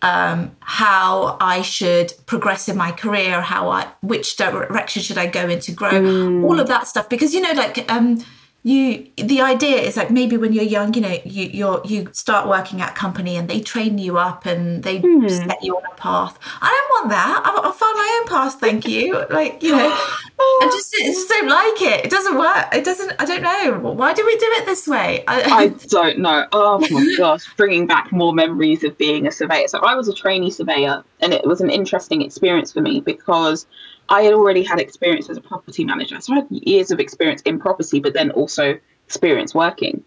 um, 0.00 0.56
how 0.60 1.36
I 1.38 1.60
should 1.60 2.14
progress 2.24 2.66
in 2.70 2.78
my 2.78 2.90
career, 2.90 3.42
how 3.42 3.68
I 3.68 3.88
which 4.00 4.36
direction 4.38 5.02
should 5.02 5.18
I 5.18 5.26
go 5.26 5.50
into 5.50 5.72
grow, 5.72 5.90
mm. 5.90 6.44
all 6.44 6.58
of 6.58 6.68
that 6.68 6.86
stuff. 6.86 7.10
Because 7.10 7.34
you 7.34 7.42
know, 7.42 7.52
like 7.52 7.92
um, 7.92 8.24
you 8.62 9.10
the 9.16 9.40
idea 9.40 9.78
is 9.78 9.96
like 9.96 10.10
maybe 10.10 10.36
when 10.36 10.52
you're 10.52 10.64
young 10.64 10.92
you 10.92 11.00
know 11.00 11.18
you 11.24 11.44
you're 11.44 11.80
you 11.86 12.08
start 12.12 12.46
working 12.46 12.82
at 12.82 12.90
a 12.90 12.94
company 12.94 13.36
and 13.36 13.48
they 13.48 13.58
train 13.58 13.96
you 13.96 14.18
up 14.18 14.44
and 14.44 14.82
they 14.82 15.00
mm. 15.00 15.30
set 15.30 15.62
you 15.62 15.74
on 15.74 15.82
a 15.90 15.94
path. 15.96 16.38
I 16.60 16.68
don't 16.68 17.00
want 17.00 17.10
that. 17.10 17.42
I 17.42 17.54
will 17.54 17.72
find 17.72 17.96
my 17.96 18.20
own 18.20 18.28
path 18.28 18.60
thank 18.60 18.86
you. 18.86 19.24
Like 19.30 19.62
you 19.62 19.72
know 19.72 19.78
i 20.40 20.68
just 20.72 20.94
I 20.94 21.06
just 21.06 21.28
don't 21.28 21.48
like 21.48 21.82
it. 21.82 22.04
It 22.04 22.10
doesn't 22.10 22.38
work. 22.38 22.66
It 22.74 22.84
doesn't 22.84 23.14
i 23.18 23.24
don't 23.24 23.42
know. 23.42 23.78
Why 23.78 24.12
do 24.12 24.26
we 24.26 24.36
do 24.36 24.46
it 24.58 24.66
this 24.66 24.86
way? 24.86 25.24
I, 25.26 25.42
I 25.62 25.68
don't 25.88 26.18
know. 26.18 26.46
Oh 26.52 26.80
my 26.90 27.14
gosh 27.16 27.46
bringing 27.56 27.86
back 27.86 28.12
more 28.12 28.34
memories 28.34 28.84
of 28.84 28.98
being 28.98 29.26
a 29.26 29.32
surveyor. 29.32 29.68
So 29.68 29.78
i 29.78 29.94
was 29.94 30.08
a 30.08 30.14
trainee 30.14 30.50
surveyor 30.50 31.02
and 31.20 31.32
it 31.32 31.46
was 31.46 31.62
an 31.62 31.70
interesting 31.70 32.20
experience 32.20 32.72
for 32.72 32.82
me 32.82 33.00
because 33.00 33.66
I 34.10 34.22
had 34.22 34.34
already 34.34 34.64
had 34.64 34.80
experience 34.80 35.30
as 35.30 35.36
a 35.36 35.40
property 35.40 35.84
manager. 35.84 36.20
So 36.20 36.32
I 36.32 36.36
had 36.36 36.48
years 36.50 36.90
of 36.90 36.98
experience 36.98 37.42
in 37.42 37.60
property, 37.60 38.00
but 38.00 38.12
then 38.12 38.32
also 38.32 38.78
experience 39.06 39.54
working. 39.54 40.02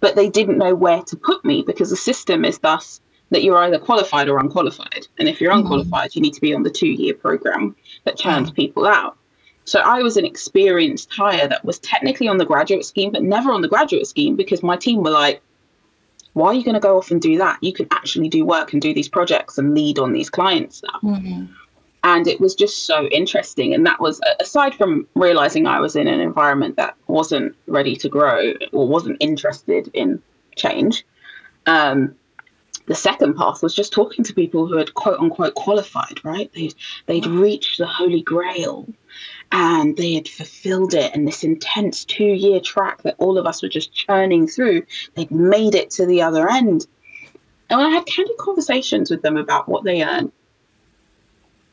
But 0.00 0.16
they 0.16 0.30
didn't 0.30 0.58
know 0.58 0.74
where 0.74 1.02
to 1.02 1.16
put 1.16 1.44
me 1.44 1.62
because 1.62 1.90
the 1.90 1.96
system 1.96 2.44
is 2.46 2.58
thus 2.58 3.00
that 3.30 3.42
you're 3.44 3.58
either 3.58 3.78
qualified 3.78 4.28
or 4.28 4.38
unqualified. 4.38 5.06
And 5.18 5.28
if 5.28 5.40
you're 5.40 5.52
mm-hmm. 5.52 5.60
unqualified, 5.60 6.14
you 6.16 6.22
need 6.22 6.34
to 6.34 6.40
be 6.40 6.54
on 6.54 6.62
the 6.62 6.70
two 6.70 6.88
year 6.88 7.14
program 7.14 7.76
that 8.04 8.16
churns 8.16 8.48
mm-hmm. 8.48 8.56
people 8.56 8.86
out. 8.86 9.16
So 9.64 9.80
I 9.80 10.02
was 10.02 10.16
an 10.16 10.24
experienced 10.24 11.12
hire 11.12 11.46
that 11.46 11.64
was 11.64 11.78
technically 11.78 12.28
on 12.28 12.38
the 12.38 12.44
graduate 12.44 12.84
scheme, 12.84 13.12
but 13.12 13.22
never 13.22 13.52
on 13.52 13.62
the 13.62 13.68
graduate 13.68 14.06
scheme 14.06 14.34
because 14.34 14.62
my 14.62 14.76
team 14.76 15.02
were 15.02 15.10
like, 15.10 15.40
why 16.32 16.48
are 16.48 16.54
you 16.54 16.64
going 16.64 16.74
to 16.74 16.80
go 16.80 16.96
off 16.96 17.10
and 17.10 17.20
do 17.20 17.36
that? 17.38 17.58
You 17.62 17.72
can 17.72 17.86
actually 17.90 18.30
do 18.30 18.44
work 18.44 18.72
and 18.72 18.80
do 18.80 18.94
these 18.94 19.08
projects 19.08 19.58
and 19.58 19.74
lead 19.74 19.98
on 19.98 20.12
these 20.12 20.30
clients 20.30 20.78
stuff. 20.78 21.00
Mm-hmm 21.02 21.52
and 22.04 22.26
it 22.26 22.40
was 22.40 22.54
just 22.54 22.86
so 22.86 23.06
interesting. 23.06 23.74
And 23.74 23.86
that 23.86 24.00
was 24.00 24.20
aside 24.40 24.74
from 24.74 25.06
realizing 25.14 25.66
i 25.66 25.80
was 25.80 25.96
in 25.96 26.08
an 26.08 26.20
environment 26.20 26.76
that 26.76 26.96
wasn't 27.06 27.54
ready 27.66 27.96
to 27.96 28.08
grow 28.08 28.52
or 28.72 28.88
wasn't 28.88 29.16
interested 29.20 29.90
in 29.94 30.22
change 30.56 31.04
um, 31.66 32.14
the 32.86 32.94
second 32.94 33.34
path 33.34 33.62
was 33.62 33.74
just 33.74 33.92
talking 33.92 34.24
to 34.24 34.34
people 34.34 34.66
who 34.66 34.76
had 34.76 34.94
quote 34.94 35.20
unquote 35.20 35.54
qualified 35.54 36.20
right? 36.24 36.50
They'd, 36.52 36.74
they'd 37.06 37.26
reached 37.26 37.78
the 37.78 37.86
holy 37.86 38.22
grail 38.22 38.86
and 39.52 39.96
they 39.96 40.14
had 40.14 40.28
fulfilled 40.28 40.94
it. 40.94 41.14
In 41.14 41.24
this 41.24 41.44
intense 41.44 42.04
two 42.04 42.24
year 42.24 42.60
track 42.60 43.02
that 43.02 43.14
all 43.18 43.38
of 43.38 43.46
us 43.46 43.62
were 43.62 43.68
just 43.68 43.94
churning 43.94 44.48
through 44.48 44.84
they'd 45.14 45.30
made 45.30 45.74
it 45.74 45.90
to 45.92 46.06
the 46.06 46.22
other 46.22 46.50
end. 46.50 46.86
And 47.70 47.80
i 47.80 47.88
had 47.88 48.06
candid 48.06 48.36
conversations 48.38 49.10
with 49.10 49.22
them 49.22 49.36
about 49.36 49.68
what 49.68 49.84
they 49.84 50.02
earned 50.02 50.32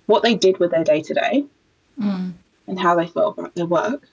what 0.09 0.23
they 0.23 0.33
did 0.33 0.57
with 0.57 0.71
their 0.71 0.83
day 0.83 1.01
to 1.03 1.13
day 1.13 1.45
and 1.99 2.79
how 2.79 2.95
they 2.95 3.05
felt 3.05 3.37
about 3.37 3.53
their 3.53 3.67
work 3.67 4.07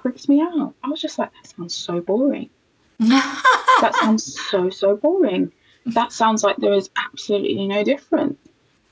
freaks 0.00 0.28
me 0.28 0.40
out. 0.40 0.72
I 0.84 0.88
was 0.88 1.00
just 1.00 1.18
like, 1.18 1.32
that 1.32 1.50
sounds 1.56 1.74
so 1.74 2.00
boring. 2.00 2.48
that 3.00 3.92
sounds 4.00 4.40
so, 4.48 4.70
so 4.70 4.96
boring. 4.96 5.50
That 5.86 6.12
sounds 6.12 6.44
like 6.44 6.56
there 6.58 6.72
is 6.72 6.88
absolutely 6.96 7.66
no 7.66 7.82
difference. 7.82 8.38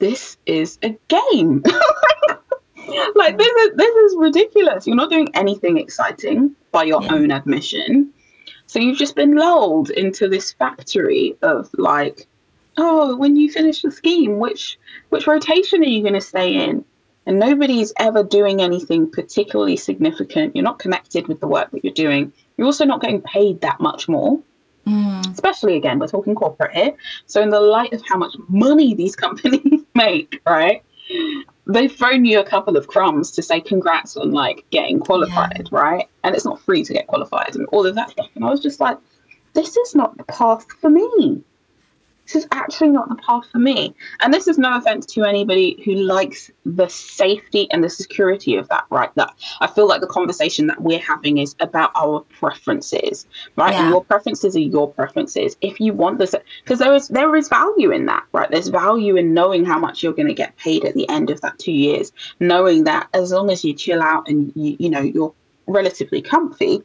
This 0.00 0.36
is 0.46 0.78
a 0.82 0.98
game. 1.06 1.62
like 3.14 3.38
this 3.38 3.46
is 3.46 3.76
this 3.76 3.94
is 3.96 4.16
ridiculous. 4.18 4.86
You're 4.86 4.96
not 4.96 5.10
doing 5.10 5.28
anything 5.34 5.78
exciting 5.78 6.54
by 6.72 6.84
your 6.84 7.02
yeah. 7.02 7.14
own 7.14 7.30
admission. 7.30 8.12
So 8.66 8.80
you've 8.80 8.98
just 8.98 9.14
been 9.14 9.36
lulled 9.36 9.90
into 9.90 10.28
this 10.28 10.52
factory 10.52 11.36
of 11.42 11.70
like 11.78 12.26
oh, 12.76 13.16
when 13.16 13.36
you 13.36 13.50
finish 13.50 13.82
the 13.82 13.90
scheme, 13.90 14.38
which 14.38 14.78
which 15.10 15.26
rotation 15.26 15.82
are 15.82 15.88
you 15.88 16.02
going 16.02 16.14
to 16.14 16.20
stay 16.20 16.54
in? 16.54 16.84
And 17.26 17.38
nobody's 17.38 17.92
ever 17.98 18.22
doing 18.22 18.60
anything 18.60 19.10
particularly 19.10 19.76
significant. 19.76 20.54
You're 20.54 20.64
not 20.64 20.78
connected 20.78 21.26
with 21.26 21.40
the 21.40 21.48
work 21.48 21.70
that 21.70 21.82
you're 21.82 21.94
doing. 21.94 22.32
You're 22.56 22.66
also 22.66 22.84
not 22.84 23.00
getting 23.00 23.22
paid 23.22 23.62
that 23.62 23.80
much 23.80 24.08
more. 24.08 24.40
Mm. 24.86 25.32
Especially 25.32 25.76
again, 25.76 25.98
we're 25.98 26.08
talking 26.08 26.34
corporate 26.34 26.72
here. 26.72 26.92
So 27.26 27.40
in 27.40 27.48
the 27.48 27.60
light 27.60 27.94
of 27.94 28.02
how 28.06 28.18
much 28.18 28.34
money 28.48 28.94
these 28.94 29.16
companies 29.24 29.80
make, 29.94 30.42
right? 30.46 30.82
They've 31.66 31.90
thrown 31.90 32.26
you 32.26 32.40
a 32.40 32.44
couple 32.44 32.76
of 32.76 32.88
crumbs 32.88 33.30
to 33.32 33.42
say 33.42 33.60
congrats 33.60 34.18
on 34.18 34.32
like 34.32 34.66
getting 34.70 35.00
qualified, 35.00 35.70
yeah. 35.72 35.78
right? 35.78 36.08
And 36.24 36.34
it's 36.34 36.44
not 36.44 36.60
free 36.60 36.84
to 36.84 36.92
get 36.92 37.06
qualified 37.06 37.56
and 37.56 37.66
all 37.68 37.86
of 37.86 37.94
that 37.94 38.10
stuff. 38.10 38.28
And 38.34 38.44
I 38.44 38.50
was 38.50 38.60
just 38.60 38.80
like, 38.80 38.98
this 39.54 39.76
is 39.78 39.94
not 39.94 40.18
the 40.18 40.24
path 40.24 40.66
for 40.80 40.90
me 40.90 41.42
this 42.26 42.36
is 42.36 42.48
actually 42.52 42.90
not 42.90 43.08
the 43.08 43.16
path 43.16 43.44
for 43.50 43.58
me. 43.58 43.94
And 44.20 44.32
this 44.32 44.48
is 44.48 44.58
no 44.58 44.76
offense 44.76 45.06
to 45.06 45.24
anybody 45.24 45.80
who 45.84 45.94
likes 45.94 46.50
the 46.64 46.88
safety 46.88 47.70
and 47.70 47.84
the 47.84 47.90
security 47.90 48.56
of 48.56 48.68
that, 48.68 48.84
right? 48.90 49.14
That 49.16 49.34
I 49.60 49.66
feel 49.66 49.86
like 49.86 50.00
the 50.00 50.06
conversation 50.06 50.66
that 50.68 50.80
we're 50.80 50.98
having 50.98 51.38
is 51.38 51.54
about 51.60 51.90
our 51.94 52.20
preferences, 52.38 53.26
right? 53.56 53.72
Yeah. 53.72 53.82
And 53.82 53.90
your 53.90 54.04
preferences 54.04 54.56
are 54.56 54.60
your 54.60 54.90
preferences. 54.90 55.56
If 55.60 55.80
you 55.80 55.92
want 55.92 56.18
this, 56.18 56.34
because 56.62 56.78
there 56.78 56.94
is 56.94 57.08
there 57.08 57.34
is 57.36 57.48
value 57.48 57.90
in 57.90 58.06
that, 58.06 58.24
right? 58.32 58.50
There's 58.50 58.68
value 58.68 59.16
in 59.16 59.34
knowing 59.34 59.64
how 59.64 59.78
much 59.78 60.02
you're 60.02 60.12
going 60.12 60.28
to 60.28 60.34
get 60.34 60.56
paid 60.56 60.84
at 60.84 60.94
the 60.94 61.08
end 61.08 61.30
of 61.30 61.40
that 61.42 61.58
two 61.58 61.72
years, 61.72 62.12
knowing 62.40 62.84
that 62.84 63.08
as 63.12 63.32
long 63.32 63.50
as 63.50 63.64
you 63.64 63.74
chill 63.74 64.02
out 64.02 64.28
and 64.28 64.52
you 64.54 64.76
you 64.78 64.88
know 64.88 65.00
you're 65.00 65.34
relatively 65.66 66.22
comfy, 66.22 66.82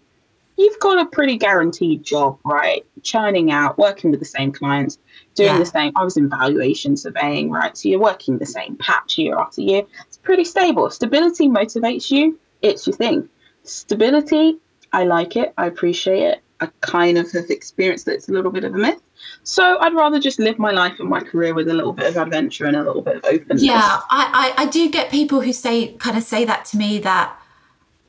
you've 0.60 0.80
got 0.80 1.00
a 1.00 1.06
pretty 1.06 1.38
guaranteed 1.38 2.04
job, 2.04 2.38
right? 2.44 2.86
Churning 3.02 3.50
out, 3.50 3.78
working 3.78 4.12
with 4.12 4.20
the 4.20 4.26
same 4.26 4.52
clients, 4.52 5.00
doing 5.34 5.54
yeah. 5.54 5.58
the 5.58 5.66
same. 5.66 5.94
I 5.96 6.04
was 6.04 6.18
in 6.18 6.30
valuation 6.30 6.98
surveying, 6.98 7.50
right? 7.50 7.76
So 7.78 7.88
you're 7.88 8.00
working 8.00 8.38
the 8.38 8.46
same 8.46 8.76
patch 8.76 9.18
year 9.18 9.38
after 9.38 9.62
year. 9.62 9.84
It's 10.06 10.18
pretty 10.18 10.44
stable. 10.44 10.90
Stability 10.90 11.48
motivates 11.48 12.12
you. 12.12 12.38
It's 12.62 12.86
your 12.86 12.96
thing. 12.96 13.30
Stability, 13.64 14.58
I 14.92 15.06
like 15.06 15.38
it. 15.38 15.54
I 15.58 15.66
appreciate 15.66 16.24
it. 16.24 16.44
I 16.60 16.70
kind 16.82 17.18
of 17.18 17.32
have 17.32 17.50
experienced 17.50 18.06
that 18.08 18.16
it's 18.16 18.28
a 18.28 18.34
little 18.34 18.52
bit 18.52 18.66
of 18.66 18.76
a 18.76 18.78
myth. 18.78 19.02
So 19.44 19.80
I'd 19.80 19.94
rather 19.94 20.20
just 20.20 20.40
live 20.40 20.60
my 20.60 20.72
life 20.72 21.00
and 21.00 21.08
my 21.08 21.22
career 21.22 21.54
with 21.54 21.70
a 21.70 21.74
little 21.74 21.94
bit 21.94 22.08
of 22.08 22.18
adventure 22.18 22.66
and 22.66 22.76
a 22.76 22.84
little 22.84 23.02
bit 23.02 23.16
of 23.16 23.24
openness. 23.24 23.64
Yeah, 23.64 24.02
I, 24.10 24.54
I, 24.58 24.64
I 24.64 24.66
do 24.66 24.90
get 24.90 25.10
people 25.10 25.40
who 25.40 25.54
say 25.54 25.94
kind 25.94 26.18
of 26.18 26.24
say 26.24 26.44
that 26.44 26.66
to 26.66 26.78
me 26.78 27.00
that 27.00 27.40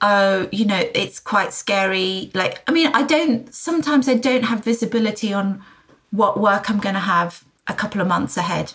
oh, 0.03 0.49
you 0.51 0.65
know, 0.65 0.83
it's 0.95 1.21
quite 1.21 1.53
scary. 1.53 2.31
Like, 2.35 2.63
I 2.67 2.73
mean, 2.73 2.89
I 2.89 3.03
don't, 3.03 3.53
sometimes 3.55 4.09
I 4.09 4.15
don't 4.15 4.45
have 4.45 4.65
visibility 4.65 5.33
on 5.33 5.63
what 6.11 6.41
work 6.41 6.71
I'm 6.71 6.79
going 6.79 6.95
to 6.95 7.01
have 7.01 7.45
a 7.67 7.75
couple 7.75 8.01
of 8.01 8.07
months 8.07 8.37
ahead. 8.37 8.73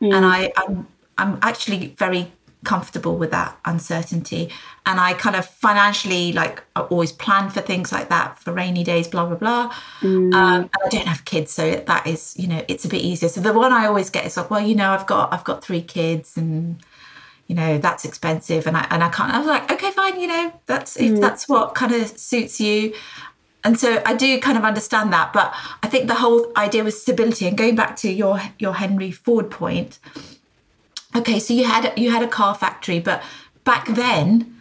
Mm. 0.00 0.14
And 0.14 0.26
I, 0.26 0.52
I'm, 0.56 0.86
I'm 1.16 1.38
actually 1.42 1.94
very 1.98 2.32
comfortable 2.64 3.16
with 3.16 3.30
that 3.30 3.58
uncertainty. 3.64 4.50
And 4.86 4.98
I 4.98 5.14
kind 5.14 5.36
of 5.36 5.46
financially, 5.46 6.32
like, 6.32 6.62
I 6.74 6.80
always 6.82 7.12
plan 7.12 7.50
for 7.50 7.60
things 7.60 7.92
like 7.92 8.08
that 8.08 8.38
for 8.38 8.52
rainy 8.52 8.84
days, 8.84 9.08
blah, 9.08 9.26
blah, 9.26 9.36
blah. 9.36 9.74
Mm. 10.00 10.34
Um, 10.34 10.60
and 10.62 10.70
I 10.84 10.88
don't 10.88 11.06
have 11.06 11.24
kids, 11.24 11.52
so 11.52 11.76
that 11.76 12.06
is, 12.06 12.34
you 12.38 12.46
know, 12.46 12.64
it's 12.68 12.84
a 12.84 12.88
bit 12.88 13.02
easier. 13.02 13.28
So 13.28 13.40
the 13.40 13.52
one 13.52 13.72
I 13.72 13.86
always 13.86 14.10
get 14.10 14.26
is 14.26 14.36
like, 14.36 14.50
well, 14.50 14.60
you 14.60 14.74
know, 14.74 14.90
I've 14.90 15.06
got, 15.06 15.32
I've 15.32 15.44
got 15.44 15.62
three 15.62 15.82
kids 15.82 16.36
and, 16.36 16.82
you 17.48 17.54
know, 17.54 17.78
that's 17.78 18.04
expensive. 18.04 18.66
And 18.66 18.76
I, 18.76 18.86
and 18.90 19.02
I 19.02 19.08
can't, 19.08 19.32
I 19.32 19.38
was 19.38 19.48
like, 19.48 19.72
okay, 19.72 19.90
fine, 19.90 20.20
you 20.20 20.28
know, 20.28 20.52
that's, 20.66 20.96
mm. 20.96 21.14
if 21.14 21.20
that's 21.20 21.48
what 21.48 21.74
kind 21.74 21.92
of 21.92 22.06
suits 22.06 22.60
you. 22.60 22.94
And 23.64 23.78
so 23.78 24.00
I 24.06 24.14
do 24.14 24.38
kind 24.40 24.56
of 24.56 24.64
understand 24.64 25.12
that, 25.12 25.32
but 25.32 25.52
I 25.82 25.88
think 25.88 26.06
the 26.06 26.14
whole 26.14 26.52
idea 26.56 26.84
was 26.84 27.00
stability. 27.00 27.46
And 27.46 27.58
going 27.58 27.74
back 27.74 27.96
to 27.96 28.10
your 28.10 28.40
your 28.58 28.74
Henry 28.74 29.10
Ford 29.10 29.50
point, 29.50 29.98
okay, 31.16 31.40
so 31.40 31.52
you 31.54 31.64
had 31.64 31.92
you 31.98 32.10
had 32.10 32.22
a 32.22 32.28
car 32.28 32.54
factory, 32.54 33.00
but 33.00 33.22
back 33.64 33.86
then, 33.88 34.56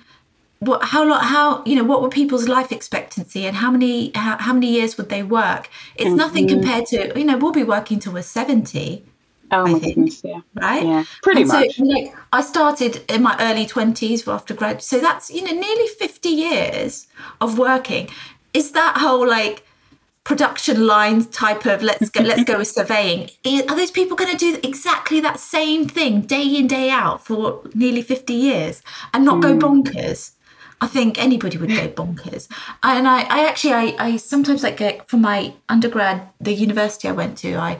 what 0.59 0.83
how 0.83 1.07
long 1.07 1.21
how 1.21 1.63
you 1.63 1.75
know 1.75 1.83
what 1.83 2.01
were 2.01 2.09
people's 2.09 2.47
life 2.47 2.71
expectancy 2.71 3.45
and 3.45 3.57
how 3.57 3.69
many 3.69 4.11
how, 4.15 4.37
how 4.39 4.51
many 4.51 4.71
years 4.71 4.97
would 4.97 5.09
they 5.09 5.21
work? 5.23 5.69
It's 5.95 6.07
mm-hmm. 6.07 6.17
nothing 6.17 6.47
compared 6.47 6.87
to 6.87 7.17
you 7.17 7.23
know 7.23 7.37
we'll 7.37 7.51
be 7.51 7.63
working 7.63 7.99
till 7.99 8.13
we're 8.13 8.23
seventy. 8.23 9.05
Oh 9.51 9.65
I 9.65 9.71
my 9.71 9.79
think, 9.79 9.95
goodness, 9.95 10.21
yeah. 10.23 10.41
Right? 10.55 10.85
Yeah, 10.85 11.03
pretty 11.23 11.41
and 11.41 11.49
much. 11.49 11.75
So, 11.75 11.83
like, 11.83 12.15
I 12.33 12.41
started 12.41 13.09
in 13.09 13.23
my 13.23 13.35
early 13.39 13.65
20s 13.65 14.31
after 14.31 14.53
grad. 14.53 14.81
So 14.81 14.99
that's, 14.99 15.29
you 15.29 15.41
know, 15.41 15.51
nearly 15.51 15.87
50 15.87 16.29
years 16.29 17.07
of 17.39 17.57
working. 17.57 18.09
Is 18.53 18.71
that 18.71 18.97
whole 18.97 19.27
like 19.27 19.63
production 20.27 20.85
lines 20.85 21.25
type 21.27 21.65
of 21.65 21.81
let's 21.81 22.09
go 22.09 22.21
let's 22.21 22.43
go 22.43 22.57
with 22.57 22.67
surveying 22.67 23.29
are 23.45 23.75
those 23.77 23.91
people 23.91 24.17
going 24.17 24.29
to 24.29 24.37
do 24.37 24.59
exactly 24.61 25.21
that 25.21 25.39
same 25.39 25.87
thing 25.87 26.19
day 26.19 26.43
in 26.43 26.67
day 26.67 26.89
out 26.89 27.25
for 27.25 27.61
nearly 27.73 28.01
50 28.01 28.33
years 28.33 28.81
and 29.13 29.23
not 29.23 29.37
mm. 29.37 29.41
go 29.43 29.53
hmm. 29.53 29.59
bonkers 29.59 30.31
i 30.81 30.87
think 30.87 31.17
anybody 31.17 31.57
would 31.57 31.69
go 31.69 31.87
bonkers 31.87 32.49
and 32.83 33.07
i, 33.07 33.21
I 33.21 33.47
actually 33.47 33.73
I, 33.73 33.95
I 33.97 34.17
sometimes 34.17 34.63
like 34.63 35.07
for 35.07 35.15
my 35.15 35.53
undergrad 35.69 36.27
the 36.41 36.51
university 36.51 37.07
i 37.07 37.13
went 37.13 37.37
to 37.37 37.55
i 37.55 37.79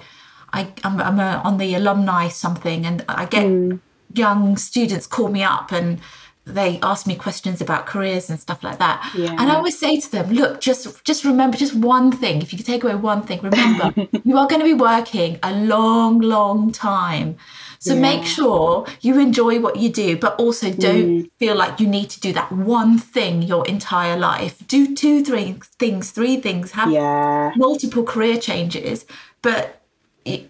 i 0.54 0.68
i'm, 0.84 1.00
I'm 1.00 1.20
a, 1.20 1.42
on 1.44 1.58
the 1.58 1.76
alumni 1.76 2.28
something 2.28 2.86
and 2.86 3.04
i 3.08 3.26
get 3.26 3.46
mm. 3.46 3.80
young 4.14 4.58
students 4.58 5.08
call 5.08 5.30
me 5.30 5.44
up 5.44 5.72
and 5.72 6.00
they 6.48 6.80
ask 6.82 7.06
me 7.06 7.16
questions 7.16 7.62
about 7.62 7.86
careers 7.86 8.30
and 8.30 8.40
stuff 8.40 8.64
like 8.64 8.80
that. 8.80 9.12
Yeah. 9.16 9.32
And 9.32 9.52
I 9.52 9.56
always 9.56 9.78
say 9.78 10.00
to 10.00 10.12
them, 10.12 10.32
look, 10.32 10.62
just 10.62 11.04
just 11.04 11.26
remember 11.26 11.58
just 11.58 11.76
one 11.76 12.12
thing. 12.12 12.42
If 12.42 12.52
you 12.52 12.58
could 12.58 12.66
take 12.66 12.84
away 12.84 12.96
one 12.96 13.24
thing, 13.24 13.42
remember 13.42 13.94
you 14.24 14.38
are 14.38 14.48
going 14.48 14.62
to 14.62 14.66
be 14.66 14.74
working 14.74 15.40
a 15.44 15.54
long, 15.54 16.20
long 16.20 16.72
time. 16.72 17.38
So 17.80 17.94
yeah. 17.94 18.02
make 18.02 18.24
sure 18.24 18.88
you 19.02 19.20
enjoy 19.20 19.60
what 19.60 19.76
you 19.78 19.90
do, 19.90 20.18
but 20.18 20.40
also 20.40 20.72
don't 20.72 21.24
mm. 21.24 21.32
feel 21.38 21.56
like 21.56 21.80
you 21.80 21.88
need 21.88 22.10
to 22.12 22.20
do 22.20 22.34
that 22.34 22.52
one 22.52 22.98
thing 22.98 23.44
your 23.44 23.68
entire 23.68 24.18
life. 24.18 24.66
Do 24.68 24.96
two, 24.96 25.24
three 25.24 25.60
things, 25.78 26.12
three 26.12 26.38
things, 26.42 26.72
have 26.72 26.92
yeah. 26.92 27.52
multiple 27.56 28.04
career 28.04 28.40
changes, 28.40 29.06
but 29.42 29.77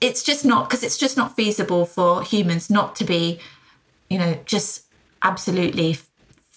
it's 0.01 0.23
just 0.23 0.45
not 0.45 0.69
because 0.69 0.83
it's 0.83 0.97
just 0.97 1.17
not 1.17 1.35
feasible 1.35 1.85
for 1.85 2.23
humans 2.23 2.69
not 2.69 2.95
to 2.97 3.03
be, 3.03 3.39
you 4.09 4.17
know, 4.17 4.39
just 4.45 4.85
absolutely 5.21 5.97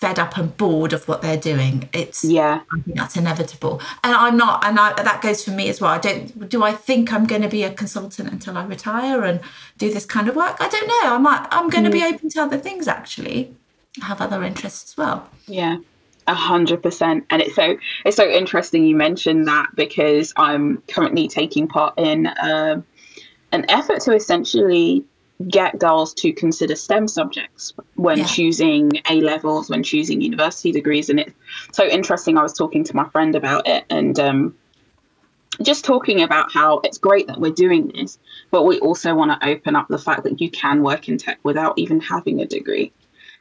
fed 0.01 0.19
up 0.19 0.39
and 0.39 0.57
bored 0.57 0.95
of 0.95 1.07
what 1.07 1.21
they're 1.21 1.37
doing. 1.37 1.89
It's 1.93 2.25
yeah, 2.25 2.63
I 2.73 2.81
think 2.81 2.97
that's 2.97 3.17
inevitable. 3.17 3.81
And 4.03 4.15
I'm 4.15 4.37
not, 4.37 4.65
and 4.65 4.79
I, 4.79 4.95
that 4.95 5.21
goes 5.21 5.45
for 5.45 5.51
me 5.51 5.69
as 5.69 5.81
well. 5.81 5.91
I 5.91 5.99
don't. 5.99 6.49
Do 6.49 6.63
I 6.63 6.73
think 6.73 7.13
I'm 7.13 7.27
going 7.27 7.43
to 7.43 7.49
be 7.49 7.63
a 7.63 7.73
consultant 7.73 8.33
until 8.33 8.57
I 8.57 8.65
retire 8.65 9.23
and 9.25 9.41
do 9.77 9.93
this 9.93 10.07
kind 10.07 10.29
of 10.29 10.37
work? 10.37 10.57
I 10.59 10.69
don't 10.69 10.89
know. 10.89 11.15
I 11.15 11.19
might. 11.19 11.47
I'm 11.51 11.69
going 11.69 11.85
to 11.85 11.91
mm. 11.91 11.95
be 11.95 12.05
open 12.05 12.31
to 12.31 12.43
other 12.43 12.59
things. 12.59 12.89
Actually, 12.89 13.55
I 14.03 14.07
have 14.07 14.21
other 14.21 14.43
interests 14.43 14.93
as 14.93 14.97
well. 14.97 15.29
Yeah. 15.47 15.79
A 16.27 16.35
hundred 16.35 16.83
percent, 16.83 17.27
and 17.31 17.43
it's 17.43 17.57
so 17.57 17.77
it's 18.05 18.17
so 18.17 18.29
interesting 18.29 18.85
you 18.85 18.95
mentioned 18.95 19.49
that 19.49 19.69
because 19.75 20.33
I'm 20.37 20.81
currently 20.87 21.27
taking 21.27 21.67
part 21.67 21.95
in 21.99 22.27
uh, 22.27 22.83
an 23.53 23.69
effort 23.69 24.01
to 24.03 24.13
essentially 24.15 25.05
get 25.49 25.79
girls 25.79 26.13
to 26.13 26.33
consider 26.33 26.77
STEM 26.77 27.09
subjects 27.09 27.73
when 27.95 28.19
yeah. 28.19 28.27
choosing 28.27 28.91
A 29.09 29.21
levels, 29.21 29.71
when 29.71 29.83
choosing 29.83 30.21
university 30.21 30.71
degrees. 30.71 31.09
And 31.09 31.21
it's 31.21 31.33
so 31.73 31.87
interesting. 31.87 32.37
I 32.37 32.43
was 32.43 32.53
talking 32.53 32.85
to 32.85 32.97
my 32.97 33.09
friend 33.09 33.35
about 33.35 33.67
it 33.67 33.85
and 33.89 34.19
um, 34.21 34.55
just 35.63 35.85
talking 35.85 36.23
about 36.23 36.53
how 36.53 36.81
it's 36.85 36.99
great 36.99 37.27
that 37.27 37.41
we're 37.41 37.53
doing 37.53 37.89
this, 37.89 38.19
but 38.51 38.65
we 38.65 38.79
also 38.81 39.15
want 39.15 39.41
to 39.41 39.49
open 39.49 39.77
up 39.77 39.89
the 39.89 39.99
fact 39.99 40.25
that 40.25 40.41
you 40.41 40.51
can 40.51 40.83
work 40.83 41.09
in 41.09 41.17
tech 41.17 41.39
without 41.43 41.79
even 41.79 42.01
having 42.01 42.41
a 42.41 42.47
degree. 42.47 42.93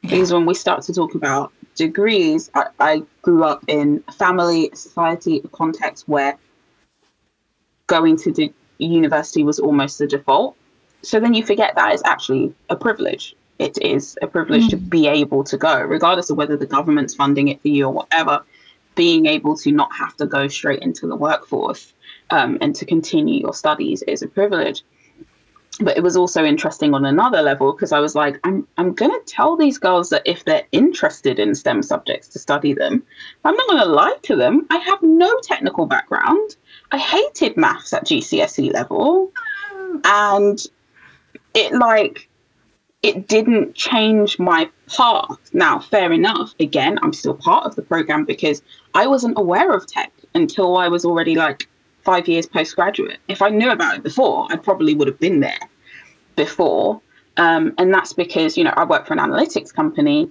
Yeah. 0.02 0.10
Because 0.10 0.32
when 0.32 0.46
we 0.46 0.54
start 0.54 0.82
to 0.84 0.94
talk 0.94 1.14
about 1.14 1.52
degrees, 1.74 2.50
I, 2.54 2.66
I 2.78 3.02
grew 3.22 3.44
up 3.44 3.62
in 3.68 4.02
a 4.08 4.12
family, 4.12 4.70
society, 4.74 5.42
a 5.44 5.48
context 5.48 6.08
where 6.08 6.38
going 7.86 8.16
to 8.16 8.32
the 8.32 8.52
university 8.86 9.42
was 9.42 9.58
almost 9.58 9.98
the 9.98 10.06
default 10.06 10.56
so 11.02 11.20
then 11.20 11.34
you 11.34 11.44
forget 11.44 11.74
that 11.76 11.92
it's 11.92 12.02
actually 12.04 12.54
a 12.68 12.76
privilege. 12.76 13.34
It 13.58 13.78
is 13.82 14.18
a 14.22 14.26
privilege 14.26 14.64
mm. 14.64 14.70
to 14.70 14.76
be 14.76 15.06
able 15.06 15.44
to 15.44 15.56
go, 15.56 15.80
regardless 15.80 16.30
of 16.30 16.36
whether 16.36 16.56
the 16.56 16.66
government's 16.66 17.14
funding 17.14 17.48
it 17.48 17.60
for 17.62 17.68
you 17.68 17.86
or 17.86 17.92
whatever. 17.92 18.42
Being 18.94 19.26
able 19.26 19.56
to 19.58 19.70
not 19.72 19.94
have 19.94 20.16
to 20.16 20.26
go 20.26 20.48
straight 20.48 20.82
into 20.82 21.06
the 21.06 21.16
workforce 21.16 21.92
um, 22.30 22.58
and 22.60 22.74
to 22.76 22.84
continue 22.84 23.40
your 23.40 23.54
studies 23.54 24.02
is 24.02 24.22
a 24.22 24.28
privilege. 24.28 24.82
But 25.80 25.96
it 25.96 26.02
was 26.02 26.16
also 26.16 26.44
interesting 26.44 26.94
on 26.94 27.04
another 27.04 27.42
level 27.42 27.72
because 27.72 27.92
I 27.92 28.00
was 28.00 28.14
like, 28.14 28.38
I'm, 28.44 28.66
I'm 28.76 28.94
to 29.10 29.20
tell 29.26 29.56
these 29.56 29.78
girls 29.78 30.10
that 30.10 30.22
if 30.24 30.44
they're 30.44 30.66
interested 30.72 31.38
in 31.38 31.54
STEM 31.54 31.82
subjects 31.82 32.28
to 32.28 32.38
study 32.38 32.74
them, 32.74 33.02
I'm 33.44 33.56
not 33.56 33.66
to 33.82 33.88
lie 33.88 34.16
to 34.22 34.36
them. 34.36 34.66
I 34.70 34.76
have 34.78 35.02
no 35.02 35.38
technical 35.42 35.86
background. 35.86 36.56
I 36.92 36.98
hated 36.98 37.56
maths 37.56 37.92
at 37.92 38.04
GCSE 38.04 38.72
level. 38.72 39.32
And 40.04 40.60
it 41.54 41.72
like 41.72 42.28
it 43.02 43.28
didn't 43.28 43.74
change 43.74 44.38
my 44.38 44.68
path. 44.88 45.38
Now, 45.52 45.78
fair 45.78 46.12
enough. 46.12 46.54
Again, 46.60 46.98
I'm 47.02 47.12
still 47.12 47.34
part 47.34 47.64
of 47.64 47.74
the 47.74 47.82
program 47.82 48.24
because 48.24 48.62
I 48.94 49.06
wasn't 49.06 49.38
aware 49.38 49.72
of 49.72 49.86
tech 49.86 50.12
until 50.34 50.76
I 50.76 50.88
was 50.88 51.04
already 51.04 51.34
like 51.34 51.68
five 52.04 52.28
years 52.28 52.46
postgraduate. 52.46 53.18
If 53.28 53.42
I 53.42 53.48
knew 53.48 53.70
about 53.70 53.96
it 53.96 54.02
before, 54.02 54.46
I 54.50 54.56
probably 54.56 54.94
would 54.94 55.08
have 55.08 55.18
been 55.18 55.40
there 55.40 55.60
before. 56.36 57.00
Um, 57.36 57.74
and 57.78 57.92
that's 57.92 58.12
because, 58.12 58.56
you 58.56 58.64
know, 58.64 58.74
I 58.76 58.84
work 58.84 59.06
for 59.06 59.14
an 59.14 59.18
analytics 59.18 59.72
company, 59.72 60.30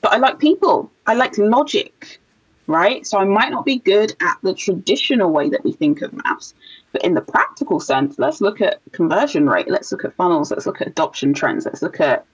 but 0.00 0.12
I 0.12 0.16
like 0.16 0.38
people. 0.38 0.90
I 1.06 1.14
like 1.14 1.36
logic 1.38 2.20
right? 2.66 3.06
So 3.06 3.18
I 3.18 3.24
might 3.24 3.50
not 3.50 3.64
be 3.64 3.78
good 3.78 4.14
at 4.20 4.38
the 4.42 4.54
traditional 4.54 5.30
way 5.30 5.48
that 5.48 5.64
we 5.64 5.72
think 5.72 6.02
of 6.02 6.12
maths, 6.12 6.54
but 6.92 7.04
in 7.04 7.14
the 7.14 7.20
practical 7.20 7.80
sense, 7.80 8.18
let's 8.18 8.40
look 8.40 8.60
at 8.60 8.80
conversion 8.92 9.48
rate, 9.48 9.68
let's 9.68 9.92
look 9.92 10.04
at 10.04 10.14
funnels, 10.14 10.50
let's 10.50 10.66
look 10.66 10.80
at 10.80 10.88
adoption 10.88 11.32
trends, 11.32 11.64
let's 11.64 11.82
look 11.82 12.00
at 12.00 12.26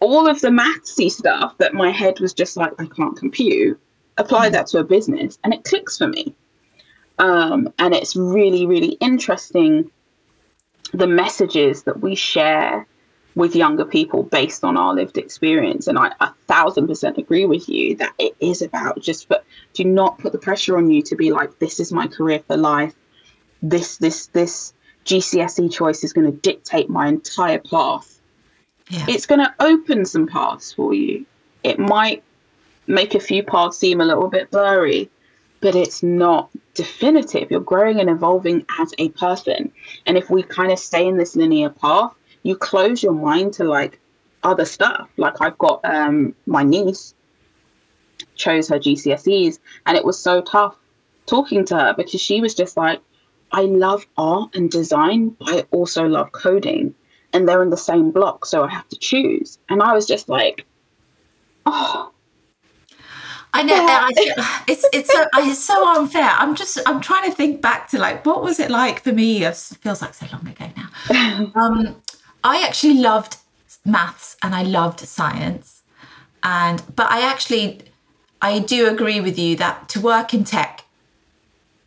all 0.00 0.26
of 0.26 0.40
the 0.40 0.48
mathsy 0.48 1.10
stuff 1.10 1.56
that 1.58 1.74
my 1.74 1.90
head 1.90 2.20
was 2.20 2.32
just 2.32 2.56
like, 2.56 2.72
I 2.78 2.86
can't 2.86 3.16
compute. 3.16 3.78
Apply 4.16 4.48
that 4.50 4.66
to 4.68 4.78
a 4.78 4.84
business 4.84 5.38
and 5.44 5.54
it 5.54 5.64
clicks 5.64 5.98
for 5.98 6.08
me. 6.08 6.34
Um, 7.20 7.72
and 7.78 7.94
it's 7.94 8.16
really, 8.16 8.66
really 8.66 8.92
interesting 8.94 9.90
the 10.92 11.06
messages 11.06 11.84
that 11.84 12.00
we 12.00 12.14
share 12.14 12.86
with 13.34 13.54
younger 13.54 13.84
people 13.84 14.22
based 14.24 14.64
on 14.64 14.76
our 14.76 14.94
lived 14.94 15.18
experience. 15.18 15.86
And 15.86 15.98
I 15.98 16.12
a 16.20 16.32
thousand 16.48 16.88
percent 16.88 17.18
agree 17.18 17.44
with 17.44 17.68
you 17.68 17.94
that 17.96 18.12
it 18.18 18.34
is 18.40 18.62
about 18.62 19.00
just 19.00 19.28
but 19.28 19.44
do 19.74 19.84
not 19.84 20.18
put 20.18 20.32
the 20.32 20.38
pressure 20.38 20.78
on 20.78 20.90
you 20.90 21.02
to 21.02 21.14
be 21.14 21.30
like, 21.30 21.58
this 21.58 21.78
is 21.78 21.92
my 21.92 22.06
career 22.06 22.40
for 22.40 22.56
life. 22.56 22.94
This 23.62 23.98
this 23.98 24.26
this 24.28 24.72
GCSE 25.04 25.70
choice 25.70 26.02
is 26.02 26.14
going 26.14 26.30
to 26.30 26.38
dictate 26.38 26.88
my 26.88 27.06
entire 27.06 27.58
path. 27.58 28.18
Yeah. 28.88 29.04
It's 29.08 29.26
going 29.26 29.40
to 29.40 29.54
open 29.60 30.06
some 30.06 30.26
paths 30.26 30.72
for 30.72 30.94
you. 30.94 31.26
It 31.62 31.78
might 31.78 32.22
make 32.86 33.14
a 33.14 33.20
few 33.20 33.42
paths 33.42 33.78
seem 33.78 34.00
a 34.00 34.04
little 34.04 34.28
bit 34.28 34.50
blurry, 34.50 35.10
but 35.60 35.74
it's 35.74 36.02
not 36.02 36.50
definitive. 36.74 37.50
You're 37.50 37.60
growing 37.60 38.00
and 38.00 38.08
evolving 38.08 38.64
as 38.78 38.92
a 38.98 39.10
person. 39.10 39.70
And 40.06 40.16
if 40.16 40.30
we 40.30 40.42
kind 40.42 40.72
of 40.72 40.78
stay 40.78 41.06
in 41.06 41.18
this 41.18 41.36
linear 41.36 41.70
path, 41.70 42.14
you 42.42 42.56
close 42.56 43.02
your 43.02 43.12
mind 43.12 43.52
to 43.54 43.64
like 43.64 44.00
other 44.42 44.64
stuff. 44.64 45.08
Like 45.16 45.34
I've 45.40 45.58
got 45.58 45.80
um, 45.84 46.34
my 46.46 46.62
niece 46.62 47.14
chose 48.36 48.68
her 48.68 48.78
GCSEs, 48.78 49.58
and 49.86 49.96
it 49.96 50.04
was 50.04 50.18
so 50.18 50.40
tough 50.40 50.76
talking 51.26 51.64
to 51.66 51.76
her 51.76 51.94
because 51.94 52.20
she 52.20 52.40
was 52.40 52.54
just 52.54 52.76
like, 52.76 53.00
I 53.52 53.62
love 53.62 54.06
art 54.16 54.54
and 54.54 54.70
design, 54.70 55.30
but 55.38 55.48
I 55.48 55.60
also 55.70 56.04
love 56.04 56.32
coding, 56.32 56.94
and 57.32 57.46
they're 57.46 57.62
in 57.62 57.70
the 57.70 57.76
same 57.76 58.10
block, 58.10 58.46
so 58.46 58.64
I 58.64 58.70
have 58.70 58.88
to 58.88 58.96
choose. 58.96 59.58
And 59.68 59.82
I 59.82 59.92
was 59.92 60.06
just 60.06 60.28
like, 60.28 60.64
oh. 61.66 62.12
I 63.52 63.62
know 63.62 63.74
I, 63.74 64.10
it's 64.68 64.86
it's 64.92 65.12
so 65.12 65.24
it's 65.36 65.64
so 65.64 65.88
unfair. 65.96 66.30
I'm 66.38 66.54
just 66.54 66.78
I'm 66.86 67.00
trying 67.00 67.28
to 67.30 67.36
think 67.36 67.60
back 67.60 67.88
to 67.90 67.98
like 67.98 68.24
what 68.24 68.42
was 68.42 68.60
it 68.60 68.70
like 68.70 69.02
for 69.02 69.12
me? 69.12 69.44
It 69.44 69.56
feels 69.56 70.02
like 70.02 70.14
so 70.14 70.26
long 70.32 70.46
ago 70.46 70.66
now. 70.76 71.50
Um, 71.54 71.96
I 72.44 72.62
actually 72.66 72.94
loved 72.94 73.36
maths 73.84 74.36
and 74.42 74.54
I 74.54 74.62
loved 74.62 75.00
science. 75.00 75.82
And 76.42 76.82
but 76.94 77.10
I 77.10 77.28
actually 77.28 77.82
I 78.40 78.60
do 78.60 78.88
agree 78.88 79.20
with 79.20 79.38
you 79.38 79.56
that 79.56 79.88
to 79.90 80.00
work 80.00 80.32
in 80.32 80.44
tech, 80.44 80.84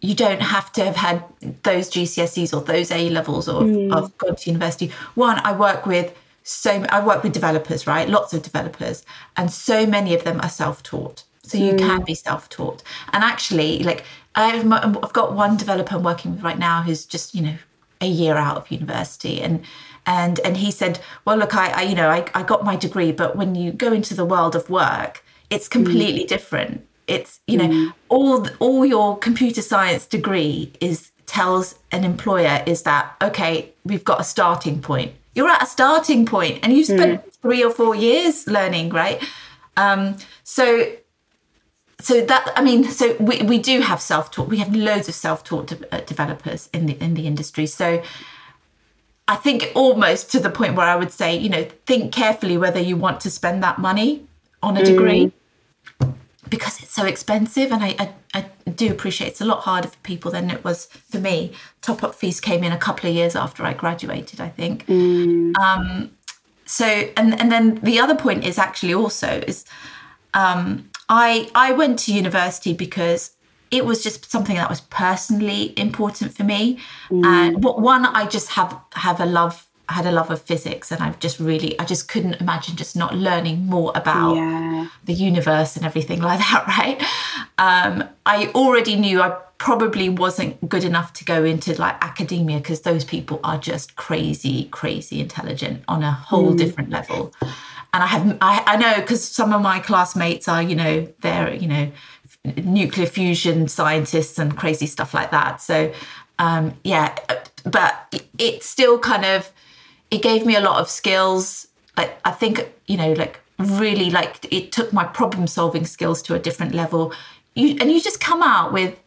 you 0.01 0.13
don't 0.13 0.41
have 0.41 0.71
to 0.73 0.83
have 0.83 0.95
had 0.95 1.23
those 1.63 1.89
GCSEs 1.89 2.53
or 2.55 2.61
those 2.61 2.91
A 2.91 3.09
levels 3.09 3.47
or 3.47 3.63
mm. 3.63 3.93
of 3.93 4.15
gone 4.17 4.35
to 4.35 4.49
university. 4.49 4.91
One, 5.15 5.39
I 5.43 5.53
work 5.53 5.85
with 5.85 6.15
so 6.43 6.85
I 6.89 7.03
work 7.05 7.23
with 7.23 7.31
developers, 7.31 7.87
right? 7.87 8.07
Lots 8.07 8.33
of 8.33 8.43
developers, 8.43 9.05
and 9.37 9.49
so 9.49 9.85
many 9.87 10.13
of 10.13 10.25
them 10.25 10.41
are 10.41 10.49
self-taught. 10.49 11.23
So 11.43 11.57
you 11.57 11.73
mm. 11.73 11.79
can 11.79 12.03
be 12.03 12.15
self-taught. 12.15 12.83
And 13.11 13.23
actually, 13.23 13.79
like 13.83 14.05
I've, 14.35 14.71
I've 14.71 15.13
got 15.13 15.33
one 15.33 15.57
developer 15.57 15.95
I'm 15.95 16.03
working 16.03 16.31
with 16.31 16.43
right 16.43 16.57
now 16.57 16.81
who's 16.81 17.05
just 17.05 17.35
you 17.35 17.41
know 17.41 17.55
a 18.01 18.07
year 18.07 18.35
out 18.35 18.57
of 18.57 18.71
university, 18.71 19.41
and 19.41 19.63
and 20.05 20.39
and 20.41 20.57
he 20.57 20.71
said, 20.71 20.99
well, 21.25 21.37
look, 21.37 21.55
I, 21.55 21.69
I 21.71 21.81
you 21.83 21.95
know 21.95 22.09
I, 22.09 22.25
I 22.33 22.43
got 22.43 22.63
my 22.63 22.75
degree, 22.75 23.11
but 23.11 23.35
when 23.35 23.55
you 23.55 23.71
go 23.71 23.91
into 23.91 24.13
the 24.13 24.25
world 24.25 24.55
of 24.55 24.69
work, 24.69 25.23
it's 25.49 25.67
completely 25.67 26.23
mm. 26.23 26.27
different. 26.27 26.85
It's 27.07 27.39
you 27.47 27.57
know 27.57 27.67
mm. 27.67 27.93
all 28.09 28.47
all 28.59 28.85
your 28.85 29.17
computer 29.17 29.61
science 29.61 30.05
degree 30.05 30.71
is 30.79 31.11
tells 31.25 31.75
an 31.91 32.03
employer 32.03 32.63
is 32.65 32.83
that 32.83 33.15
okay, 33.21 33.73
we've 33.83 34.03
got 34.03 34.21
a 34.21 34.23
starting 34.23 34.81
point 34.81 35.13
you're 35.35 35.49
at 35.49 35.63
a 35.63 35.65
starting 35.65 36.25
point 36.25 36.59
and 36.63 36.73
you've 36.73 36.85
spent 36.85 37.25
mm. 37.25 37.33
three 37.41 37.63
or 37.63 37.71
four 37.71 37.95
years 37.95 38.47
learning 38.47 38.89
right 38.89 39.23
um, 39.77 40.15
so 40.43 40.85
so 41.99 42.21
that 42.21 42.51
i 42.55 42.61
mean 42.61 42.83
so 42.83 43.15
we, 43.19 43.41
we 43.43 43.57
do 43.57 43.81
have 43.81 44.01
self-taught 44.01 44.47
we 44.47 44.57
have 44.57 44.75
loads 44.75 45.07
of 45.07 45.15
self-taught 45.15 45.67
de- 45.67 45.95
uh, 45.95 46.01
developers 46.01 46.69
in 46.73 46.85
the 46.85 47.01
in 47.03 47.13
the 47.13 47.27
industry 47.27 47.65
so 47.65 48.01
i 49.27 49.35
think 49.35 49.71
almost 49.75 50.31
to 50.31 50.39
the 50.39 50.49
point 50.49 50.75
where 50.75 50.87
i 50.87 50.95
would 50.95 51.11
say 51.11 51.35
you 51.35 51.49
know 51.49 51.63
think 51.85 52.11
carefully 52.11 52.57
whether 52.57 52.79
you 52.79 52.97
want 52.97 53.19
to 53.21 53.29
spend 53.29 53.63
that 53.63 53.79
money 53.79 54.25
on 54.61 54.77
a 54.77 54.83
degree 54.83 55.31
mm. 55.99 56.13
because 56.49 56.81
it's 56.81 56.93
so 56.93 57.05
expensive 57.05 57.71
and 57.71 57.83
I, 57.83 57.95
I 57.99 58.13
I 58.33 58.45
do 58.69 58.91
appreciate 58.91 59.27
it's 59.27 59.41
a 59.41 59.45
lot 59.45 59.59
harder 59.59 59.89
for 59.89 59.97
people 59.99 60.31
than 60.31 60.49
it 60.49 60.63
was 60.63 60.87
for 60.87 61.19
me. 61.19 61.53
Top 61.81 62.03
up 62.03 62.15
fees 62.15 62.41
came 62.41 62.63
in 62.63 62.71
a 62.71 62.77
couple 62.77 63.09
of 63.09 63.15
years 63.15 63.35
after 63.35 63.63
I 63.63 63.73
graduated, 63.73 64.41
I 64.41 64.49
think. 64.49 64.87
Mm. 64.87 65.55
Um, 65.57 66.11
so, 66.65 66.85
and 66.85 67.39
and 67.39 67.51
then 67.51 67.75
the 67.75 67.99
other 67.99 68.15
point 68.15 68.43
is 68.43 68.57
actually 68.57 68.93
also 68.93 69.43
is 69.47 69.65
um, 70.33 70.89
I 71.09 71.49
I 71.55 71.71
went 71.71 71.99
to 71.99 72.13
university 72.13 72.73
because 72.73 73.35
it 73.71 73.85
was 73.85 74.03
just 74.03 74.29
something 74.29 74.55
that 74.55 74.69
was 74.69 74.81
personally 74.81 75.73
important 75.77 76.35
for 76.35 76.43
me, 76.43 76.79
mm. 77.09 77.25
and 77.25 77.63
what 77.63 77.81
one 77.81 78.05
I 78.05 78.27
just 78.27 78.49
have 78.49 78.79
have 78.93 79.19
a 79.19 79.25
love 79.25 79.67
had 79.89 80.05
a 80.05 80.11
love 80.11 80.31
of 80.31 80.41
physics 80.41 80.91
and 80.91 81.01
I've 81.01 81.19
just 81.19 81.39
really 81.39 81.77
I 81.79 81.85
just 81.85 82.07
couldn't 82.07 82.35
imagine 82.35 82.75
just 82.75 82.95
not 82.95 83.15
learning 83.15 83.65
more 83.65 83.91
about 83.95 84.35
yeah. 84.35 84.87
the 85.03 85.13
universe 85.13 85.75
and 85.75 85.85
everything 85.85 86.21
like 86.21 86.39
that 86.39 86.65
right 86.79 87.01
um, 87.57 88.07
I 88.25 88.47
already 88.55 88.95
knew 88.95 89.21
I 89.21 89.37
probably 89.57 90.09
wasn't 90.09 90.69
good 90.69 90.83
enough 90.83 91.13
to 91.13 91.25
go 91.25 91.43
into 91.43 91.79
like 91.79 91.95
academia 92.01 92.57
because 92.57 92.81
those 92.81 93.03
people 93.03 93.39
are 93.43 93.57
just 93.57 93.95
crazy 93.95 94.69
crazy 94.71 95.19
intelligent 95.19 95.83
on 95.87 96.01
a 96.01 96.11
whole 96.11 96.53
mm. 96.53 96.57
different 96.57 96.89
level 96.89 97.33
and 97.93 98.03
I 98.03 98.07
have 98.07 98.37
I, 98.41 98.63
I 98.65 98.77
know 98.77 99.01
because 99.01 99.23
some 99.23 99.53
of 99.53 99.61
my 99.61 99.79
classmates 99.79 100.47
are 100.47 100.61
you 100.61 100.75
know 100.75 101.07
they're 101.21 101.53
you 101.53 101.67
know 101.67 101.91
nuclear 102.57 103.05
fusion 103.05 103.67
scientists 103.67 104.37
and 104.37 104.57
crazy 104.57 104.85
stuff 104.85 105.13
like 105.13 105.31
that 105.31 105.61
so 105.61 105.93
um, 106.39 106.73
yeah 106.83 107.15
but 107.63 108.21
it's 108.37 108.65
still 108.65 108.99
kind 108.99 109.23
of 109.23 109.51
it 110.13 110.21
gave 110.21 110.45
me 110.45 110.55
a 110.55 110.61
lot 110.61 110.79
of 110.79 110.89
skills. 110.89 111.67
Like 111.97 112.15
I 112.23 112.31
think, 112.31 112.71
you 112.87 112.97
know, 112.97 113.13
like 113.13 113.39
really 113.57 114.09
like 114.11 114.51
it 114.51 114.71
took 114.71 114.93
my 114.93 115.05
problem 115.05 115.47
solving 115.47 115.85
skills 115.85 116.21
to 116.23 116.35
a 116.35 116.39
different 116.39 116.75
level. 116.75 117.13
You 117.55 117.77
and 117.79 117.91
you 117.91 117.99
just 117.99 118.19
come 118.19 118.43
out 118.43 118.71
with 118.71 118.99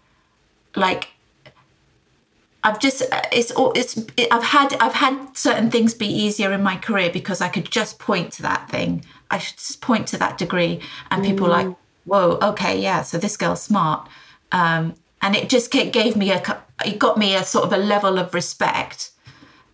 like 0.74 1.08
I've 2.66 2.80
just 2.80 3.04
it's 3.30 3.52
all 3.52 3.72
it's 3.76 3.96
it, 4.16 4.26
I've 4.32 4.42
had 4.42 4.74
I've 4.80 4.94
had 4.94 5.36
certain 5.36 5.70
things 5.70 5.94
be 5.94 6.08
easier 6.08 6.52
in 6.52 6.64
my 6.64 6.76
career 6.76 7.10
because 7.10 7.40
I 7.40 7.48
could 7.48 7.70
just 7.70 8.00
point 8.00 8.32
to 8.34 8.42
that 8.42 8.68
thing. 8.68 9.04
I 9.30 9.38
should 9.38 9.56
just 9.56 9.80
point 9.80 10.08
to 10.08 10.18
that 10.18 10.36
degree, 10.36 10.80
and 11.12 11.24
people 11.24 11.46
mm. 11.46 11.50
like, 11.50 11.76
whoa, 12.06 12.38
okay, 12.42 12.80
yeah, 12.80 13.02
so 13.02 13.18
this 13.18 13.36
girl's 13.36 13.62
smart, 13.62 14.08
um, 14.50 14.94
and 15.22 15.36
it 15.36 15.48
just 15.48 15.70
gave 15.70 16.16
me 16.16 16.32
a 16.32 16.42
it 16.84 16.98
got 16.98 17.16
me 17.16 17.36
a 17.36 17.44
sort 17.44 17.64
of 17.64 17.72
a 17.72 17.76
level 17.76 18.18
of 18.18 18.34
respect 18.34 19.12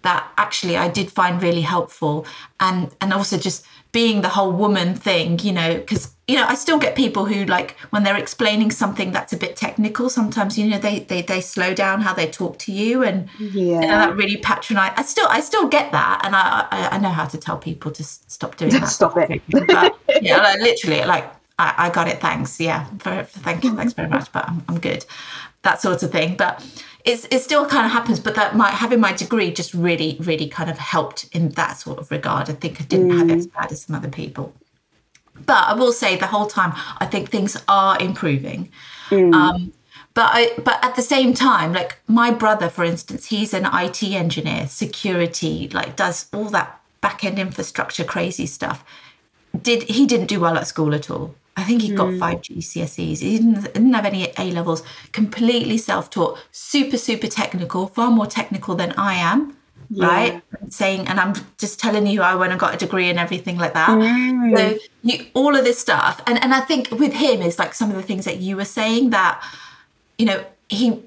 that 0.02 0.31
actually 0.37 0.76
I 0.76 0.88
did 0.88 1.11
find 1.11 1.42
really 1.42 1.62
helpful 1.62 2.26
and 2.61 2.94
and 3.00 3.14
also 3.14 3.38
just 3.38 3.64
being 3.92 4.20
the 4.20 4.28
whole 4.28 4.52
woman 4.52 4.94
thing 4.94 5.38
you 5.38 5.52
know 5.52 5.78
because 5.78 6.12
you 6.33 6.38
know 6.38 6.47
I 6.47 6.55
still 6.55 6.79
get 6.79 6.97
people 6.97 7.27
who 7.27 7.45
like 7.45 7.77
when 7.90 8.05
they're 8.05 8.16
explaining 8.16 8.71
something 8.71 9.12
that's 9.12 9.35
a 9.35 9.37
bit 9.37 9.55
technical 9.55 10.09
sometimes 10.09 10.57
you 10.57 10.66
know 10.66 10.79
they 10.79 11.01
they, 11.01 11.21
they 11.21 11.42
slow 11.42 11.75
down 11.75 12.01
how 12.01 12.14
they 12.14 12.27
talk 12.27 12.59
to 12.61 12.73
you 12.73 13.03
and 13.03 13.29
yeah 13.38 13.49
you 13.49 13.81
know, 13.81 13.99
that 13.99 14.16
really 14.16 14.38
patronize 14.38 14.95
I 14.97 15.03
still 15.03 15.27
I 15.29 15.40
still 15.40 15.68
get 15.68 15.92
that 15.92 16.23
and 16.25 16.35
I, 16.35 16.66
I, 16.71 16.97
I 16.97 16.99
know 16.99 17.11
how 17.11 17.27
to 17.27 17.37
tell 17.37 17.59
people 17.59 17.90
to 17.92 18.03
stop 18.03 18.57
doing 18.57 18.73
that 18.73 18.87
stop 18.87 19.18
it 19.18 19.42
but 19.51 19.99
yeah 20.23 20.38
like, 20.38 20.61
literally 20.61 21.05
like 21.05 21.31
I, 21.59 21.75
I 21.77 21.90
got 21.90 22.09
it 22.09 22.18
thanks 22.23 22.59
yeah 22.59 22.87
for, 22.99 23.25
for, 23.25 23.38
thank 23.40 23.62
you 23.62 23.77
thanks 23.77 23.92
very 23.92 24.09
much 24.09 24.33
but 24.33 24.49
I'm, 24.49 24.64
I'm 24.68 24.79
good 24.81 25.05
that 25.61 25.83
sort 25.83 26.03
of 26.03 26.11
thing 26.11 26.37
but 26.38 26.64
it's, 27.05 27.27
it 27.33 27.40
still 27.40 27.66
kind 27.66 27.85
of 27.85 27.90
happens, 27.90 28.21
but 28.21 28.37
that 28.37 28.55
my 28.55 28.71
having 28.71 29.01
my 29.01 29.12
degree 29.12 29.53
just 29.53 29.75
really, 29.75 30.16
really 30.21 30.47
kind 30.47 30.71
of 30.71 30.79
helped 30.79 31.29
in 31.33 31.49
that 31.51 31.73
sort 31.73 31.99
of 31.99 32.09
regard. 32.12 32.49
I 32.49 32.53
think 32.53 32.81
I 32.81 32.85
didn't 32.85 33.09
mm. 33.09 33.18
have 33.18 33.29
it 33.29 33.38
as 33.38 33.49
bad 33.49 33.73
as 33.73 33.83
some 33.83 33.97
other 33.97 34.09
people. 34.09 34.55
But 35.35 35.68
I 35.68 35.75
will 35.75 35.92
say 35.92 36.16
the 36.16 36.27
whole 36.27 36.47
time, 36.47 36.73
I 36.99 37.07
think 37.07 37.31
things 37.31 37.57
are 37.68 37.99
improving. 38.01 38.71
Mm. 39.11 39.35
Um, 39.35 39.73
but 40.14 40.31
I, 40.33 40.51
but 40.59 40.85
at 40.85 40.95
the 40.95 41.03
same 41.03 41.33
time, 41.33 41.73
like 41.73 41.99
my 42.07 42.31
brother, 42.31 42.68
for 42.68 42.85
instance, 42.85 43.27
he's 43.27 43.55
an 43.55 43.66
IT 43.73 44.03
engineer, 44.03 44.66
security, 44.68 45.68
like 45.73 45.97
does 45.97 46.29
all 46.33 46.51
that 46.51 46.81
back 47.01 47.25
end 47.25 47.38
infrastructure, 47.38 48.05
crazy 48.05 48.47
stuff. 48.47 48.85
Did 49.61 49.85
he 49.85 50.07
didn't 50.07 50.27
do 50.27 50.40
well 50.40 50.57
at 50.57 50.66
school 50.66 50.95
at 50.95 51.11
all? 51.11 51.35
I 51.57 51.64
think 51.64 51.83
he 51.83 51.95
got 51.95 52.09
mm. 52.09 52.18
five 52.18 52.40
GCSEs. 52.40 53.18
He 53.18 53.37
didn't, 53.38 53.62
didn't 53.75 53.92
have 53.92 54.07
any 54.07 54.33
A 54.38 54.51
levels. 54.51 54.83
Completely 55.12 55.77
self-taught, 55.77 56.38
super 56.51 56.99
super 56.99 57.27
technical, 57.27 57.87
far 57.87 58.11
more 58.11 58.27
technical 58.27 58.75
than 58.75 58.92
I 58.92 59.14
am. 59.14 59.57
Yeah. 59.90 60.07
Right, 60.07 60.42
saying, 60.68 61.09
and 61.09 61.21
I'm 61.21 61.35
just 61.59 61.79
telling 61.79 62.07
you, 62.07 62.23
I 62.23 62.35
went 62.35 62.53
and 62.53 62.61
got 62.61 62.75
a 62.75 62.77
degree 62.77 63.11
and 63.11 63.18
everything 63.18 63.59
like 63.59 63.75
that. 63.75 63.90
Mm. 63.90 64.57
So 64.57 64.79
you, 65.03 65.27
all 65.35 65.55
of 65.57 65.64
this 65.64 65.79
stuff, 65.79 66.23
and 66.27 66.42
and 66.42 66.55
I 66.55 66.61
think 66.61 66.90
with 66.90 67.12
him 67.12 67.42
is 67.42 67.59
like 67.59 67.75
some 67.75 67.90
of 67.90 67.97
the 67.97 68.03
things 68.03 68.25
that 68.25 68.38
you 68.38 68.57
were 68.57 68.64
saying 68.64 69.11
that, 69.11 69.42
you 70.18 70.27
know, 70.27 70.45
he 70.68 71.03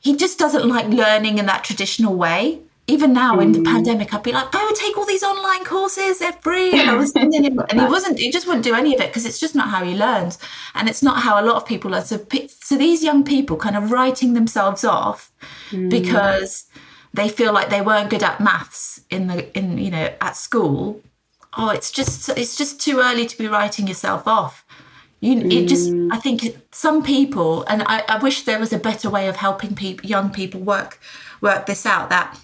he 0.00 0.16
just 0.16 0.38
doesn't 0.38 0.68
like 0.68 0.86
learning 0.88 1.38
in 1.38 1.46
that 1.46 1.64
traditional 1.64 2.14
way 2.14 2.60
even 2.88 3.12
now 3.12 3.36
mm. 3.36 3.42
in 3.42 3.52
the 3.52 3.58
mm. 3.60 3.66
pandemic, 3.66 4.12
I'd 4.12 4.22
be 4.22 4.32
like, 4.32 4.52
I 4.54 4.64
would 4.64 4.74
take 4.74 4.96
all 4.96 5.04
these 5.04 5.22
online 5.22 5.64
courses, 5.64 6.18
they're 6.18 6.32
free. 6.32 6.72
And 6.72 6.90
I 6.90 6.96
was 6.96 7.10
sending 7.16 7.44
him, 7.44 7.58
and 7.68 7.80
he 7.80 7.86
wasn't, 7.86 8.18
he 8.18 8.30
just 8.30 8.46
wouldn't 8.46 8.64
do 8.64 8.74
any 8.74 8.94
of 8.94 9.00
it 9.00 9.08
because 9.08 9.26
it's 9.26 9.38
just 9.38 9.54
not 9.54 9.68
how 9.68 9.84
he 9.84 9.94
learns. 9.94 10.38
And 10.74 10.88
it's 10.88 11.02
not 11.02 11.22
how 11.22 11.40
a 11.40 11.44
lot 11.44 11.56
of 11.56 11.66
people 11.66 11.90
learn. 11.90 12.04
So, 12.04 12.18
so 12.48 12.76
these 12.76 13.04
young 13.04 13.24
people 13.24 13.58
kind 13.58 13.76
of 13.76 13.92
writing 13.92 14.32
themselves 14.32 14.84
off 14.84 15.30
mm. 15.70 15.90
because 15.90 16.64
they 17.14 17.28
feel 17.28 17.52
like 17.52 17.70
they 17.70 17.80
weren't 17.80 18.10
good 18.10 18.22
at 18.22 18.40
maths 18.40 19.00
in 19.10 19.26
the, 19.26 19.56
in, 19.56 19.78
you 19.78 19.90
know, 19.90 20.12
at 20.20 20.36
school. 20.36 21.00
Oh, 21.56 21.70
it's 21.70 21.90
just, 21.90 22.28
it's 22.30 22.56
just 22.56 22.80
too 22.80 23.00
early 23.00 23.26
to 23.26 23.38
be 23.38 23.48
writing 23.48 23.86
yourself 23.86 24.26
off. 24.26 24.64
You, 25.20 25.40
it 25.40 25.66
just, 25.66 25.90
mm. 25.90 26.12
I 26.12 26.18
think 26.18 26.56
some 26.70 27.02
people, 27.02 27.64
and 27.64 27.82
I, 27.86 28.04
I 28.08 28.18
wish 28.18 28.42
there 28.42 28.60
was 28.60 28.72
a 28.72 28.78
better 28.78 29.10
way 29.10 29.28
of 29.28 29.36
helping 29.36 29.74
people, 29.74 30.08
young 30.08 30.30
people 30.30 30.60
work, 30.60 31.00
work 31.40 31.66
this 31.66 31.84
out 31.84 32.08
that 32.10 32.38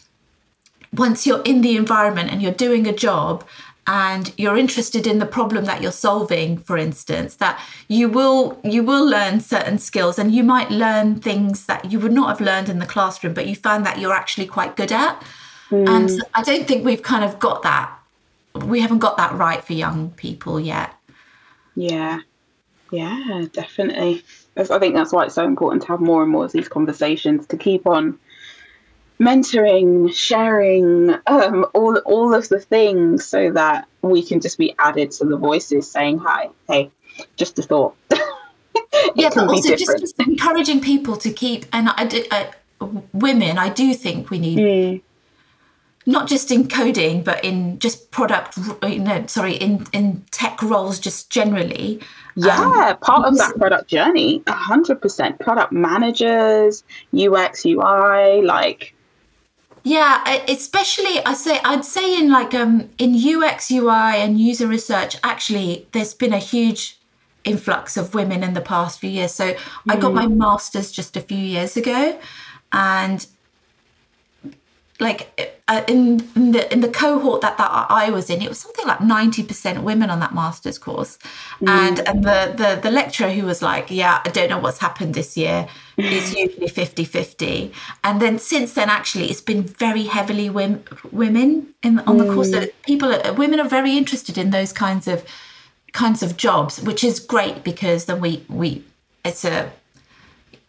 once 0.93 1.27
you're 1.27 1.43
in 1.43 1.61
the 1.61 1.77
environment 1.77 2.31
and 2.31 2.43
you're 2.43 2.53
doing 2.53 2.87
a 2.87 2.93
job 2.93 3.45
and 3.87 4.33
you're 4.39 4.57
interested 4.57 5.07
in 5.07 5.19
the 5.19 5.27
problem 5.27 5.65
that 5.67 5.83
you're 5.83 5.93
solving 5.93 6.57
for 6.57 6.79
instance 6.79 7.37
that 7.37 7.61
you 7.89 8.09
will 8.09 8.59
you 8.65 8.83
will 8.83 9.05
learn 9.05 9.41
certain 9.41 9.79
skills 9.79 10.19
and 10.19 10.35
you 10.35 10.43
might 10.43 10.71
learn 10.71 11.17
things 11.17 11.67
that 11.67 11.91
you 11.93 12.01
would 12.01 12.13
not 12.13 12.29
have 12.29 12.41
learned 12.41 12.69
in 12.69 12.79
the 12.79 12.87
classroom 12.87 13.35
but 13.35 13.47
you 13.47 13.55
find 13.55 13.85
that 13.85 13.99
you're 13.99 14.15
actually 14.15 14.47
quite 14.47 14.77
good 14.77 14.93
at. 14.93 15.23
Mm. 15.71 15.89
and 15.89 16.23
i 16.35 16.43
don't 16.43 16.69
think 16.69 16.85
we've 16.85 17.03
kind 17.03 17.25
of 17.25 17.39
got 17.39 17.63
that 17.63 17.91
we 18.55 18.81
haven't 18.81 18.99
got 18.99 19.17
that 19.17 19.33
right 19.35 19.65
for 19.65 19.73
young 19.73 20.11
people 20.13 20.61
yet. 20.61 20.95
Yeah. 21.75 22.21
Yeah 22.91 23.47
definitely. 23.53 24.23
I 24.57 24.79
think 24.79 24.95
that's 24.95 25.13
why 25.13 25.25
it's 25.25 25.35
so 25.35 25.45
important 25.45 25.83
to 25.83 25.89
have 25.89 26.01
more 26.01 26.23
and 26.23 26.31
more 26.31 26.45
of 26.45 26.53
these 26.53 26.69
conversations 26.69 27.47
to 27.49 27.57
keep 27.57 27.87
on 27.87 28.19
mentoring, 29.21 30.13
sharing, 30.15 31.15
um, 31.27 31.67
all 31.75 31.97
all 31.99 32.35
of 32.35 32.49
the 32.49 32.61
things, 32.61 33.25
so 33.25 33.51
that 33.53 33.87
we 34.03 34.23
can 34.23 34.41
just 34.41 34.59
be 34.59 34.75
added 34.79 35.11
to 35.13 35.25
the 35.25 35.37
voices 35.37 35.91
saying, 35.91 36.19
"Hi, 36.19 36.51
hey, 36.69 36.91
just 37.37 37.59
a 37.59 37.63
thought." 37.63 37.97
yeah, 39.15 39.31
but 39.35 39.49
also 39.49 39.77
just, 39.77 39.99
just, 39.99 40.21
encouraging 40.21 40.81
people 40.81 41.17
to 41.17 41.33
keep. 41.33 41.67
And 41.73 41.89
I, 41.91 42.07
do, 42.07 42.25
I, 42.31 42.51
women, 43.13 43.59
I 43.59 43.69
do 43.69 43.95
think 43.95 44.31
we 44.31 44.39
need. 44.39 44.59
Mm. 44.59 45.03
not 46.07 46.29
just 46.29 46.51
in 46.51 46.69
coding, 46.69 47.23
but 47.23 47.43
in 47.45 47.79
just 47.79 48.11
product, 48.11 48.59
you 48.83 48.99
know, 48.99 49.25
sorry, 49.27 49.55
in, 49.55 49.87
in 49.93 50.23
tech 50.31 50.63
roles 50.63 50.99
just 50.99 51.31
generally. 51.31 52.01
Yeah, 52.37 52.91
um, 52.91 52.99
part 52.99 53.27
of 53.27 53.39
that 53.39 53.57
product 53.57 53.89
journey, 53.89 54.41
100%. 54.41 55.41
Product 55.41 55.73
managers, 55.73 56.85
UX, 57.17 57.65
UI, 57.65 58.43
like. 58.43 58.95
Yeah, 59.87 60.41
especially 60.49 61.23
I 61.27 61.35
say 61.35 61.61
I'd 61.63 61.85
say 61.85 62.19
in 62.19 62.31
like 62.31 62.55
um 62.55 62.89
in 62.97 63.15
UX, 63.15 63.71
UI, 63.71 64.17
and 64.17 64.41
user 64.41 64.67
research. 64.67 65.17
Actually, 65.23 65.87
there's 65.93 66.15
been 66.15 66.33
a 66.33 66.39
huge 66.39 66.99
influx 67.45 67.99
of 67.99 68.15
women 68.15 68.43
in 68.43 68.55
the 68.55 68.63
past 68.63 68.99
few 68.99 69.11
years. 69.11 69.33
So 69.33 69.53
mm. 69.53 69.59
I 69.89 69.97
got 69.97 70.13
mm. 70.13 70.15
my 70.15 70.27
master's 70.27 70.91
just 70.91 71.19
a 71.19 71.21
few 71.21 71.37
years 71.37 71.77
ago, 71.77 72.19
and 72.73 73.27
like 75.01 75.55
uh, 75.69 75.83
in, 75.87 76.27
in, 76.35 76.53
the 76.53 76.73
in 76.73 76.81
the 76.81 76.89
cohort 76.89 77.43
that, 77.43 77.59
that 77.59 77.87
I 77.91 78.09
was 78.09 78.31
in, 78.31 78.41
it 78.41 78.49
was 78.49 78.61
something 78.61 78.87
like 78.87 79.03
ninety 79.03 79.43
percent 79.43 79.83
women 79.83 80.09
on 80.09 80.19
that 80.21 80.35
master's 80.35 80.79
course, 80.79 81.19
mm. 81.61 81.69
and 81.69 82.01
and 82.09 82.25
the, 82.25 82.55
the 82.57 82.81
the 82.83 82.91
lecturer 82.91 83.31
who 83.31 83.45
was 83.45 83.61
like, 83.61 83.91
yeah, 83.91 84.23
I 84.25 84.31
don't 84.31 84.49
know 84.49 84.59
what's 84.59 84.79
happened 84.79 85.15
this 85.15 85.37
year. 85.37 85.69
It's 85.97 86.35
usually 86.35 86.69
50-50. 86.69 87.73
and 88.03 88.21
then 88.21 88.39
since 88.39 88.75
then, 88.75 88.91
actually, 88.91 89.31
it's 89.31 89.41
been 89.41 89.63
very 89.63 90.05
heavily 90.05 90.51
women 90.51 90.85
women 91.13 91.69
in 91.83 92.01
on 92.01 92.19
the 92.19 92.25
course. 92.33 92.51
So 92.51 92.61
mm. 92.61 92.71
people, 92.83 93.15
are, 93.15 93.33
women 93.33 93.61
are 93.61 93.69
very 93.69 93.97
interested 93.97 94.37
in 94.37 94.51
those 94.51 94.73
kinds 94.73 95.07
of 95.07 95.25
kinds 95.93 96.23
of 96.23 96.37
jobs, 96.37 96.81
which 96.83 97.05
is 97.05 97.21
great 97.21 97.65
because 97.65 98.07
then 98.07 98.21
we 98.21 98.45
we 98.49 98.83
it's 99.25 99.45
a 99.45 99.71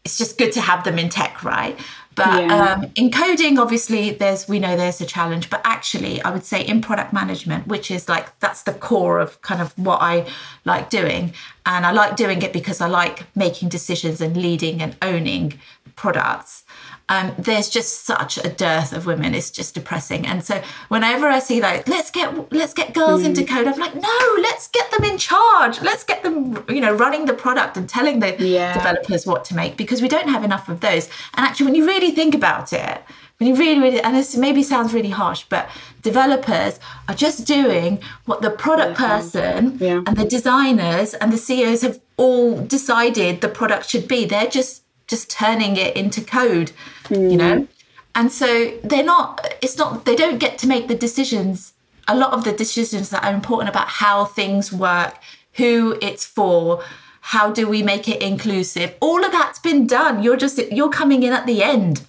it's 0.04 0.18
just 0.18 0.38
good 0.38 0.54
to 0.54 0.62
have 0.62 0.84
them 0.84 1.00
in 1.00 1.10
tech, 1.10 1.44
right? 1.44 1.78
But 2.16 2.44
yeah. 2.44 2.74
um, 2.74 2.92
in 2.96 3.12
coding, 3.12 3.60
obviously, 3.60 4.12
there's 4.12 4.48
we 4.48 4.60
know 4.60 4.76
there's 4.76 5.02
a 5.02 5.06
challenge. 5.06 5.50
But 5.50 5.62
actually, 5.64 6.22
I 6.22 6.32
would 6.32 6.46
say 6.46 6.62
in 6.66 6.82
product 6.82 7.14
management, 7.14 7.68
which 7.68 7.92
is 7.92 8.08
like 8.10 8.38
that's 8.40 8.64
the 8.64 8.74
core 8.74 9.20
of 9.20 9.42
kind 9.42 9.62
of 9.62 9.78
what 9.78 10.02
I 10.02 10.26
like 10.64 10.90
doing, 10.90 11.34
and 11.66 11.86
I 11.86 11.92
like 11.92 12.16
doing 12.16 12.42
it 12.42 12.54
because 12.54 12.82
I 12.82 12.88
like 12.88 13.26
making 13.36 13.70
decisions 13.70 14.22
and 14.22 14.36
leading 14.36 14.82
and 14.82 14.96
owning 15.02 15.60
products 15.96 16.65
um, 17.08 17.34
there's 17.38 17.70
just 17.70 18.06
such 18.06 18.38
a 18.38 18.50
dearth 18.50 18.92
of 18.92 19.06
women. 19.06 19.36
It's 19.36 19.52
just 19.52 19.76
depressing. 19.76 20.26
And 20.26 20.44
so 20.44 20.62
whenever 20.88 21.28
I 21.28 21.40
see 21.40 21.62
like, 21.62 21.88
let's 21.88 22.10
get 22.10 22.52
let's 22.52 22.74
get 22.74 22.94
girls 22.94 23.22
mm. 23.22 23.26
into 23.26 23.44
code, 23.46 23.68
I'm 23.68 23.80
like, 23.80 23.94
no, 23.94 24.38
let's 24.42 24.68
get 24.70 24.90
them 24.92 25.04
in 25.04 25.18
charge. 25.18 25.82
Let's 25.82 26.04
get 26.04 26.24
them, 26.24 26.66
you 26.68 26.82
know, 26.82 26.94
running 26.94 27.26
the 27.26 27.34
product 27.34 27.78
and 27.78 27.88
telling 27.88 28.20
the 28.20 28.36
yeah. 28.40 28.74
developers 28.74 29.28
what 29.28 29.46
to 29.46 29.56
make 29.56 29.78
because 29.78 30.02
we 30.02 30.08
don't 30.08 30.30
have 30.30 30.44
enough 30.44 30.68
of 30.68 30.80
those. 30.80 31.06
And 31.36 31.46
actually, 31.46 31.68
when 31.68 31.76
you 31.76 31.86
really 31.86 32.12
think 32.12 32.34
about 32.34 32.74
it, 32.74 33.02
when 33.38 33.50
you 33.50 33.56
really, 33.56 33.82
really, 33.82 34.02
and 34.02 34.16
this 34.16 34.36
maybe 34.36 34.64
sounds 34.64 34.94
really 34.94 35.10
harsh, 35.10 35.46
but 35.50 35.70
developers 36.02 36.80
are 37.08 37.16
just 37.16 37.46
doing 37.46 38.00
what 38.26 38.42
the 38.42 38.50
product 38.50 39.00
yeah. 39.00 39.08
person 39.08 39.78
yeah. 39.80 40.02
and 40.08 40.18
the 40.18 40.26
designers 40.26 41.14
and 41.16 41.34
the 41.34 41.38
CEOs 41.38 41.82
have 41.82 42.00
all 42.18 42.62
decided 42.62 43.42
the 43.42 43.50
product 43.50 43.90
should 43.90 44.08
be. 44.08 44.26
They're 44.26 44.48
just 44.48 44.85
just 45.08 45.30
turning 45.30 45.78
it 45.78 45.96
into 45.96 46.22
code, 46.22 46.72
mm. 47.06 47.32
you 47.32 47.38
know? 47.38 47.68
And 48.16 48.32
so 48.32 48.72
they're 48.84 49.04
not, 49.04 49.46
it's 49.62 49.78
not, 49.78 50.06
they 50.06 50.16
don't 50.16 50.40
get 50.40 50.58
to 50.60 50.68
make 50.68 50.88
the 50.88 50.96
decisions, 50.96 51.74
a 52.08 52.16
lot 52.16 52.34
of 52.34 52.44
the 52.44 52.54
decisions 52.54 53.10
that 53.10 53.24
are 53.24 53.34
important 53.34 53.70
about 53.70 53.88
how 53.88 54.26
things 54.26 54.72
work, 54.72 55.18
who 55.54 55.98
it's 56.02 56.26
for, 56.26 56.84
how 57.22 57.52
do 57.52 57.68
we 57.68 57.82
make 57.82 58.08
it 58.08 58.22
inclusive. 58.22 58.96
All 59.02 59.26
of 59.26 59.32
that's 59.32 59.60
been 59.60 59.88
done. 59.88 60.24
You're 60.24 60.38
just, 60.38 60.60
you're 60.72 60.90
coming 60.90 61.24
in 61.24 61.34
at 61.34 61.46
the 61.46 61.64
end. 61.64 62.04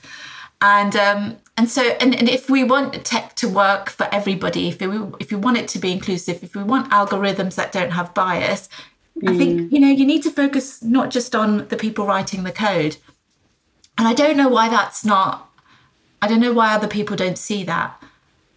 And, 0.60 0.94
um, 0.94 1.36
and 1.56 1.68
so, 1.70 1.82
and, 1.82 2.14
and 2.14 2.28
if 2.28 2.50
we 2.50 2.64
want 2.64 3.04
tech 3.04 3.34
to 3.36 3.48
work 3.48 3.88
for 3.88 4.06
everybody, 4.12 4.68
if 4.68 4.80
we, 4.80 4.98
if 5.18 5.30
we 5.30 5.38
want 5.38 5.56
it 5.56 5.68
to 5.68 5.78
be 5.78 5.90
inclusive, 5.90 6.42
if 6.42 6.54
we 6.54 6.62
want 6.62 6.90
algorithms 6.90 7.54
that 7.54 7.72
don't 7.72 7.92
have 7.92 8.14
bias, 8.14 8.68
Mm. 9.22 9.30
I 9.30 9.36
think, 9.36 9.60
mm. 9.60 9.72
you 9.72 9.80
know, 9.80 9.88
you 9.88 10.04
need 10.04 10.22
to 10.24 10.30
focus 10.30 10.82
not 10.82 11.10
just 11.10 11.34
on 11.34 11.68
the 11.68 11.76
people 11.76 12.06
writing 12.06 12.44
the 12.44 12.52
code. 12.52 12.96
And 13.98 14.06
I 14.06 14.14
don't 14.14 14.36
know 14.36 14.48
why 14.48 14.68
that's 14.68 15.04
not, 15.04 15.50
I 16.20 16.28
don't 16.28 16.40
know 16.40 16.52
why 16.52 16.74
other 16.74 16.88
people 16.88 17.16
don't 17.16 17.38
see 17.38 17.64
that, 17.64 18.02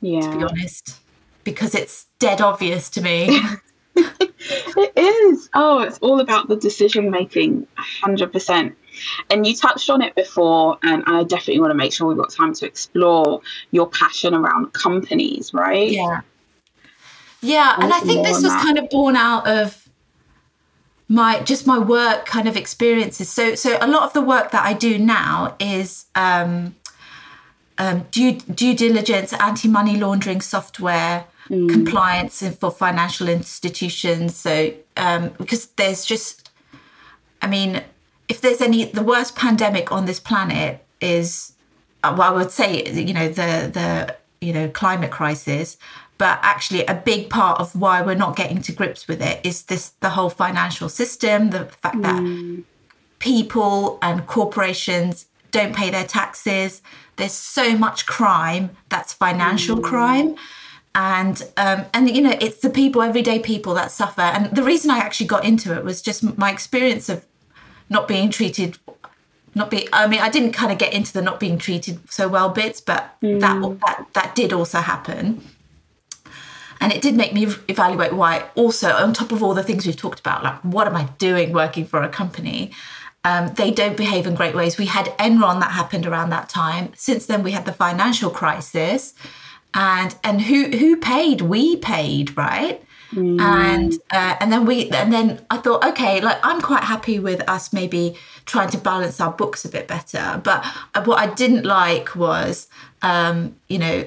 yeah. 0.02 0.22
to 0.22 0.38
be 0.38 0.44
honest, 0.44 1.00
because 1.44 1.74
it's 1.74 2.08
dead 2.20 2.42
obvious 2.42 2.90
to 2.92 3.02
me. 3.02 3.40
it 3.96 4.98
is. 4.98 5.50
Oh, 5.54 5.80
it's 5.80 5.98
all 6.00 6.20
about 6.20 6.50
the 6.50 6.58
decision 6.58 7.10
making, 7.10 7.66
100%. 8.04 8.76
And 9.30 9.48
you 9.48 9.56
touched 9.56 9.90
on 9.90 10.02
it 10.02 10.14
before, 10.16 10.78
and 10.84 11.04
I 11.08 11.24
definitely 11.24 11.62
want 11.62 11.72
to 11.72 11.76
make 11.76 11.94
sure 11.94 12.08
we've 12.08 12.18
got 12.18 12.32
time 12.32 12.54
to 12.56 12.66
explore 12.66 13.42
your 13.72 13.88
passion 13.88 14.34
around 14.34 14.74
companies, 14.74 15.54
right? 15.54 15.90
Yeah. 15.90 16.22
Yeah, 17.42 17.76
and 17.80 17.94
I 17.94 18.02
think 18.02 18.26
this 18.26 18.44
was 18.44 18.52
kind 18.52 18.78
of 18.78 18.90
born 18.90 19.16
out 19.16 19.48
of 19.48 19.89
my 21.10 21.42
just 21.42 21.66
my 21.66 21.80
work 21.80 22.26
kind 22.26 22.48
of 22.48 22.56
experiences. 22.56 23.30
So 23.30 23.56
so 23.56 23.78
a 23.82 23.88
lot 23.88 24.04
of 24.04 24.14
the 24.14 24.22
work 24.22 24.52
that 24.52 24.64
I 24.64 24.74
do 24.74 24.98
now 24.98 25.56
is 25.60 26.06
um, 26.16 26.76
um, 27.80 28.06
due 28.12 28.34
due 28.34 28.76
diligence, 28.76 29.34
anti 29.34 29.68
money 29.68 29.98
laundering 29.98 30.40
software. 30.40 31.26
Mm. 31.50 31.68
compliance 31.68 32.48
for 32.58 32.70
financial 32.70 33.28
institutions 33.28 34.36
so 34.36 34.72
um, 34.98 35.30
because 35.40 35.66
there's 35.78 36.06
just 36.06 36.52
i 37.42 37.48
mean 37.48 37.82
if 38.28 38.40
there's 38.40 38.62
any 38.62 38.86
the 38.86 39.02
worst 39.02 39.36
pandemic 39.36 39.92
on 39.92 40.06
this 40.06 40.20
planet 40.20 40.86
is 41.02 41.54
uh, 42.04 42.14
well 42.16 42.34
i 42.34 42.36
would 42.36 42.52
say 42.52 42.88
you 42.92 43.16
know 43.16 43.28
the 43.30 43.68
the 43.74 44.16
you 44.46 44.54
know 44.54 44.70
climate 44.70 45.10
crisis 45.10 45.76
but 46.20 46.38
actually 46.44 46.86
a 46.86 46.94
big 46.94 47.30
part 47.30 47.60
of 47.60 47.76
why 47.76 48.02
we're 48.04 48.14
not 48.14 48.36
getting 48.36 48.62
to 48.62 48.72
grips 48.72 49.08
with 49.08 49.22
it 49.22 49.44
is 49.44 49.64
this 49.64 49.94
the 50.02 50.12
whole 50.12 50.30
financial 50.30 50.88
system 50.88 51.50
the 51.50 51.66
fact 51.66 51.98
mm. 51.98 52.04
that 52.04 52.64
people 53.18 53.98
and 54.04 54.28
corporations 54.28 55.26
don't 55.50 55.76
pay 55.76 55.90
their 55.90 56.06
taxes 56.06 56.84
there's 57.16 57.32
so 57.32 57.76
much 57.76 58.06
crime 58.06 58.70
that's 58.90 59.12
financial 59.14 59.78
mm. 59.78 59.84
crime 59.84 60.36
and 60.94 61.50
um, 61.58 61.86
and 61.94 62.10
you 62.16 62.22
know 62.22 62.36
it's 62.40 62.60
the 62.60 62.70
people 62.70 63.02
everyday 63.02 63.40
people 63.40 63.74
that 63.74 63.90
suffer 63.92 64.22
and 64.22 64.56
the 64.56 64.64
reason 64.64 64.92
i 64.92 64.98
actually 64.98 65.26
got 65.26 65.44
into 65.44 65.76
it 65.76 65.84
was 65.84 66.02
just 66.02 66.38
my 66.38 66.52
experience 66.52 67.10
of 67.10 67.26
not 67.90 68.08
being 68.08 68.30
treated 68.30 68.78
not 69.56 69.72
be 69.72 69.88
i 69.94 70.06
mean 70.08 70.20
i 70.20 70.30
didn't 70.30 70.52
kind 70.52 70.72
of 70.72 70.78
get 70.78 70.94
into 70.94 71.14
the 71.14 71.22
not 71.22 71.40
being 71.40 71.58
treated 71.58 72.00
so 72.12 72.28
well 72.28 72.50
bits 72.50 72.82
but 72.82 73.16
mm. 73.22 73.40
that 73.40 73.80
that 73.80 74.06
that 74.14 74.36
did 74.36 74.52
also 74.52 74.80
happen 74.80 75.42
and 76.82 76.94
it 76.94 77.02
did 77.02 77.16
make 77.16 77.34
me 77.34 77.48
evaluate 77.68 78.14
why, 78.14 78.46
also, 78.56 78.90
on 78.90 79.14
top 79.14 79.32
of 79.32 79.44
all 79.44 79.54
the 79.54 79.64
things 79.64 79.86
we've 79.86 79.98
talked 79.98 80.20
about, 80.20 80.44
like 80.44 80.60
what 80.64 80.88
am 80.88 80.96
I 80.96 81.06
doing 81.18 81.52
working 81.52 81.86
for 81.86 82.02
a 82.02 82.10
company? 82.10 82.72
Um, 83.26 83.54
they 83.56 83.72
don't 83.72 83.98
behave 83.98 84.26
in 84.26 84.36
great 84.36 84.56
ways. 84.56 84.78
We 84.78 84.86
had 84.86 85.08
Enron 85.18 85.60
that 85.60 85.72
happened 85.72 86.06
around 86.06 86.30
that 86.30 86.48
time. 86.48 86.94
Since 86.96 87.26
then, 87.26 87.44
we 87.44 87.52
had 87.52 87.66
the 87.66 87.74
financial 87.74 88.30
crisis, 88.30 89.14
and 89.74 90.16
and 90.24 90.42
who 90.42 90.66
who 90.78 90.96
paid? 90.96 91.42
We 91.42 91.76
paid, 91.76 92.38
right? 92.38 92.82
Mm. 93.14 93.42
And 93.42 93.94
uh, 94.12 94.36
and 94.40 94.52
then 94.52 94.66
we 94.66 94.90
and 94.92 95.12
then 95.12 95.46
I 95.50 95.58
thought, 95.58 95.84
okay, 95.84 96.22
like 96.22 96.40
I'm 96.44 96.62
quite 96.62 96.84
happy 96.84 97.20
with 97.20 97.48
us 97.50 97.74
maybe 97.74 98.16
trying 98.46 98.70
to 98.70 98.78
balance 98.78 99.20
our 99.20 99.32
books 99.32 99.66
a 99.66 99.70
bit 99.70 99.88
better. 99.88 100.40
But 100.44 100.66
what 101.06 101.20
I 101.20 101.34
didn't 101.34 101.66
like 101.66 102.16
was, 102.16 102.68
um, 103.02 103.56
you 103.68 103.80
know, 103.80 104.06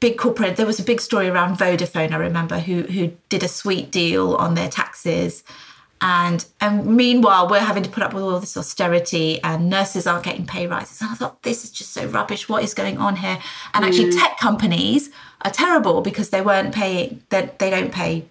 big 0.00 0.18
corporate 0.18 0.56
there 0.56 0.66
was 0.66 0.78
a 0.78 0.84
big 0.84 1.00
story 1.00 1.28
around 1.28 1.56
Vodafone 1.56 2.12
I 2.12 2.16
remember 2.16 2.58
who 2.58 2.82
who 2.82 3.12
did 3.28 3.42
a 3.42 3.48
sweet 3.48 3.90
deal 3.90 4.34
on 4.34 4.54
their 4.54 4.68
taxes. 4.68 5.44
And 6.00 6.44
and 6.60 6.86
meanwhile 6.86 7.48
we're 7.48 7.60
having 7.60 7.82
to 7.82 7.90
put 7.90 8.02
up 8.02 8.12
with 8.12 8.22
all 8.22 8.38
this 8.38 8.56
austerity 8.56 9.42
and 9.42 9.70
nurses 9.70 10.06
aren't 10.06 10.24
getting 10.24 10.46
pay 10.46 10.66
rises. 10.66 11.00
And 11.00 11.10
I 11.10 11.14
thought 11.14 11.42
this 11.42 11.64
is 11.64 11.70
just 11.70 11.92
so 11.92 12.06
rubbish. 12.06 12.48
What 12.48 12.62
is 12.62 12.74
going 12.74 12.98
on 12.98 13.16
here? 13.16 13.38
And 13.74 13.84
actually 13.84 14.10
mm. 14.12 14.20
tech 14.20 14.38
companies 14.38 15.10
are 15.42 15.50
terrible 15.50 16.02
because 16.02 16.30
they 16.30 16.42
weren't 16.42 16.74
paying 16.74 17.22
they, 17.30 17.50
they 17.58 17.70
don't 17.70 17.92
pay 17.92 18.26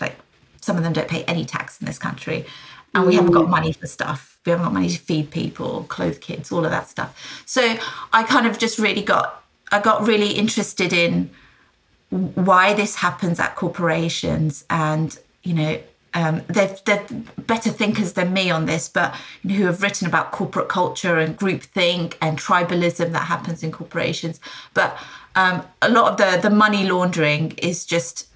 like 0.00 0.16
some 0.60 0.76
of 0.76 0.82
them 0.82 0.92
don't 0.92 1.08
pay 1.08 1.24
any 1.24 1.44
tax 1.44 1.80
in 1.80 1.86
this 1.86 1.98
country. 1.98 2.46
And 2.94 3.06
we 3.06 3.16
haven't 3.16 3.32
got 3.32 3.46
mm. 3.46 3.50
money 3.50 3.72
for 3.72 3.86
stuff. 3.86 4.38
We 4.46 4.50
haven't 4.50 4.66
got 4.66 4.72
money 4.72 4.88
to 4.88 4.98
feed 4.98 5.30
people 5.30 5.84
clothe 5.84 6.20
kids 6.20 6.52
all 6.52 6.64
of 6.64 6.70
that 6.70 6.88
stuff. 6.88 7.42
So 7.44 7.76
I 8.12 8.22
kind 8.22 8.46
of 8.46 8.58
just 8.58 8.78
really 8.78 9.02
got 9.02 9.43
I 9.72 9.80
got 9.80 10.06
really 10.06 10.32
interested 10.32 10.92
in 10.92 11.30
why 12.10 12.74
this 12.74 12.96
happens 12.96 13.40
at 13.40 13.56
corporations 13.56 14.64
and 14.70 15.18
you 15.42 15.54
know 15.54 15.80
um, 16.14 16.42
they're, 16.46 16.76
they're 16.84 17.04
better 17.38 17.70
thinkers 17.70 18.12
than 18.12 18.32
me 18.32 18.48
on 18.48 18.66
this, 18.66 18.88
but 18.88 19.14
you 19.42 19.50
know, 19.50 19.56
who 19.56 19.66
have 19.66 19.82
written 19.82 20.06
about 20.06 20.30
corporate 20.30 20.68
culture 20.68 21.18
and 21.18 21.36
groupthink 21.36 22.14
and 22.22 22.38
tribalism 22.38 23.10
that 23.12 23.26
happens 23.26 23.64
in 23.64 23.72
corporations. 23.72 24.38
But 24.74 24.96
um, 25.34 25.66
a 25.82 25.90
lot 25.90 26.12
of 26.12 26.16
the 26.18 26.48
the 26.48 26.54
money 26.54 26.88
laundering 26.88 27.52
is 27.58 27.84
just 27.84 28.28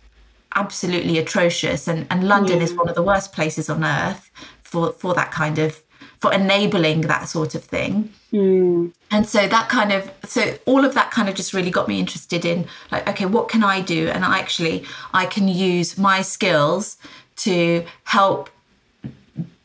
absolutely 0.57 1.19
atrocious, 1.19 1.87
and 1.87 2.07
and 2.11 2.27
London 2.27 2.59
yeah. 2.59 2.65
is 2.65 2.75
one 2.75 2.89
of 2.89 2.97
the 2.97 3.03
worst 3.03 3.33
places 3.33 3.71
on 3.71 3.85
earth 3.85 4.29
for 4.63 4.91
for 4.93 5.15
that 5.15 5.31
kind 5.31 5.61
of 5.61 5.81
for 6.21 6.33
enabling 6.33 7.03
that 7.03 7.29
sort 7.29 7.55
of 7.55 7.63
thing. 7.63 8.13
Mm. 8.33 8.93
And 9.11 9.27
so 9.27 9.47
that 9.47 9.69
kind 9.69 9.93
of, 9.93 10.11
so 10.25 10.59
all 10.67 10.85
of 10.85 10.95
that 10.95 11.11
kind 11.11 11.29
of 11.29 11.35
just 11.35 11.55
really 11.55 11.71
got 11.71 11.89
me 11.89 11.99
interested 12.01 12.45
in 12.45 12.67
like, 12.91 13.09
okay, 13.09 13.27
what 13.27 13.49
can 13.49 13.63
I 13.63 13.81
do? 13.81 14.09
And 14.09 14.25
I 14.25 14.39
actually, 14.39 14.85
I 15.15 15.27
can 15.27 15.49
use 15.49 15.97
my 15.97 16.23
skills 16.23 16.97
to 17.37 17.85
help 18.05 18.51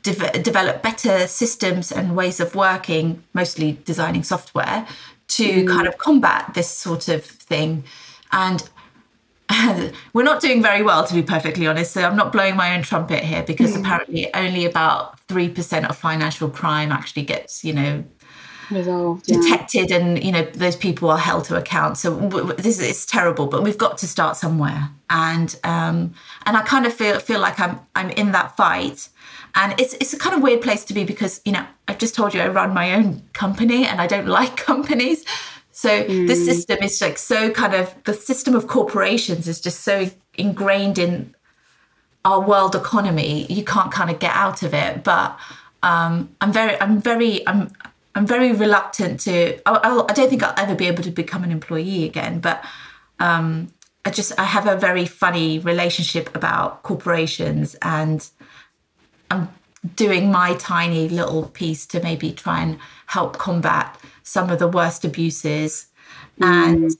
de- 0.04 0.42
develop 0.42 0.84
better 0.84 1.28
systems 1.28 1.92
and 1.92 2.16
ways 2.16 2.40
of 2.40 2.54
working, 2.54 3.24
mostly 3.34 3.80
designing 3.86 4.24
software, 4.24 4.88
to 5.30 5.44
mm. 5.44 5.68
kind 5.68 5.88
of 5.88 5.98
combat 5.98 6.54
this 6.54 6.70
sort 6.70 7.08
of 7.08 7.26
thing. 7.26 7.84
And 8.32 8.70
we're 10.14 10.24
not 10.24 10.42
doing 10.42 10.62
very 10.62 10.84
well, 10.84 11.06
to 11.06 11.14
be 11.14 11.22
perfectly 11.22 11.68
honest. 11.68 11.92
So 11.92 12.02
I'm 12.02 12.16
not 12.16 12.32
blowing 12.32 12.56
my 12.56 12.76
own 12.76 12.84
trumpet 12.84 13.24
here 13.24 13.44
because 13.44 13.76
mm. 13.76 13.80
apparently 13.80 14.34
only 14.34 14.66
about 14.66 15.20
three 15.22 15.50
percent 15.50 15.90
of 15.90 15.98
financial 15.98 16.50
crime 16.50 16.92
actually 16.92 17.24
gets, 17.24 17.64
you 17.64 17.74
know, 17.74 18.04
resolved, 18.72 19.26
detected, 19.26 19.90
yeah. 19.90 19.98
and 19.98 20.24
you 20.24 20.32
know 20.32 20.44
those 20.44 20.76
people 20.76 21.10
are 21.10 21.18
held 21.18 21.46
to 21.46 21.58
account. 21.58 21.98
So 21.98 22.16
this 22.58 22.80
is 22.80 23.06
terrible, 23.06 23.48
but 23.48 23.64
we've 23.64 23.78
got 23.78 23.98
to 24.00 24.08
start 24.08 24.38
somewhere. 24.38 24.90
And 25.10 25.56
um, 25.64 26.14
and 26.46 26.58
I 26.58 26.62
kind 26.62 26.86
of 26.86 26.94
feel 26.94 27.20
feel 27.20 27.40
like 27.40 27.60
I'm 27.60 27.80
I'm 27.96 28.10
in 28.12 28.32
that 28.32 28.56
fight. 28.56 29.10
And 29.56 29.80
it's 29.80 29.94
it's 29.96 30.14
a 30.14 30.18
kind 30.18 30.36
of 30.36 30.42
weird 30.42 30.62
place 30.62 30.84
to 30.86 30.94
be 30.94 31.04
because 31.04 31.42
you 31.46 31.52
know 31.52 31.66
I've 31.88 32.00
just 32.00 32.16
told 32.16 32.34
you 32.34 32.42
I 32.42 32.48
run 32.48 32.74
my 32.74 32.94
own 32.96 33.22
company 33.34 33.86
and 33.86 34.02
I 34.02 34.08
don't 34.08 34.28
like 34.40 34.58
companies. 34.58 35.24
So 35.74 36.04
mm. 36.04 36.28
this 36.28 36.46
system 36.46 36.78
is 36.82 37.02
like 37.02 37.18
so 37.18 37.50
kind 37.50 37.74
of 37.74 37.94
the 38.06 38.14
system 38.14 38.56
of 38.56 38.68
corporations 38.68 39.48
is 39.48 39.60
just 39.60 39.82
so 39.82 40.10
ingrained 40.36 40.98
in 40.98 41.34
our 42.26 42.40
world 42.40 42.76
economy. 42.76 43.46
You 43.50 43.64
can't 43.64 43.92
kind 43.92 44.10
of 44.10 44.20
get 44.20 44.34
out 44.36 44.64
of 44.64 44.74
it. 44.74 45.04
But 45.04 45.38
um, 45.82 46.34
I'm 46.40 46.54
very, 46.54 46.80
I'm 46.80 47.02
very, 47.02 47.46
I'm, 47.48 47.74
I'm 48.16 48.26
very 48.26 48.52
reluctant 48.52 49.20
to. 49.22 49.60
I, 49.68 50.06
I, 50.08 50.14
don't 50.14 50.30
think 50.30 50.44
I'll 50.44 50.54
ever 50.58 50.76
be 50.76 50.88
able 50.88 51.04
to 51.04 51.12
become 51.12 51.44
an 51.44 51.52
employee 51.52 52.06
again. 52.06 52.40
But 52.40 52.64
um, 53.20 53.74
I 54.06 54.12
just, 54.12 54.40
I 54.40 54.44
have 54.44 54.68
a 54.68 54.78
very 54.78 55.06
funny 55.06 55.60
relationship 55.60 56.34
about 56.36 56.84
corporations, 56.84 57.76
and 57.82 58.28
I'm 59.32 59.50
doing 59.96 60.32
my 60.32 60.56
tiny 60.56 61.10
little 61.10 61.48
piece 61.48 61.86
to 61.88 62.02
maybe 62.02 62.32
try 62.32 62.62
and 62.62 62.78
help 63.08 63.38
combat 63.38 64.00
some 64.24 64.50
of 64.50 64.60
the 64.60 64.68
worst 64.68 65.06
abuses 65.06 65.88
mm. 66.40 66.46
and 66.46 66.92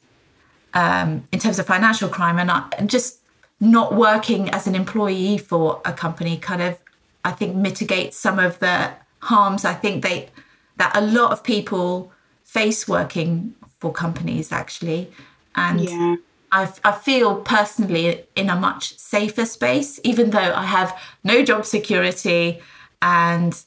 um, 0.74 1.28
in 1.32 1.40
terms 1.40 1.60
of 1.60 1.66
financial 1.66 2.10
crime 2.10 2.40
and, 2.40 2.50
I, 2.50 2.68
and 2.78 2.90
just 2.90 3.20
not 3.60 3.96
working 3.96 4.50
as 4.50 4.68
an 4.68 4.76
employee 4.76 5.38
for 5.38 5.82
a 5.86 5.94
company 5.94 6.38
kind 6.38 6.62
of 6.62 6.78
i 7.24 7.32
think 7.32 7.56
mitigates 7.56 8.18
some 8.18 8.38
of 8.38 8.60
the 8.60 8.92
harms 9.20 9.64
i 9.64 9.74
think 9.74 10.04
they 10.04 10.30
that 10.76 10.92
a 10.96 11.02
lot 11.02 11.32
of 11.32 11.44
people 11.44 12.12
face 12.44 12.88
working 12.88 13.56
for 13.80 13.92
companies 13.92 14.52
actually 14.52 15.10
and 15.56 15.82
yeah. 15.82 16.16
I, 16.52 16.72
I 16.84 16.92
feel 16.92 17.38
personally 17.38 18.26
in 18.36 18.50
a 18.50 18.56
much 18.56 18.98
safer 18.98 19.46
space 19.46 20.00
even 20.04 20.32
though 20.32 20.54
i 20.54 20.66
have 20.66 21.00
no 21.24 21.44
job 21.44 21.66
security 21.66 22.60
and 23.02 23.64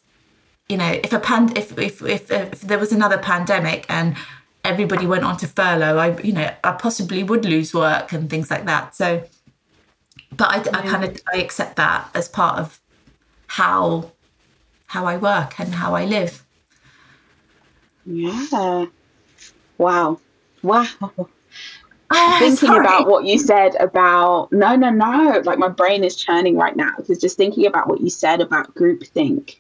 you 0.69 0.77
know 0.77 1.01
if 1.03 1.13
a 1.13 1.21
pan 1.21 1.57
if 1.57 1.79
if 1.79 2.03
if, 2.03 2.31
if 2.31 2.61
there 2.63 2.79
was 2.79 2.93
another 2.93 3.19
pandemic 3.19 3.87
and 3.89 4.17
everybody 4.65 5.07
went 5.07 5.25
on 5.25 5.37
to 5.37 5.47
furlough 5.47 5.97
i 5.97 6.19
you 6.21 6.33
know 6.33 6.51
i 6.65 6.73
possibly 6.73 7.23
would 7.23 7.45
lose 7.45 7.73
work 7.73 8.13
and 8.13 8.29
things 8.29 8.51
like 8.51 8.65
that. 8.67 8.95
So 8.95 9.25
but 10.37 10.51
i, 10.51 10.57
yeah. 10.57 10.79
I 10.79 10.83
kind 10.83 11.05
of 11.05 11.21
i 11.33 11.39
accept 11.39 11.77
that 11.77 12.11
as 12.15 12.29
part 12.29 12.59
of 12.59 12.81
how 13.47 14.11
how 14.87 15.07
i 15.07 15.17
work 15.17 15.59
and 15.61 15.75
how 15.75 15.95
i 15.95 16.05
live. 16.05 16.43
Yeah. 18.05 18.87
Wow. 19.79 20.21
Wow. 20.63 20.87
Oh, 22.11 22.37
thinking 22.39 22.57
sorry. 22.57 22.81
about 22.81 23.09
what 23.09 23.25
you 23.25 23.39
said 23.39 23.75
about 23.81 24.51
no 24.53 24.75
no 24.77 24.91
no. 24.91 25.43
Like 25.45 25.59
my 25.59 25.69
brain 25.69 26.03
is 26.03 26.17
churning 26.17 26.57
right 26.57 26.77
now 26.77 26.93
because 26.97 27.19
just 27.19 27.37
thinking 27.37 27.67
about 27.67 27.89
what 27.89 28.01
you 28.01 28.11
said 28.11 28.41
about 28.41 28.75
groupthink 28.75 29.57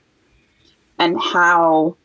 and 0.99 1.20
how 1.20 1.97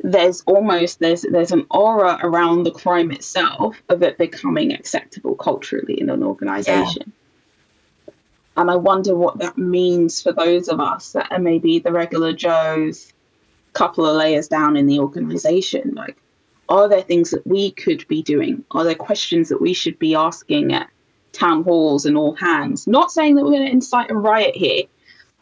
there's 0.00 0.42
almost 0.42 0.98
there's 0.98 1.22
there's 1.22 1.52
an 1.52 1.66
aura 1.70 2.18
around 2.22 2.64
the 2.64 2.70
crime 2.70 3.10
itself 3.10 3.80
of 3.88 4.02
it 4.02 4.18
becoming 4.18 4.72
acceptable 4.72 5.34
culturally 5.34 6.00
in 6.00 6.10
an 6.10 6.22
organization. 6.22 7.12
Yeah. 8.06 8.14
And 8.56 8.70
I 8.70 8.76
wonder 8.76 9.16
what 9.16 9.38
that 9.38 9.58
means 9.58 10.22
for 10.22 10.32
those 10.32 10.68
of 10.68 10.78
us 10.78 11.12
that 11.12 11.32
are 11.32 11.38
maybe 11.38 11.80
the 11.80 11.90
regular 11.90 12.32
Joes, 12.32 13.12
couple 13.72 14.06
of 14.06 14.16
layers 14.16 14.46
down 14.46 14.76
in 14.76 14.86
the 14.86 15.00
organization. 15.00 15.92
Like, 15.94 16.16
are 16.68 16.88
there 16.88 17.02
things 17.02 17.30
that 17.30 17.46
we 17.46 17.72
could 17.72 18.06
be 18.06 18.22
doing? 18.22 18.64
Are 18.70 18.84
there 18.84 18.94
questions 18.94 19.48
that 19.48 19.60
we 19.60 19.74
should 19.74 19.98
be 19.98 20.14
asking 20.14 20.72
at 20.72 20.88
town 21.32 21.64
halls 21.64 22.06
and 22.06 22.16
all 22.16 22.34
hands? 22.34 22.86
Not 22.86 23.10
saying 23.10 23.34
that 23.34 23.44
we're 23.44 23.50
going 23.50 23.66
to 23.66 23.72
incite 23.72 24.10
a 24.10 24.16
riot 24.16 24.54
here, 24.54 24.84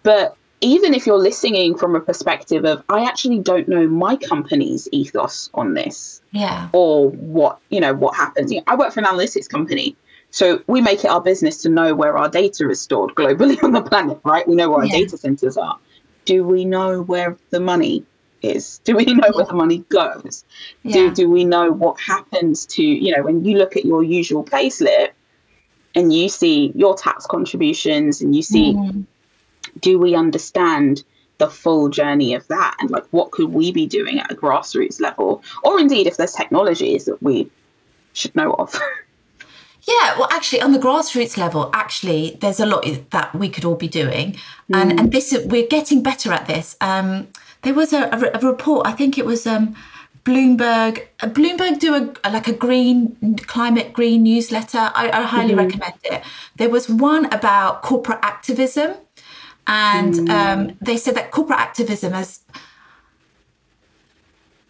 but 0.03 0.37
even 0.63 0.95
if 0.95 1.07
you're 1.07 1.19
listening 1.19 1.77
from 1.77 1.95
a 1.95 2.01
perspective 2.01 2.65
of 2.65 2.83
i 2.89 3.05
actually 3.05 3.39
don't 3.39 3.69
know 3.69 3.87
my 3.87 4.17
company's 4.17 4.89
ethos 4.93 5.51
on 5.55 5.75
this 5.75 6.23
yeah. 6.31 6.69
or 6.73 7.11
what 7.11 7.59
you 7.69 7.81
know 7.81 7.93
what 7.93 8.17
happens. 8.17 8.51
You 8.51 8.59
know, 8.59 8.65
i 8.69 8.75
work 8.75 8.93
for 8.93 9.01
an 9.01 9.07
analytics 9.07 9.49
company 9.49 9.97
so 10.31 10.63
we 10.67 10.81
make 10.81 11.05
it 11.05 11.09
our 11.09 11.21
business 11.21 11.61
to 11.63 11.69
know 11.69 11.95
where 11.95 12.17
our 12.17 12.29
data 12.29 12.69
is 12.71 12.81
stored 12.81 13.15
globally 13.15 13.63
on 13.63 13.73
the 13.73 13.83
planet 13.83 14.19
right? 14.25 14.49
We 14.49 14.55
know 14.55 14.71
where 14.71 14.81
our 14.81 14.87
yeah. 14.87 15.01
data 15.01 15.19
centers 15.19 15.59
are. 15.59 15.79
Do 16.25 16.43
we 16.45 16.65
know 16.65 17.03
where 17.03 17.37
the 17.51 17.61
money 17.61 18.05
is? 18.41 18.81
Do 18.85 18.97
we 18.97 19.05
know 19.05 19.29
where 19.35 19.45
the 19.45 19.55
money 19.55 19.85
goes? 19.91 20.45
Yeah. 20.85 20.95
do, 20.95 21.15
do 21.15 21.31
we 21.31 21.45
know 21.45 21.71
what 21.71 22.01
happens 22.01 22.65
to 22.67 22.83
you 22.83 23.15
know 23.15 23.23
when 23.23 23.45
you 23.45 23.59
look 23.59 23.77
at 23.77 23.85
your 23.85 24.03
usual 24.03 24.45
payslip 24.45 25.11
and 25.95 26.13
you 26.15 26.31
see 26.31 26.73
your 26.75 26.95
tax 26.97 27.27
contributions 27.27 28.23
and 28.23 28.35
you 28.35 28.43
see 28.43 28.73
mm 28.73 29.05
do 29.81 29.99
we 29.99 30.15
understand 30.15 31.05
the 31.39 31.49
full 31.49 31.89
journey 31.89 32.35
of 32.35 32.47
that 32.49 32.77
and 32.79 32.91
like 32.91 33.05
what 33.11 33.31
could 33.33 33.53
we 33.53 33.73
be 33.73 33.87
doing 33.87 34.21
at 34.21 34.31
a 34.31 34.35
grassroots 34.35 35.01
level 35.01 35.43
or 35.65 35.81
indeed 35.81 36.07
if 36.07 36.17
there's 36.17 36.33
technologies 36.33 37.05
that 37.07 37.21
we 37.23 37.51
should 38.13 38.35
know 38.37 38.53
of 38.55 38.73
yeah 39.89 40.19
well 40.19 40.29
actually 40.31 40.61
on 40.61 40.73
the 40.73 40.79
grassroots 40.79 41.37
level 41.37 41.71
actually 41.73 42.39
there's 42.41 42.61
a 42.61 42.67
lot 42.67 42.87
that 43.11 43.35
we 43.35 43.49
could 43.49 43.65
all 43.65 43.75
be 43.75 43.89
doing 43.89 44.33
mm. 44.33 44.39
and 44.73 45.01
and 45.01 45.11
this 45.11 45.37
we're 45.47 45.67
getting 45.67 46.03
better 46.03 46.33
at 46.33 46.47
this 46.47 46.77
um, 46.81 47.27
there 47.63 47.75
was 47.75 47.93
a, 47.93 48.03
a, 48.05 48.39
a, 48.39 48.39
report 48.39 48.87
i 48.87 48.93
think 48.93 49.19
it 49.19 49.27
was 49.27 49.47
um, 49.47 49.75
Bloomberg, 50.25 51.09
uh, 51.21 51.27
Bloomberg 51.27 51.81
do 51.81 51.95
a 51.97 52.31
like 52.31 52.47
a 52.47 52.53
green 52.53 53.37
climate 53.49 53.93
green 53.93 54.23
newsletter. 54.23 54.93
I, 54.95 55.11
I 55.13 55.23
highly 55.23 55.55
mm-hmm. 55.55 55.59
recommend 55.59 55.95
it. 56.05 56.23
There 56.57 56.71
was 56.71 56.89
one 56.89 57.25
about 57.33 57.83
corporate 57.83 58.21
activism, 58.23 58.95
and 59.67 60.15
mm. 60.15 60.29
um, 60.31 60.77
they 60.81 60.97
said 60.97 61.15
that 61.15 61.31
corporate 61.31 61.59
activism 61.59 62.13
has 62.13 62.41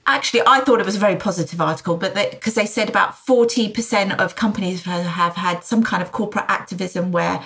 actually 0.06 0.42
i 0.46 0.60
thought 0.60 0.80
it 0.80 0.86
was 0.86 0.96
a 0.96 0.98
very 0.98 1.16
positive 1.16 1.60
article 1.60 1.96
but 1.96 2.14
because 2.30 2.54
they, 2.54 2.62
they, 2.62 2.66
said 2.66 2.88
about 2.88 3.12
40% 3.14 4.18
of 4.18 4.34
companies 4.34 4.82
have 4.82 5.36
had 5.36 5.62
some 5.62 5.82
kind 5.84 6.02
of 6.02 6.10
corporate 6.10 6.44
activism 6.48 7.12
where 7.12 7.42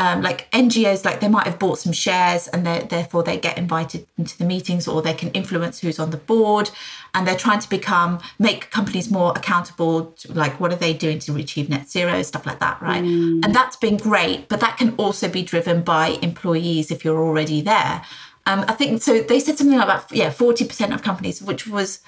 um, 0.00 0.22
like 0.22 0.50
NGOs, 0.52 1.04
like 1.04 1.20
they 1.20 1.28
might 1.28 1.46
have 1.46 1.58
bought 1.58 1.78
some 1.78 1.92
shares 1.92 2.48
and 2.48 2.64
therefore 2.66 3.22
they 3.22 3.36
get 3.36 3.58
invited 3.58 4.06
into 4.16 4.36
the 4.38 4.46
meetings 4.46 4.88
or 4.88 5.02
they 5.02 5.12
can 5.12 5.28
influence 5.32 5.78
who's 5.78 5.98
on 5.98 6.08
the 6.08 6.16
board 6.16 6.70
and 7.12 7.28
they're 7.28 7.36
trying 7.36 7.60
to 7.60 7.68
become, 7.68 8.18
make 8.38 8.70
companies 8.70 9.10
more 9.10 9.32
accountable, 9.36 10.06
to, 10.12 10.32
like 10.32 10.58
what 10.58 10.72
are 10.72 10.76
they 10.76 10.94
doing 10.94 11.18
to 11.18 11.36
achieve 11.36 11.68
net 11.68 11.90
zero, 11.90 12.22
stuff 12.22 12.46
like 12.46 12.60
that, 12.60 12.80
right? 12.80 13.04
Mm. 13.04 13.44
And 13.44 13.54
that's 13.54 13.76
been 13.76 13.98
great, 13.98 14.48
but 14.48 14.60
that 14.60 14.78
can 14.78 14.94
also 14.96 15.28
be 15.28 15.42
driven 15.42 15.82
by 15.82 16.18
employees 16.22 16.90
if 16.90 17.04
you're 17.04 17.22
already 17.22 17.60
there. 17.60 18.02
Um, 18.46 18.64
I 18.68 18.72
think 18.72 19.02
so. 19.02 19.20
They 19.20 19.38
said 19.38 19.58
something 19.58 19.76
like 19.76 19.86
that, 19.86 20.16
yeah, 20.16 20.30
40% 20.30 20.94
of 20.94 21.02
companies, 21.02 21.42
which 21.42 21.66
was 21.66 22.00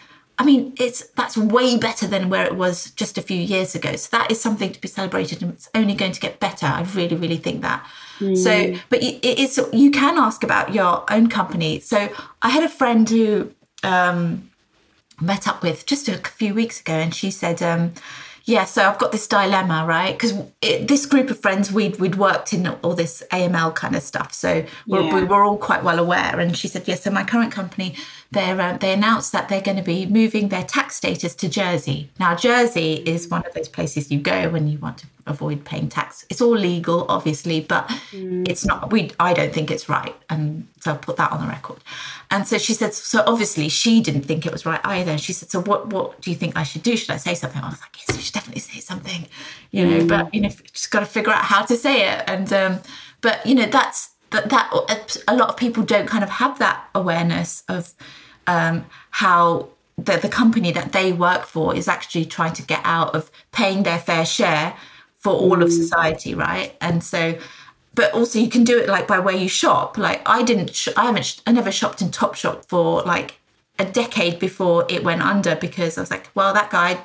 I 0.42 0.44
mean, 0.44 0.72
it's 0.76 1.06
that's 1.10 1.36
way 1.36 1.76
better 1.76 2.08
than 2.08 2.28
where 2.28 2.44
it 2.44 2.56
was 2.56 2.90
just 2.90 3.16
a 3.16 3.22
few 3.22 3.40
years 3.40 3.76
ago. 3.76 3.94
So 3.94 4.08
that 4.16 4.28
is 4.28 4.40
something 4.40 4.72
to 4.72 4.80
be 4.80 4.88
celebrated, 4.88 5.40
and 5.40 5.52
it's 5.52 5.70
only 5.72 5.94
going 5.94 6.10
to 6.10 6.20
get 6.20 6.40
better. 6.40 6.66
I 6.66 6.82
really, 6.94 7.14
really 7.14 7.36
think 7.36 7.62
that. 7.62 7.86
Mm. 8.18 8.36
So, 8.36 8.80
but 8.90 9.00
it 9.00 9.24
is 9.24 9.60
you 9.72 9.92
can 9.92 10.18
ask 10.18 10.42
about 10.42 10.74
your 10.74 11.04
own 11.12 11.28
company. 11.28 11.78
So 11.78 12.12
I 12.42 12.48
had 12.48 12.64
a 12.64 12.68
friend 12.68 13.08
who 13.08 13.52
um, 13.84 14.50
met 15.20 15.46
up 15.46 15.62
with 15.62 15.86
just 15.86 16.08
a 16.08 16.18
few 16.18 16.54
weeks 16.54 16.80
ago, 16.80 16.94
and 16.94 17.14
she 17.14 17.30
said. 17.30 17.62
Um, 17.62 17.92
yeah, 18.44 18.64
so 18.64 18.82
I've 18.88 18.98
got 18.98 19.12
this 19.12 19.28
dilemma, 19.28 19.84
right? 19.86 20.18
Because 20.18 20.34
this 20.60 21.06
group 21.06 21.30
of 21.30 21.38
friends, 21.38 21.70
we'd 21.70 22.00
we'd 22.00 22.16
worked 22.16 22.52
in 22.52 22.66
all 22.66 22.94
this 22.94 23.22
AML 23.30 23.76
kind 23.76 23.94
of 23.94 24.02
stuff, 24.02 24.34
so 24.34 24.66
we're, 24.88 25.02
yeah. 25.02 25.14
we 25.14 25.22
were 25.22 25.44
all 25.44 25.56
quite 25.56 25.84
well 25.84 26.00
aware. 26.00 26.40
And 26.40 26.56
she 26.56 26.66
said, 26.66 26.88
"Yes, 26.88 26.98
yeah, 26.98 27.04
so 27.04 27.10
my 27.12 27.22
current 27.22 27.52
company 27.52 27.94
they're, 28.32 28.60
uh, 28.60 28.76
they 28.78 28.92
announced 28.92 29.32
that 29.32 29.48
they're 29.48 29.60
going 29.60 29.76
to 29.76 29.82
be 29.82 30.06
moving 30.06 30.48
their 30.48 30.64
tax 30.64 30.96
status 30.96 31.34
to 31.36 31.48
Jersey. 31.48 32.10
Now, 32.18 32.34
Jersey 32.34 32.94
is 32.94 33.28
one 33.28 33.44
of 33.46 33.52
those 33.52 33.68
places 33.68 34.10
you 34.10 34.18
go 34.18 34.48
when 34.48 34.68
you 34.68 34.78
want 34.78 34.98
to 34.98 35.06
avoid 35.26 35.64
paying 35.64 35.88
tax. 35.88 36.24
It's 36.30 36.40
all 36.40 36.56
legal, 36.56 37.06
obviously, 37.08 37.60
but 37.60 37.86
mm. 38.10 38.48
it's 38.48 38.64
not. 38.64 38.90
We 38.90 39.12
I 39.20 39.34
don't 39.34 39.52
think 39.52 39.70
it's 39.70 39.88
right, 39.88 40.14
and 40.28 40.66
so 40.80 40.92
I'll 40.92 40.98
put 40.98 41.16
that 41.16 41.30
on 41.30 41.40
the 41.40 41.46
record. 41.46 41.78
And 42.30 42.46
so 42.48 42.58
she 42.58 42.74
said, 42.74 42.94
so 42.94 43.22
obviously 43.26 43.68
she 43.68 44.00
didn't 44.00 44.22
think 44.22 44.46
it 44.46 44.52
was 44.52 44.64
right 44.64 44.80
either. 44.84 45.18
She 45.18 45.32
said, 45.32 45.50
so 45.50 45.60
what 45.60 45.88
what 45.88 46.20
do 46.20 46.30
you 46.30 46.36
think 46.36 46.56
I 46.56 46.62
should 46.62 46.82
do? 46.82 46.96
Should 46.96 47.10
I 47.10 47.18
say 47.18 47.34
something? 47.34 47.62
I 47.62 47.68
was 47.68 47.80
like, 47.80 47.96
yes, 47.98 48.16
you 48.16 48.22
should 48.22 48.34
definitely 48.34 48.62
say 48.62 48.80
something, 48.80 49.26
you 49.70 49.86
know. 49.86 50.00
Mm. 50.00 50.08
But 50.08 50.34
you 50.34 50.40
know, 50.40 50.50
just 50.72 50.90
got 50.90 51.00
to 51.00 51.06
figure 51.06 51.32
out 51.32 51.44
how 51.44 51.64
to 51.64 51.76
say 51.76 52.08
it. 52.10 52.24
And 52.26 52.52
um, 52.52 52.80
but 53.20 53.44
you 53.46 53.54
know, 53.54 53.66
that's 53.66 54.10
that 54.30 54.48
that 54.50 55.16
a 55.28 55.36
lot 55.36 55.50
of 55.50 55.56
people 55.56 55.82
don't 55.82 56.06
kind 56.06 56.24
of 56.24 56.30
have 56.30 56.58
that 56.58 56.88
awareness 56.94 57.62
of 57.68 57.94
um, 58.46 58.86
how 59.10 59.68
the, 59.96 60.16
the 60.16 60.28
company 60.28 60.72
that 60.72 60.92
they 60.92 61.12
work 61.12 61.44
for 61.44 61.74
is 61.74 61.88
actually 61.88 62.24
trying 62.24 62.52
to 62.54 62.62
get 62.62 62.80
out 62.84 63.14
of 63.14 63.30
paying 63.52 63.82
their 63.82 63.98
fair 63.98 64.24
share 64.24 64.76
for 65.16 65.32
all 65.32 65.56
mm. 65.56 65.62
of 65.62 65.72
society, 65.72 66.34
right? 66.34 66.74
And 66.80 67.04
so, 67.04 67.38
but 67.94 68.12
also 68.12 68.38
you 68.38 68.48
can 68.48 68.64
do 68.64 68.78
it 68.78 68.88
like 68.88 69.06
by 69.06 69.18
where 69.18 69.36
you 69.36 69.48
shop. 69.48 69.98
Like 69.98 70.22
I 70.26 70.42
didn't, 70.42 70.74
sh- 70.74 70.88
I 70.96 71.04
haven't, 71.04 71.24
sh- 71.24 71.40
I 71.46 71.52
never 71.52 71.70
shopped 71.70 72.02
in 72.02 72.08
Topshop 72.08 72.66
for 72.66 73.02
like 73.02 73.38
a 73.78 73.84
decade 73.84 74.38
before 74.38 74.86
it 74.88 75.04
went 75.04 75.22
under 75.22 75.56
because 75.56 75.98
I 75.98 76.00
was 76.00 76.10
like, 76.10 76.28
well, 76.34 76.52
that 76.54 76.70
guy, 76.70 76.98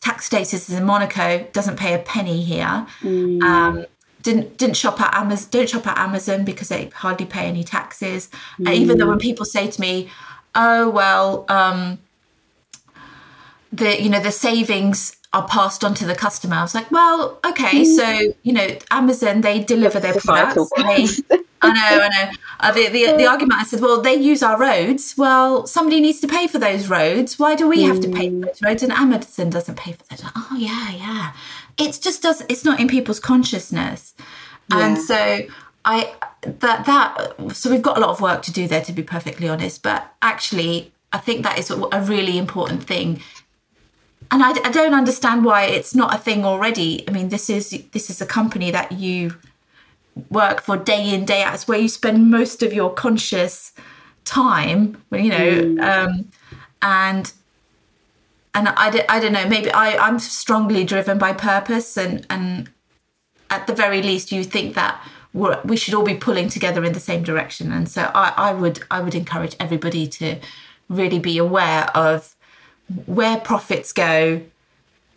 tax 0.00 0.26
status 0.26 0.68
is 0.68 0.76
in 0.76 0.84
Monaco, 0.84 1.46
doesn't 1.52 1.78
pay 1.78 1.94
a 1.94 1.98
penny 1.98 2.42
here. 2.42 2.86
Mm. 3.02 3.42
Um, 3.42 3.86
didn't 4.22 4.56
didn't 4.56 4.76
shop 4.76 5.00
at 5.00 5.14
Amazon. 5.14 5.48
Don't 5.50 5.68
shop 5.68 5.86
at 5.86 5.98
Amazon 5.98 6.44
because 6.44 6.68
they 6.68 6.86
hardly 6.86 7.26
pay 7.26 7.46
any 7.46 7.64
taxes. 7.64 8.28
Mm. 8.58 8.68
Uh, 8.68 8.72
even 8.72 8.98
though 8.98 9.08
when 9.08 9.18
people 9.18 9.44
say 9.44 9.68
to 9.70 9.80
me, 9.80 10.08
"Oh 10.54 10.90
well," 10.90 11.44
um, 11.48 11.98
the 13.72 14.02
you 14.02 14.08
know 14.08 14.20
the 14.20 14.32
savings 14.32 15.16
are 15.32 15.46
passed 15.48 15.82
on 15.82 15.94
to 15.94 16.04
the 16.04 16.14
customer. 16.14 16.56
I 16.56 16.62
was 16.62 16.74
like, 16.74 16.90
well, 16.90 17.38
okay, 17.46 17.82
mm. 17.82 17.96
so 17.96 18.34
you 18.42 18.52
know, 18.52 18.76
Amazon 18.90 19.40
they 19.40 19.60
deliver 19.60 19.98
their 19.98 20.14
products. 20.14 20.70
They, 20.76 21.06
I 21.62 21.68
know, 21.68 22.04
I 22.04 22.08
know. 22.08 22.30
Uh, 22.60 22.72
the, 22.72 22.88
the, 22.88 23.16
the 23.16 23.26
argument 23.26 23.60
I 23.60 23.64
said, 23.64 23.80
well, 23.80 24.02
they 24.02 24.14
use 24.14 24.42
our 24.42 24.58
roads. 24.58 25.14
Well, 25.16 25.66
somebody 25.66 26.00
needs 26.00 26.20
to 26.20 26.28
pay 26.28 26.48
for 26.48 26.58
those 26.58 26.88
roads. 26.88 27.38
Why 27.38 27.54
do 27.54 27.68
we 27.68 27.82
have 27.84 28.00
to 28.00 28.08
pay 28.08 28.30
for 28.30 28.36
mm. 28.36 28.46
those 28.46 28.60
roads? 28.62 28.82
And 28.82 28.92
Amazon 28.92 29.50
doesn't 29.50 29.76
pay 29.76 29.92
for 29.92 30.04
those. 30.10 30.22
Oh 30.36 30.56
yeah, 30.58 30.90
yeah. 30.90 31.32
It 31.78 31.98
just 32.02 32.22
does. 32.22 32.42
It's 32.48 32.64
not 32.64 32.80
in 32.80 32.88
people's 32.88 33.20
consciousness, 33.20 34.14
yeah. 34.70 34.86
and 34.86 34.98
so 34.98 35.40
I 35.84 36.14
that 36.42 36.86
that 36.86 37.54
so 37.54 37.70
we've 37.70 37.82
got 37.82 37.96
a 37.96 38.00
lot 38.00 38.10
of 38.10 38.20
work 38.20 38.42
to 38.42 38.52
do 38.52 38.68
there, 38.68 38.82
to 38.82 38.92
be 38.92 39.02
perfectly 39.02 39.48
honest. 39.48 39.82
But 39.82 40.12
actually, 40.22 40.92
I 41.12 41.18
think 41.18 41.42
that 41.42 41.58
is 41.58 41.70
a 41.70 42.00
really 42.02 42.38
important 42.38 42.84
thing 42.84 43.20
and 44.32 44.42
I, 44.42 44.50
I 44.66 44.70
don't 44.70 44.94
understand 44.94 45.44
why 45.44 45.64
it's 45.64 45.94
not 45.94 46.14
a 46.14 46.18
thing 46.18 46.44
already. 46.44 47.06
I 47.06 47.12
mean, 47.12 47.28
this 47.28 47.50
is 47.50 47.70
this 47.92 48.08
is 48.08 48.22
a 48.22 48.26
company 48.26 48.70
that 48.70 48.92
you 48.92 49.36
work 50.30 50.62
for 50.62 50.78
day 50.78 51.14
in 51.14 51.26
day 51.26 51.42
out. 51.42 51.54
It's 51.54 51.68
where 51.68 51.78
you 51.78 51.88
spend 51.88 52.30
most 52.30 52.62
of 52.62 52.72
your 52.72 52.92
conscious 52.94 53.72
time. 54.24 55.02
You 55.12 55.28
know, 55.28 55.50
mm. 55.50 55.82
um, 55.82 56.32
and 56.80 57.30
and 58.54 58.68
I, 58.70 59.04
I 59.08 59.20
don't 59.20 59.34
know. 59.34 59.46
Maybe 59.46 59.70
I 59.70 59.98
I'm 59.98 60.18
strongly 60.18 60.84
driven 60.84 61.18
by 61.18 61.34
purpose, 61.34 61.98
and 61.98 62.26
and 62.30 62.70
at 63.50 63.66
the 63.66 63.74
very 63.74 64.00
least, 64.00 64.32
you 64.32 64.44
think 64.44 64.74
that 64.76 64.98
we 65.34 65.76
should 65.76 65.94
all 65.94 66.04
be 66.04 66.14
pulling 66.14 66.48
together 66.48 66.84
in 66.84 66.92
the 66.92 67.00
same 67.00 67.22
direction. 67.22 67.72
And 67.72 67.88
so 67.88 68.10
I, 68.14 68.34
I 68.36 68.52
would 68.52 68.80
I 68.90 69.00
would 69.00 69.14
encourage 69.14 69.56
everybody 69.58 70.06
to 70.08 70.38
really 70.88 71.18
be 71.18 71.38
aware 71.38 71.90
of 71.96 72.34
where 73.06 73.38
profits 73.38 73.92
go. 73.92 74.42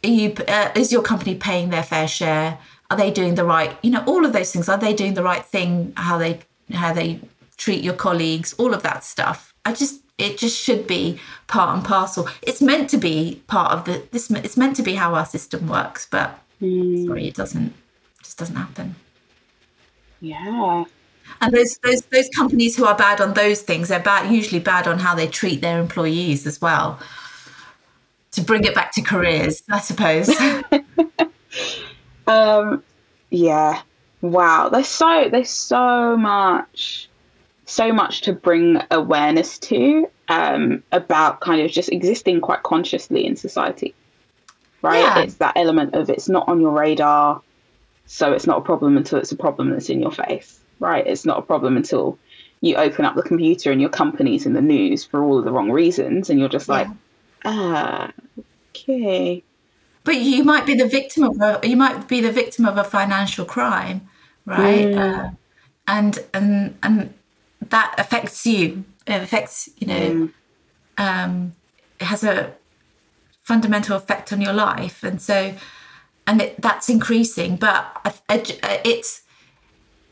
Are 0.04 0.08
you 0.08 0.34
uh, 0.48 0.72
is 0.76 0.92
your 0.92 1.02
company 1.02 1.36
paying 1.36 1.70
their 1.70 1.84
fair 1.84 2.08
share? 2.08 2.60
Are 2.90 2.98
they 2.98 3.12
doing 3.12 3.36
the 3.36 3.44
right 3.44 3.78
you 3.84 3.92
know 3.92 4.04
all 4.06 4.26
of 4.26 4.34
those 4.34 4.52
things. 4.52 4.70
Are 4.70 4.78
they 4.78 4.94
doing 4.94 5.16
the 5.16 5.24
right 5.24 5.44
thing? 5.44 5.94
How 5.98 6.18
they 6.18 6.40
how 6.74 6.94
they 6.94 7.20
treat 7.58 7.84
your 7.84 7.94
colleagues 7.94 8.54
all 8.54 8.74
of 8.74 8.84
that 8.84 9.04
stuff. 9.04 9.54
I 9.66 9.74
just 9.74 10.02
it 10.18 10.38
just 10.38 10.58
should 10.58 10.88
be 10.88 11.20
part 11.48 11.76
and 11.76 11.86
parcel. 11.86 12.30
It's 12.42 12.62
meant 12.62 12.90
to 12.92 12.98
be 12.98 13.42
part 13.48 13.74
of 13.74 13.86
the 13.86 14.08
this 14.12 14.32
it's 14.32 14.56
meant 14.56 14.78
to 14.78 14.84
be 14.84 14.96
how 14.96 15.14
our 15.14 15.26
system 15.26 15.68
works 15.68 16.08
but 16.10 16.40
mm. 16.62 17.06
sorry 17.06 17.28
it 17.28 17.36
doesn't 17.36 17.68
it 17.68 18.24
just 18.24 18.38
doesn't 18.38 18.56
happen 18.56 18.96
yeah 20.26 20.84
and 21.42 21.54
those 21.54 21.78
those 21.80 22.02
those 22.06 22.30
companies 22.30 22.76
who 22.76 22.86
are 22.86 22.96
bad 22.96 23.20
on 23.20 23.34
those 23.34 23.62
things 23.62 23.90
they're 23.90 24.00
bad 24.00 24.32
usually 24.32 24.60
bad 24.60 24.88
on 24.88 25.00
how 25.00 25.14
they 25.16 25.28
treat 25.28 25.62
their 25.62 25.80
employees 25.80 26.46
as 26.48 26.62
well 26.62 27.00
to 28.36 28.42
bring 28.42 28.66
it 28.66 28.76
back 28.76 28.92
to 28.94 29.02
careers, 29.02 29.64
I 29.70 29.80
suppose. 29.80 30.30
um, 32.28 32.84
yeah. 33.30 33.82
Wow. 34.22 34.70
There's 34.70 34.88
so 34.88 35.28
there's 35.32 35.50
so 35.50 36.18
much 36.18 37.10
so 37.68 37.92
much 37.92 38.22
to 38.22 38.32
bring 38.32 38.80
awareness 38.92 39.58
to 39.58 40.08
um, 40.28 40.84
about 40.92 41.42
kind 41.42 41.62
of 41.62 41.72
just 41.72 41.92
existing 41.92 42.42
quite 42.42 42.64
consciously 42.64 43.26
in 43.26 43.36
society. 43.36 43.96
Right? 44.82 45.00
Yeah. 45.00 45.20
It's 45.24 45.36
that 45.36 45.54
element 45.56 45.96
of 45.96 46.10
it's 46.10 46.30
not 46.30 46.48
on 46.48 46.62
your 46.62 46.72
radar, 46.72 47.42
so 48.06 48.32
it's 48.34 48.48
not 48.48 48.58
a 48.58 48.62
problem 48.62 48.98
until 48.98 49.20
it's 49.20 49.32
a 49.32 49.38
problem 49.38 49.70
that's 49.70 49.90
in 49.90 50.02
your 50.02 50.12
face. 50.12 50.60
Right? 50.80 51.06
It's 51.08 51.26
not 51.26 51.40
a 51.40 51.42
problem 51.42 51.78
until 51.78 52.18
you 52.62 52.76
open 52.76 53.06
up 53.06 53.16
the 53.16 53.24
computer 53.24 53.72
and 53.72 53.80
your 53.80 53.90
company's 53.90 54.46
in 54.46 54.54
the 54.54 54.62
news 54.62 55.04
for 55.04 55.24
all 55.24 55.38
of 55.38 55.46
the 55.46 55.52
wrong 55.52 55.72
reasons 55.72 56.30
and 56.30 56.40
you're 56.40 56.50
just 56.50 56.68
like. 56.68 56.88
Ah, 57.46 58.12
okay. 58.72 59.44
But 60.04 60.18
you 60.18 60.44
might 60.44 60.66
be 60.66 60.76
the 60.76 60.88
victim 60.88 61.24
of 61.24 61.42
a 61.42 61.68
you 61.68 61.78
might 61.78 62.08
be 62.08 62.22
the 62.22 62.32
victim 62.32 62.66
of 62.66 62.78
a 62.78 62.84
financial 62.84 63.46
crime, 63.46 64.08
right? 64.46 64.86
Mm. 64.86 64.98
Uh, 64.98 65.30
and 65.88 66.20
and 66.34 66.78
and 66.84 67.14
that 67.70 67.96
affects 67.98 68.46
you. 68.46 68.84
It 69.08 69.22
affects 69.22 69.70
you 69.78 69.88
know. 69.88 70.12
Mm. 70.12 70.34
Um, 70.98 71.54
it 72.00 72.06
has 72.06 72.24
a 72.24 72.54
fundamental 73.42 73.96
effect 73.96 74.32
on 74.32 74.42
your 74.42 74.54
life, 74.54 75.04
and 75.04 75.22
so 75.22 75.54
and 76.28 76.42
it, 76.42 76.62
that's 76.62 76.90
increasing. 76.90 77.56
But 77.56 78.16
it's 78.30 79.22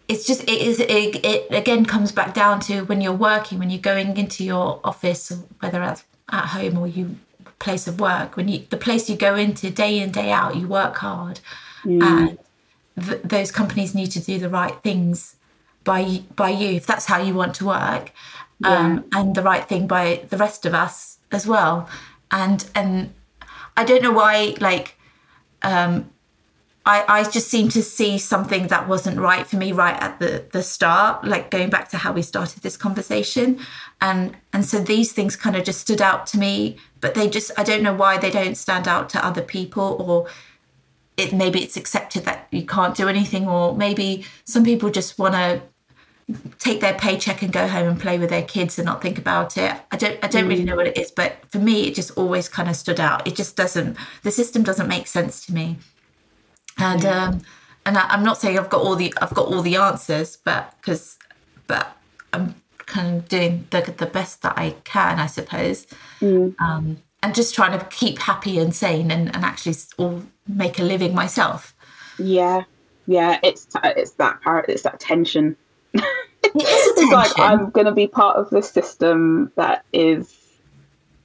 it's 0.07 0.25
just 0.25 0.43
it 0.43 0.61
is 0.61 0.79
it, 0.79 1.25
it 1.25 1.51
again 1.51 1.85
comes 1.85 2.11
back 2.11 2.33
down 2.33 2.59
to 2.59 2.81
when 2.81 3.01
you're 3.01 3.13
working 3.13 3.59
when 3.59 3.69
you're 3.69 3.79
going 3.79 4.17
into 4.17 4.43
your 4.43 4.79
office 4.83 5.31
whether 5.59 5.79
that's 5.79 6.03
at 6.31 6.45
home 6.47 6.77
or 6.77 6.87
you 6.87 7.15
place 7.59 7.87
of 7.87 7.99
work 7.99 8.35
when 8.35 8.47
you 8.47 8.65
the 8.69 8.77
place 8.77 9.09
you 9.09 9.15
go 9.15 9.35
into 9.35 9.69
day 9.69 9.99
in 9.99 10.11
day 10.11 10.31
out 10.31 10.55
you 10.55 10.67
work 10.67 10.97
hard 10.97 11.39
mm. 11.85 12.01
and 12.03 12.37
th- 12.99 13.21
those 13.23 13.51
companies 13.51 13.95
need 13.95 14.11
to 14.11 14.19
do 14.19 14.37
the 14.37 14.49
right 14.49 14.81
things 14.83 15.35
by 15.83 16.21
by 16.35 16.49
you 16.49 16.69
if 16.75 16.85
that's 16.85 17.05
how 17.05 17.21
you 17.21 17.33
want 17.33 17.55
to 17.55 17.65
work 17.65 18.11
yeah. 18.59 18.77
um, 18.77 19.05
and 19.13 19.35
the 19.35 19.41
right 19.41 19.67
thing 19.69 19.87
by 19.87 20.21
the 20.29 20.37
rest 20.37 20.65
of 20.65 20.73
us 20.73 21.17
as 21.31 21.47
well 21.47 21.87
and 22.31 22.69
and 22.75 23.13
i 23.77 23.83
don't 23.83 24.03
know 24.03 24.11
why 24.11 24.53
like 24.59 24.97
um, 25.63 26.09
I, 26.85 27.05
I 27.07 27.23
just 27.29 27.47
seem 27.47 27.69
to 27.69 27.81
see 27.81 28.17
something 28.17 28.67
that 28.67 28.89
wasn't 28.89 29.17
right 29.17 29.47
for 29.47 29.55
me 29.55 29.71
right 29.71 30.01
at 30.01 30.19
the, 30.19 30.45
the 30.51 30.61
start, 30.61 31.23
like 31.25 31.49
going 31.49 31.69
back 31.69 31.89
to 31.89 31.97
how 31.97 32.11
we 32.11 32.21
started 32.21 32.61
this 32.61 32.75
conversation. 32.75 33.59
And 34.01 34.35
and 34.51 34.65
so 34.65 34.79
these 34.79 35.13
things 35.13 35.37
kind 35.37 35.55
of 35.55 35.63
just 35.63 35.79
stood 35.79 36.01
out 36.01 36.27
to 36.27 36.37
me, 36.37 36.77
but 36.99 37.15
they 37.15 37.29
just 37.29 37.51
I 37.57 37.63
don't 37.63 37.83
know 37.83 37.93
why 37.93 38.17
they 38.17 38.31
don't 38.31 38.55
stand 38.55 38.87
out 38.87 39.09
to 39.09 39.25
other 39.25 39.41
people 39.41 39.97
or 39.99 40.27
it 41.15 41.31
maybe 41.31 41.63
it's 41.63 41.77
accepted 41.77 42.25
that 42.25 42.47
you 42.51 42.65
can't 42.65 42.95
do 42.95 43.07
anything, 43.07 43.47
or 43.47 43.75
maybe 43.75 44.25
some 44.45 44.65
people 44.65 44.89
just 44.89 45.17
want 45.17 45.35
to 45.35 45.61
take 46.59 46.81
their 46.81 46.93
paycheck 46.93 47.41
and 47.41 47.51
go 47.51 47.67
home 47.67 47.87
and 47.87 47.99
play 47.99 48.17
with 48.17 48.29
their 48.29 48.43
kids 48.43 48.79
and 48.79 48.85
not 48.85 49.01
think 49.01 49.17
about 49.17 49.57
it. 49.57 49.75
I 49.91 49.97
don't 49.97 50.23
I 50.23 50.27
don't 50.27 50.45
mm. 50.45 50.49
really 50.49 50.63
know 50.63 50.75
what 50.75 50.87
it 50.87 50.97
is, 50.97 51.11
but 51.11 51.35
for 51.49 51.59
me 51.59 51.87
it 51.87 51.95
just 51.95 52.11
always 52.17 52.47
kind 52.49 52.69
of 52.69 52.75
stood 52.75 52.99
out. 52.99 53.27
It 53.27 53.35
just 53.35 53.55
doesn't 53.55 53.97
the 54.23 54.31
system 54.31 54.63
doesn't 54.63 54.87
make 54.87 55.07
sense 55.07 55.45
to 55.45 55.53
me 55.53 55.77
and 56.77 57.05
um, 57.05 57.41
and 57.85 57.97
I, 57.97 58.13
am 58.13 58.23
not 58.23 58.39
saying 58.39 58.57
I've 58.57 58.69
got 58.69 58.81
all 58.81 58.95
the 58.95 59.13
I've 59.21 59.33
got 59.33 59.47
all 59.47 59.61
the 59.61 59.75
answers, 59.75 60.37
but 60.37 60.73
because 60.79 61.17
but 61.67 61.95
I'm 62.31 62.55
kind 62.77 63.17
of 63.17 63.29
doing 63.29 63.67
the 63.69 63.93
the 63.97 64.05
best 64.05 64.41
that 64.41 64.57
I 64.57 64.75
can, 64.83 65.19
I 65.19 65.27
suppose, 65.27 65.87
mm. 66.19 66.55
um, 66.59 66.97
and 67.21 67.35
just 67.35 67.55
trying 67.55 67.77
to 67.77 67.85
keep 67.85 68.19
happy 68.19 68.57
and 68.57 68.75
sane 68.75 69.11
and, 69.11 69.33
and 69.35 69.45
actually 69.45 69.75
all 69.97 70.23
make 70.47 70.79
a 70.79 70.83
living 70.83 71.13
myself. 71.13 71.75
Yeah, 72.17 72.63
yeah, 73.07 73.39
it's 73.43 73.67
it's 73.83 74.11
that 74.11 74.41
part, 74.41 74.69
it's 74.69 74.83
that 74.83 74.99
tension. 74.99 75.55
It's 75.93 77.11
like 77.11 77.39
I'm 77.39 77.69
going 77.71 77.85
to 77.85 77.93
be 77.93 78.07
part 78.07 78.37
of 78.37 78.49
this 78.49 78.69
system 78.69 79.51
that 79.55 79.85
is 79.93 80.37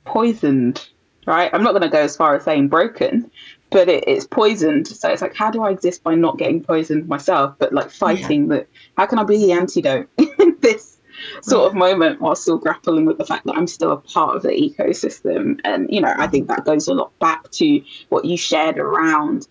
poisoned, 0.04 0.88
right? 1.26 1.50
I'm 1.52 1.62
not 1.62 1.72
going 1.72 1.82
to 1.82 1.88
go 1.88 2.00
as 2.00 2.16
far 2.16 2.34
as 2.34 2.44
saying 2.44 2.68
broken, 2.68 3.30
but 3.70 3.88
it, 3.88 4.04
it's 4.06 4.26
poisoned. 4.26 4.88
So 4.88 5.08
it's 5.08 5.22
like, 5.22 5.34
how 5.34 5.50
do 5.50 5.62
I 5.62 5.70
exist 5.70 6.02
by 6.02 6.14
not 6.14 6.38
getting 6.38 6.62
poisoned 6.62 7.08
myself? 7.08 7.54
But 7.58 7.72
like 7.72 7.90
fighting 7.90 8.50
yeah. 8.50 8.58
that, 8.58 8.68
how 8.96 9.06
can 9.06 9.18
I 9.18 9.24
be 9.24 9.38
the 9.38 9.52
antidote 9.52 10.08
in 10.18 10.56
this 10.60 10.98
sort 11.42 11.68
of 11.68 11.74
moment 11.74 12.20
while 12.20 12.34
still 12.34 12.58
grappling 12.58 13.04
with 13.04 13.18
the 13.18 13.24
fact 13.24 13.44
that 13.46 13.56
I'm 13.56 13.66
still 13.66 13.92
a 13.92 13.96
part 13.96 14.36
of 14.36 14.42
the 14.42 14.50
ecosystem. 14.50 15.60
And, 15.64 15.88
you 15.90 16.00
know, 16.00 16.14
I 16.16 16.26
think 16.26 16.48
that 16.48 16.64
goes 16.64 16.88
a 16.88 16.94
lot 16.94 17.16
back 17.18 17.50
to 17.52 17.82
what 18.08 18.24
you 18.24 18.36
shared 18.36 18.78
around 18.78 19.48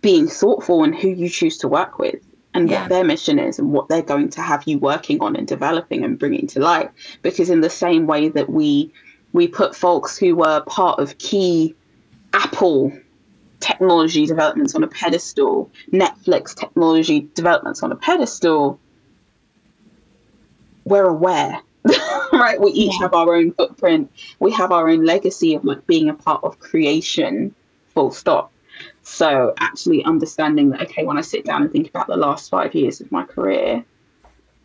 being 0.00 0.28
thoughtful 0.28 0.84
and 0.84 0.94
who 0.94 1.08
you 1.08 1.28
choose 1.28 1.58
to 1.58 1.68
work 1.68 1.98
with 1.98 2.20
and 2.54 2.70
yeah. 2.70 2.80
what 2.80 2.88
their 2.88 3.04
mission 3.04 3.38
is 3.38 3.58
and 3.58 3.72
what 3.72 3.88
they're 3.88 4.02
going 4.02 4.28
to 4.30 4.40
have 4.40 4.64
you 4.66 4.78
working 4.78 5.20
on 5.20 5.36
and 5.36 5.46
developing 5.46 6.04
and 6.04 6.18
bringing 6.18 6.46
to 6.48 6.60
light. 6.60 6.90
Because 7.22 7.50
in 7.50 7.60
the 7.60 7.70
same 7.70 8.06
way 8.06 8.28
that 8.28 8.50
we 8.50 8.92
we 9.32 9.46
put 9.46 9.76
folks 9.76 10.16
who 10.16 10.34
were 10.34 10.62
part 10.62 10.98
of 10.98 11.18
key 11.18 11.74
Apple 12.32 12.92
technology 13.60 14.26
developments 14.26 14.74
on 14.74 14.82
a 14.82 14.88
pedestal, 14.88 15.70
Netflix 15.92 16.54
technology 16.54 17.28
developments 17.34 17.82
on 17.82 17.92
a 17.92 17.96
pedestal, 17.96 18.78
we're 20.84 21.08
aware. 21.08 21.60
right? 22.32 22.60
We 22.60 22.70
each 22.72 22.92
yeah. 22.94 23.00
have 23.00 23.14
our 23.14 23.34
own 23.34 23.52
footprint. 23.52 24.10
We 24.40 24.52
have 24.52 24.72
our 24.72 24.88
own 24.88 25.04
legacy 25.04 25.54
of 25.54 25.64
like 25.64 25.86
being 25.86 26.08
a 26.08 26.14
part 26.14 26.42
of 26.44 26.58
creation, 26.58 27.54
full 27.94 28.10
stop. 28.10 28.52
So 29.08 29.54
actually 29.58 30.04
understanding 30.04 30.68
that, 30.70 30.82
okay, 30.82 31.04
when 31.04 31.16
I 31.16 31.22
sit 31.22 31.44
down 31.44 31.62
and 31.62 31.72
think 31.72 31.88
about 31.88 32.08
the 32.08 32.16
last 32.16 32.50
five 32.50 32.74
years 32.74 33.00
of 33.00 33.10
my 33.10 33.24
career, 33.24 33.82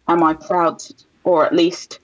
am 0.09 0.21
I 0.21 0.33
proud 0.33 0.79
to, 0.79 0.93
or 1.23 1.45
at 1.45 1.55
least 1.55 1.99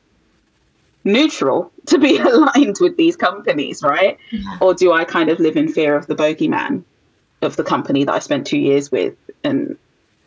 neutral 1.03 1.69
to 1.87 1.99
be 1.99 2.17
aligned 2.31 2.77
with 2.79 2.95
these 2.95 3.17
companies, 3.17 3.83
right? 3.83 4.17
Yeah. 4.31 4.57
Or 4.61 4.73
do 4.73 4.93
I 4.93 5.03
kind 5.03 5.29
of 5.29 5.39
live 5.39 5.57
in 5.57 5.67
fear 5.67 5.95
of 5.95 6.07
the 6.07 6.15
bogeyman 6.15 6.83
of 7.41 7.57
the 7.57 7.63
company 7.63 8.05
that 8.05 8.13
I 8.13 8.19
spent 8.19 8.47
two 8.47 8.57
years 8.57 8.89
with 8.89 9.15
and 9.43 9.77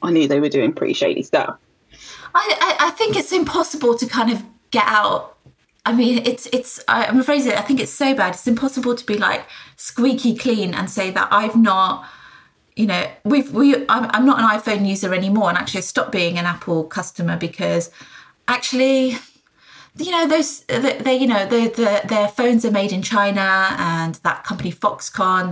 I 0.03 0.11
knew 0.13 0.29
they 0.29 0.39
were 0.39 0.51
doing 0.51 0.75
pretty 0.75 0.93
shady 0.93 1.23
stuff? 1.23 1.59
I, 2.35 2.77
I, 2.79 2.89
I 2.89 2.91
think 2.91 3.17
it's 3.17 3.33
impossible 3.33 3.97
to 3.97 4.07
kind 4.07 4.31
of 4.31 4.45
get 4.71 4.85
out 4.87 5.39
I 5.85 5.93
mean, 5.93 6.25
it's 6.25 6.47
it's. 6.53 6.81
I'm 6.87 7.19
afraid 7.19 7.47
I 7.49 7.61
think 7.63 7.81
it's 7.81 7.93
so 7.93 8.15
bad. 8.15 8.35
It's 8.35 8.47
impossible 8.47 8.95
to 8.95 9.05
be 9.05 9.19
like 9.19 9.45
squeaky 9.77 10.37
clean 10.37 10.75
and 10.75 10.89
say 10.89 11.11
that 11.11 11.29
I've 11.33 11.57
not, 11.57 12.07
you 12.77 12.87
know, 12.87 13.05
we've 13.25 13.53
we. 13.53 13.75
I'm, 13.89 14.09
I'm 14.11 14.25
not 14.25 14.39
an 14.39 14.61
iPhone 14.61 14.89
user 14.89 15.13
anymore, 15.13 15.49
and 15.49 15.59
actually 15.59 15.79
I 15.79 15.83
stopped 15.83 16.13
being 16.13 16.39
an 16.39 16.47
Apple 16.47 16.85
customer 16.85 17.37
because 17.37 17.91
actually 18.47 19.17
you 19.97 20.11
know 20.11 20.27
those 20.27 20.65
uh, 20.71 20.79
they, 20.79 20.99
they 20.99 21.17
you 21.17 21.27
know 21.27 21.47
they, 21.47 21.69
the, 21.69 22.01
their 22.09 22.29
phones 22.29 22.65
are 22.65 22.71
made 22.71 22.93
in 22.93 23.03
China 23.03 23.77
and 23.79 24.15
that 24.23 24.43
company 24.43 24.73
Foxconn 24.73 25.51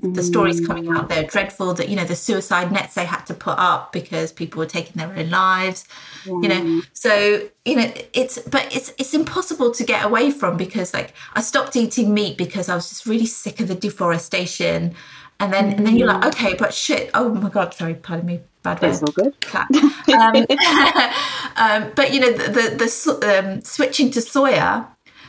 the, 0.00 0.08
the 0.08 0.22
stories 0.22 0.66
coming 0.66 0.88
out 0.88 1.08
they're 1.08 1.22
mm. 1.22 1.30
dreadful 1.30 1.74
that 1.74 1.88
you 1.88 1.94
know 1.94 2.04
the 2.04 2.16
suicide 2.16 2.72
nets 2.72 2.94
they 2.94 3.04
had 3.04 3.22
to 3.26 3.34
put 3.34 3.56
up 3.56 3.92
because 3.92 4.32
people 4.32 4.58
were 4.58 4.66
taking 4.66 4.94
their 4.94 5.14
own 5.14 5.30
lives 5.30 5.86
mm. 6.24 6.42
you 6.42 6.48
know. 6.48 6.60
Mm. 6.60 6.86
So 6.92 7.48
you 7.64 7.76
know 7.76 7.92
it's 8.12 8.38
but 8.40 8.74
it's 8.74 8.92
it's 8.98 9.14
impossible 9.14 9.70
to 9.72 9.84
get 9.84 10.04
away 10.04 10.32
from 10.32 10.56
because 10.56 10.92
like 10.92 11.14
I 11.34 11.40
stopped 11.40 11.76
eating 11.76 12.12
meat 12.12 12.36
because 12.36 12.68
I 12.68 12.74
was 12.74 12.88
just 12.88 13.06
really 13.06 13.26
sick 13.26 13.60
of 13.60 13.68
the 13.68 13.74
deforestation. 13.74 14.94
And 15.40 15.52
then 15.52 15.72
and 15.72 15.86
then 15.86 15.96
you're 15.96 16.08
like 16.08 16.22
mm. 16.22 16.28
okay 16.28 16.54
but 16.54 16.74
shit. 16.74 17.10
Oh 17.14 17.32
my 17.32 17.48
god 17.48 17.72
sorry 17.74 17.94
pardon 17.94 18.26
me 18.26 18.40
bad 18.74 18.80
That's 18.80 19.02
all 19.02 19.12
good. 19.12 19.34
um, 19.54 20.46
um, 21.56 21.92
but 21.94 22.12
you 22.12 22.20
know, 22.20 22.32
the 22.32 22.50
the, 22.50 23.18
the 23.20 23.38
um, 23.38 23.62
switching 23.62 24.10
to 24.12 24.20
soya. 24.20 24.86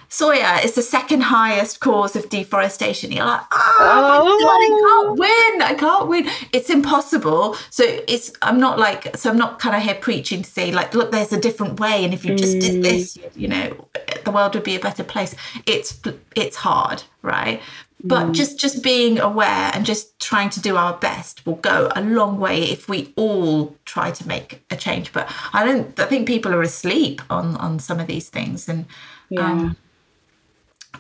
Soya 0.10 0.66
is 0.66 0.74
the 0.74 0.82
second 0.82 1.22
highest 1.22 1.82
cause 1.82 2.16
of 2.16 2.30
deforestation. 2.30 3.12
You're 3.12 3.26
like, 3.26 3.44
oh, 3.52 3.78
oh. 4.24 4.40
God, 4.40 4.58
I 4.58 4.70
can't 4.80 5.20
win. 5.20 5.62
I 5.62 5.76
can't 5.76 6.08
win. 6.08 6.28
It's 6.52 6.72
impossible. 6.72 7.56
So 7.70 7.84
it's. 8.08 8.34
I'm 8.42 8.60
not 8.60 8.80
like. 8.80 9.16
So 9.16 9.30
I'm 9.30 9.38
not 9.38 9.60
kind 9.60 9.76
of 9.76 9.84
here 9.84 9.94
preaching 9.94 10.42
to 10.42 10.50
say 10.50 10.72
like, 10.72 10.96
look, 10.96 11.12
there's 11.12 11.32
a 11.32 11.40
different 11.40 11.80
way, 11.80 12.04
and 12.04 12.12
if 12.12 12.26
you 12.26 12.36
just 12.36 12.58
mm. 12.58 12.62
did 12.62 12.84
this, 12.84 13.20
you 13.36 13.48
know, 13.48 13.88
the 14.26 14.32
world 14.32 14.56
would 14.56 14.64
be 14.64 14.76
a 14.76 14.80
better 14.80 15.04
place. 15.04 15.36
It's 15.68 16.02
it's 16.36 16.56
hard, 16.56 17.04
right? 17.22 17.62
But 18.04 18.28
mm. 18.28 18.34
just 18.34 18.58
just 18.58 18.82
being 18.82 19.20
aware 19.20 19.72
and 19.74 19.86
just 19.86 20.18
trying 20.20 20.50
to 20.50 20.62
do 20.62 20.78
our 20.78 20.98
best 20.98 21.46
will 21.46 21.56
go 21.56 21.92
a 21.96 22.02
long 22.02 22.40
way 22.40 22.64
if 22.64 22.88
we 22.88 23.14
all 23.16 23.76
try 23.86 24.10
to 24.10 24.28
make 24.28 24.64
a 24.72 24.76
change 24.76 25.12
but 25.12 25.30
i 25.54 25.66
don't 25.66 26.00
i 26.00 26.06
think 26.06 26.28
people 26.28 26.54
are 26.54 26.62
asleep 26.62 27.22
on 27.30 27.56
on 27.58 27.80
some 27.80 28.00
of 28.00 28.08
these 28.08 28.30
things 28.30 28.70
and 28.70 28.86
yeah. 29.30 29.52
um 29.52 29.78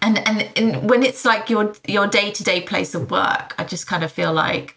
and, 0.01 0.17
and 0.27 0.49
and 0.55 0.89
when 0.89 1.03
it's 1.03 1.25
like 1.25 1.49
your 1.49 1.73
your 1.87 2.07
day-to-day 2.07 2.61
place 2.61 2.93
of 2.93 3.09
work 3.11 3.55
i 3.57 3.63
just 3.63 3.87
kind 3.87 4.03
of 4.03 4.11
feel 4.11 4.33
like 4.33 4.75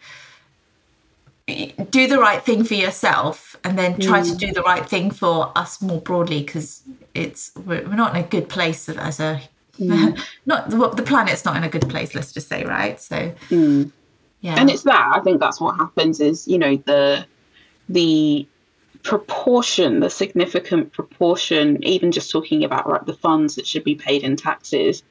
do 1.89 2.07
the 2.07 2.17
right 2.17 2.41
thing 2.41 2.63
for 2.63 2.73
yourself 2.73 3.57
and 3.65 3.77
then 3.77 3.99
try 3.99 4.21
mm. 4.21 4.29
to 4.29 4.35
do 4.37 4.53
the 4.53 4.61
right 4.61 4.87
thing 4.87 5.11
for 5.11 5.51
us 5.57 5.81
more 5.81 5.99
broadly 5.99 6.41
because 6.41 6.83
it's 7.13 7.51
we're, 7.65 7.83
we're 7.83 7.95
not 7.95 8.15
in 8.15 8.23
a 8.23 8.27
good 8.27 8.47
place 8.47 8.87
as 8.87 9.19
a 9.19 9.41
Mm. 9.79 10.19
not 10.45 10.69
the, 10.69 10.89
the 10.89 11.03
planet's 11.03 11.45
not 11.45 11.57
in 11.57 11.63
a 11.63 11.69
good 11.69 11.89
place. 11.89 12.13
Let's 12.15 12.31
just 12.31 12.47
say, 12.47 12.63
right? 12.63 12.99
So, 12.99 13.33
mm. 13.49 13.91
yeah, 14.41 14.55
and 14.59 14.69
it's 14.69 14.83
that. 14.83 15.13
I 15.15 15.19
think 15.21 15.39
that's 15.39 15.59
what 15.59 15.75
happens. 15.77 16.19
Is 16.19 16.47
you 16.47 16.57
know 16.57 16.77
the 16.85 17.25
the 17.89 18.47
proportion, 19.03 19.99
the 19.99 20.09
significant 20.09 20.93
proportion, 20.93 21.83
even 21.83 22.11
just 22.11 22.31
talking 22.31 22.63
about 22.63 22.87
right, 22.89 23.05
the 23.05 23.13
funds 23.13 23.55
that 23.55 23.67
should 23.67 23.83
be 23.83 23.95
paid 23.95 24.23
in 24.23 24.35
taxes, 24.35 25.03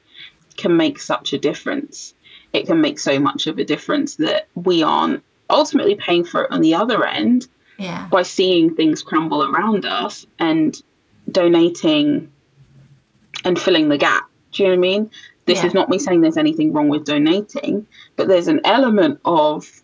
can 0.57 0.75
make 0.75 0.99
such 0.99 1.33
a 1.33 1.37
difference. 1.37 2.13
It 2.53 2.67
can 2.67 2.81
make 2.81 2.99
so 2.99 3.19
much 3.19 3.47
of 3.47 3.57
a 3.57 3.63
difference 3.63 4.15
that 4.15 4.47
we 4.55 4.83
aren't 4.83 5.23
ultimately 5.49 5.95
paying 5.95 6.23
for 6.23 6.43
it 6.43 6.51
on 6.51 6.61
the 6.61 6.73
other 6.73 7.05
end 7.05 7.47
yeah. 7.77 8.07
by 8.11 8.23
seeing 8.23 8.73
things 8.75 9.01
crumble 9.01 9.43
around 9.43 9.85
us 9.85 10.25
and 10.39 10.81
donating 11.31 12.31
and 13.45 13.59
filling 13.59 13.89
the 13.89 13.97
gap 13.97 14.29
do 14.53 14.63
you 14.63 14.69
know 14.69 14.75
what 14.75 14.77
I 14.77 14.81
mean? 14.81 15.11
This 15.45 15.59
yeah. 15.59 15.67
is 15.67 15.73
not 15.73 15.89
me 15.89 15.99
saying 15.99 16.21
there's 16.21 16.37
anything 16.37 16.71
wrong 16.71 16.89
with 16.89 17.05
donating, 17.05 17.85
but 18.15 18.27
there's 18.27 18.47
an 18.47 18.61
element 18.63 19.19
of 19.25 19.83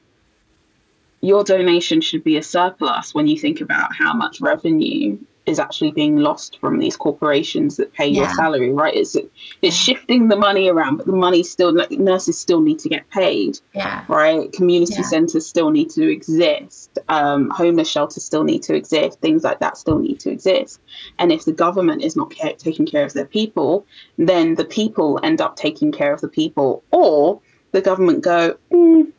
your 1.22 1.44
donation 1.44 2.00
should 2.00 2.24
be 2.24 2.38
a 2.38 2.44
surplus 2.44 3.14
when 3.14 3.28
you 3.28 3.38
think 3.38 3.60
about 3.60 3.94
how 3.94 4.14
much 4.14 4.40
revenue 4.40 5.18
is 5.50 5.60
actually 5.60 5.92
being 5.92 6.18
lost 6.18 6.60
from 6.60 6.80
these 6.80 6.96
corporations 6.96 7.78
that 7.78 7.92
pay 7.94 8.08
yeah. 8.08 8.22
your 8.22 8.34
salary, 8.36 8.72
right? 8.72 8.96
It's 8.96 9.16
it's 9.62 9.76
shifting 9.76 10.28
the 10.28 10.36
money 10.36 10.70
around, 10.70 10.98
but 10.98 11.08
the 11.08 11.12
money 11.14 11.44
still 11.44 11.74
like, 11.74 11.92
nurses 11.92 12.40
still 12.40 12.62
need 12.62 12.80
to 12.80 12.90
get 12.90 13.10
paid, 13.10 13.60
yeah. 13.74 14.06
right? 14.08 14.52
Community 14.54 14.96
yeah. 14.98 15.04
centres 15.04 15.48
still 15.48 15.72
need 15.72 15.90
to 15.92 16.10
exist, 16.10 17.00
um, 17.10 17.50
homeless 17.50 17.90
shelters 17.90 18.24
still 18.24 18.44
need 18.44 18.64
to 18.64 18.76
exist, 18.76 19.20
things 19.20 19.44
like 19.44 19.60
that 19.60 19.78
still 19.78 20.00
need 20.00 20.20
to 20.20 20.30
exist. 20.30 20.80
And 21.18 21.32
if 21.32 21.46
the 21.46 21.52
government 21.52 22.04
is 22.04 22.16
not 22.16 22.30
care- 22.32 22.54
taking 22.54 22.86
care 22.86 23.06
of 23.06 23.14
their 23.14 23.26
people, 23.26 23.86
then 24.18 24.56
the 24.56 24.66
people 24.66 25.20
end 25.24 25.42
up 25.42 25.56
taking 25.56 25.92
care 25.92 26.14
of 26.14 26.22
the 26.22 26.28
people, 26.28 26.84
or 26.92 27.42
the 27.72 27.82
government 27.82 28.24
go, 28.24 28.58
mm, 28.72 29.12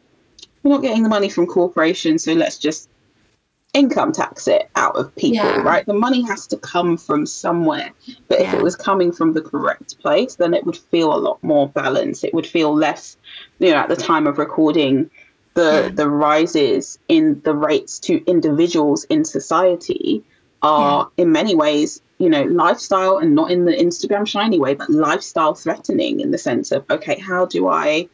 we're 0.63 0.71
not 0.71 0.83
getting 0.83 1.03
the 1.03 1.09
money 1.09 1.31
from 1.31 1.47
corporations, 1.47 2.25
so 2.25 2.35
let's 2.35 2.59
just 2.59 2.90
income 3.73 4.13
tax 4.13 4.49
it 4.49 4.69
out 4.75 4.97
of 4.97 5.15
people, 5.17 5.45
yeah. 5.45 5.63
right? 5.63 5.87
The 5.87 5.95
money 5.95 6.23
has 6.23 6.47
to 6.49 6.57
come 6.57 6.97
from 6.97 7.27
somewhere. 7.27 7.91
But 8.29 8.41
yeah. 8.41 8.49
if 8.49 8.55
it 8.55 8.63
was 8.63 8.77
coming 8.77 9.13
from 9.13 9.33
the 9.33 9.41
correct 9.41 9.99
place, 10.01 10.35
then 10.37 10.55
it 10.55 10.65
would 10.65 10.77
feel 10.77 11.15
a 11.15 11.19
lot 11.19 11.43
more 11.43 11.69
balanced. 11.69 12.25
It 12.25 12.35
would 12.35 12.47
feel 12.47 12.75
less, 12.75 13.17
you 13.59 13.71
know, 13.71 13.77
at 13.77 13.89
the 13.89 13.97
time 13.97 14.27
of 14.27 14.39
recording, 14.39 15.11
the 15.55 15.83
yeah. 15.85 15.89
the 15.89 16.09
rises 16.09 16.99
in 17.09 17.41
the 17.45 17.55
rates 17.55 17.99
to 18.01 18.25
individuals 18.27 19.05
in 19.05 19.25
society 19.25 20.25
are 20.63 21.11
in 21.17 21.33
many 21.33 21.55
ways, 21.55 22.03
you 22.19 22.29
know, 22.29 22.43
lifestyle 22.43 23.19
and 23.19 23.35
not 23.35 23.51
in 23.51 23.65
the 23.65 23.73
Instagram 23.73 24.27
shiny 24.27 24.59
way, 24.59 24.75
but 24.75 24.91
lifestyle 24.91 25.55
threatening 25.55 26.21
in 26.21 26.33
the 26.33 26.39
sense 26.39 26.71
of, 26.71 26.85
okay, 26.91 27.19
how 27.19 27.47
do 27.47 27.69
I 27.69 28.09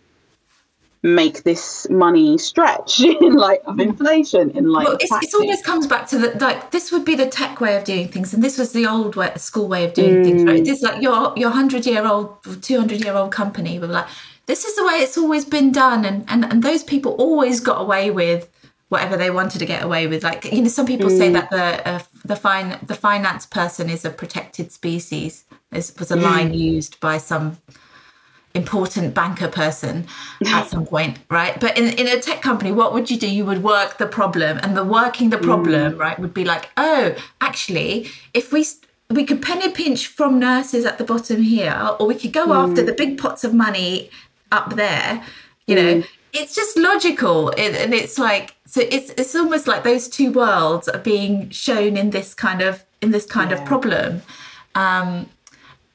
make 1.07 1.45
this 1.45 1.89
money 1.89 2.37
stretch 2.37 3.01
in 3.21 3.35
light 3.35 3.61
of 3.67 3.79
inflation 3.79 4.51
in 4.51 4.69
light 4.69 4.87
well, 4.87 4.99
it 5.01 5.35
always 5.35 5.63
comes 5.63 5.87
back 5.87 6.07
to 6.09 6.19
the 6.19 6.37
like 6.41 6.71
this 6.73 6.91
would 6.91 7.05
be 7.05 7.15
the 7.15 7.27
tech 7.27 7.61
way 7.61 7.77
of 7.77 7.85
doing 7.85 8.09
things 8.09 8.35
and 8.35 8.43
this 8.43 8.59
was 8.59 8.73
the 8.73 8.87
old 8.87 9.15
way, 9.15 9.33
school 9.37 9.69
way 9.69 9.85
of 9.85 9.95
doing 9.95 10.17
mm. 10.17 10.25
things 10.25 10.45
right 10.45 10.65
this 10.65 10.83
like 10.83 11.01
your 11.01 11.33
your 11.37 11.51
100 11.51 11.87
year 11.87 12.07
old 12.07 12.37
200 12.63 13.05
year 13.05 13.15
old 13.15 13.31
company 13.31 13.79
were 13.79 13.87
like 13.87 14.07
this 14.47 14.65
is 14.65 14.75
the 14.77 14.85
way 14.85 14.95
it's 14.95 15.17
always 15.17 15.45
been 15.45 15.71
done 15.71 16.05
and, 16.05 16.25
and 16.29 16.45
and 16.45 16.63
those 16.63 16.83
people 16.83 17.13
always 17.13 17.61
got 17.61 17.81
away 17.81 18.11
with 18.11 18.51
whatever 18.89 19.17
they 19.17 19.31
wanted 19.31 19.59
to 19.59 19.67
get 19.67 19.83
away 19.83 20.07
with 20.07 20.23
like 20.25 20.45
you 20.53 20.63
know 20.63 20.69
some 20.69 20.87
people 20.87 21.09
mm. 21.09 21.19
say 21.19 21.31
that 21.31 21.51
the 21.51 21.89
uh, 21.89 22.01
the 22.25 22.37
fine 22.37 22.79
the 22.87 22.95
finance 22.95 23.47
person 23.47 23.89
is 23.89 24.05
a 24.05 24.11
protected 24.11 24.73
species 24.73 25.45
this 25.71 25.95
was 25.99 26.11
a 26.11 26.17
mm. 26.17 26.23
line 26.23 26.55
used 26.55 26.99
by 27.01 27.19
some 27.19 27.57
important 28.57 29.15
banker 29.15 29.49
person 29.49 30.07
at 30.47 30.69
some 30.69 30.87
point, 30.87 31.19
right? 31.31 31.59
But 31.61 31.79
in, 31.79 31.89
in 31.99 32.07
a 32.07 32.21
tech 32.21 32.43
company, 32.43 32.73
what 32.73 32.93
would 32.93 33.11
you 33.11 33.19
do? 33.19 33.29
You 33.29 33.45
would 33.45 33.63
work 33.63 33.99
the 33.99 34.07
problem, 34.07 34.59
and 34.63 34.77
the 34.77 34.85
working 34.85 35.31
the 35.31 35.39
problem, 35.39 35.93
mm. 35.93 35.99
right, 35.99 36.19
would 36.19 36.35
be 36.35 36.45
like, 36.45 36.71
oh, 36.77 37.15
actually, 37.41 38.09
if 38.35 38.53
we 38.53 38.67
we 39.09 39.25
could 39.25 39.41
penny 39.41 39.71
pinch 39.71 40.09
from 40.09 40.41
nurses 40.41 40.85
at 40.85 40.99
the 40.99 41.05
bottom 41.05 41.43
here, 41.43 41.91
or 42.01 42.07
we 42.07 42.15
could 42.15 42.33
go 42.33 42.47
mm. 42.47 42.57
after 42.57 42.83
the 42.83 42.93
big 42.93 43.19
pots 43.19 43.45
of 43.45 43.55
money 43.55 44.11
up 44.51 44.75
there. 44.75 45.25
You 45.67 45.75
know, 45.75 45.95
mm. 45.97 46.07
it's 46.33 46.55
just 46.55 46.77
logical, 46.77 47.51
it, 47.51 47.75
and 47.75 47.95
it's 47.95 48.19
like 48.19 48.57
so. 48.67 48.81
It's 48.81 49.11
it's 49.11 49.35
almost 49.35 49.67
like 49.67 49.85
those 49.85 50.09
two 50.09 50.33
worlds 50.33 50.89
are 50.89 50.99
being 50.99 51.51
shown 51.51 51.97
in 51.97 52.11
this 52.11 52.35
kind 52.35 52.63
of 52.63 52.85
in 53.03 53.11
this 53.11 53.27
kind 53.27 53.51
yeah. 53.51 53.59
of 53.59 53.67
problem 53.67 54.23
Um, 54.75 55.29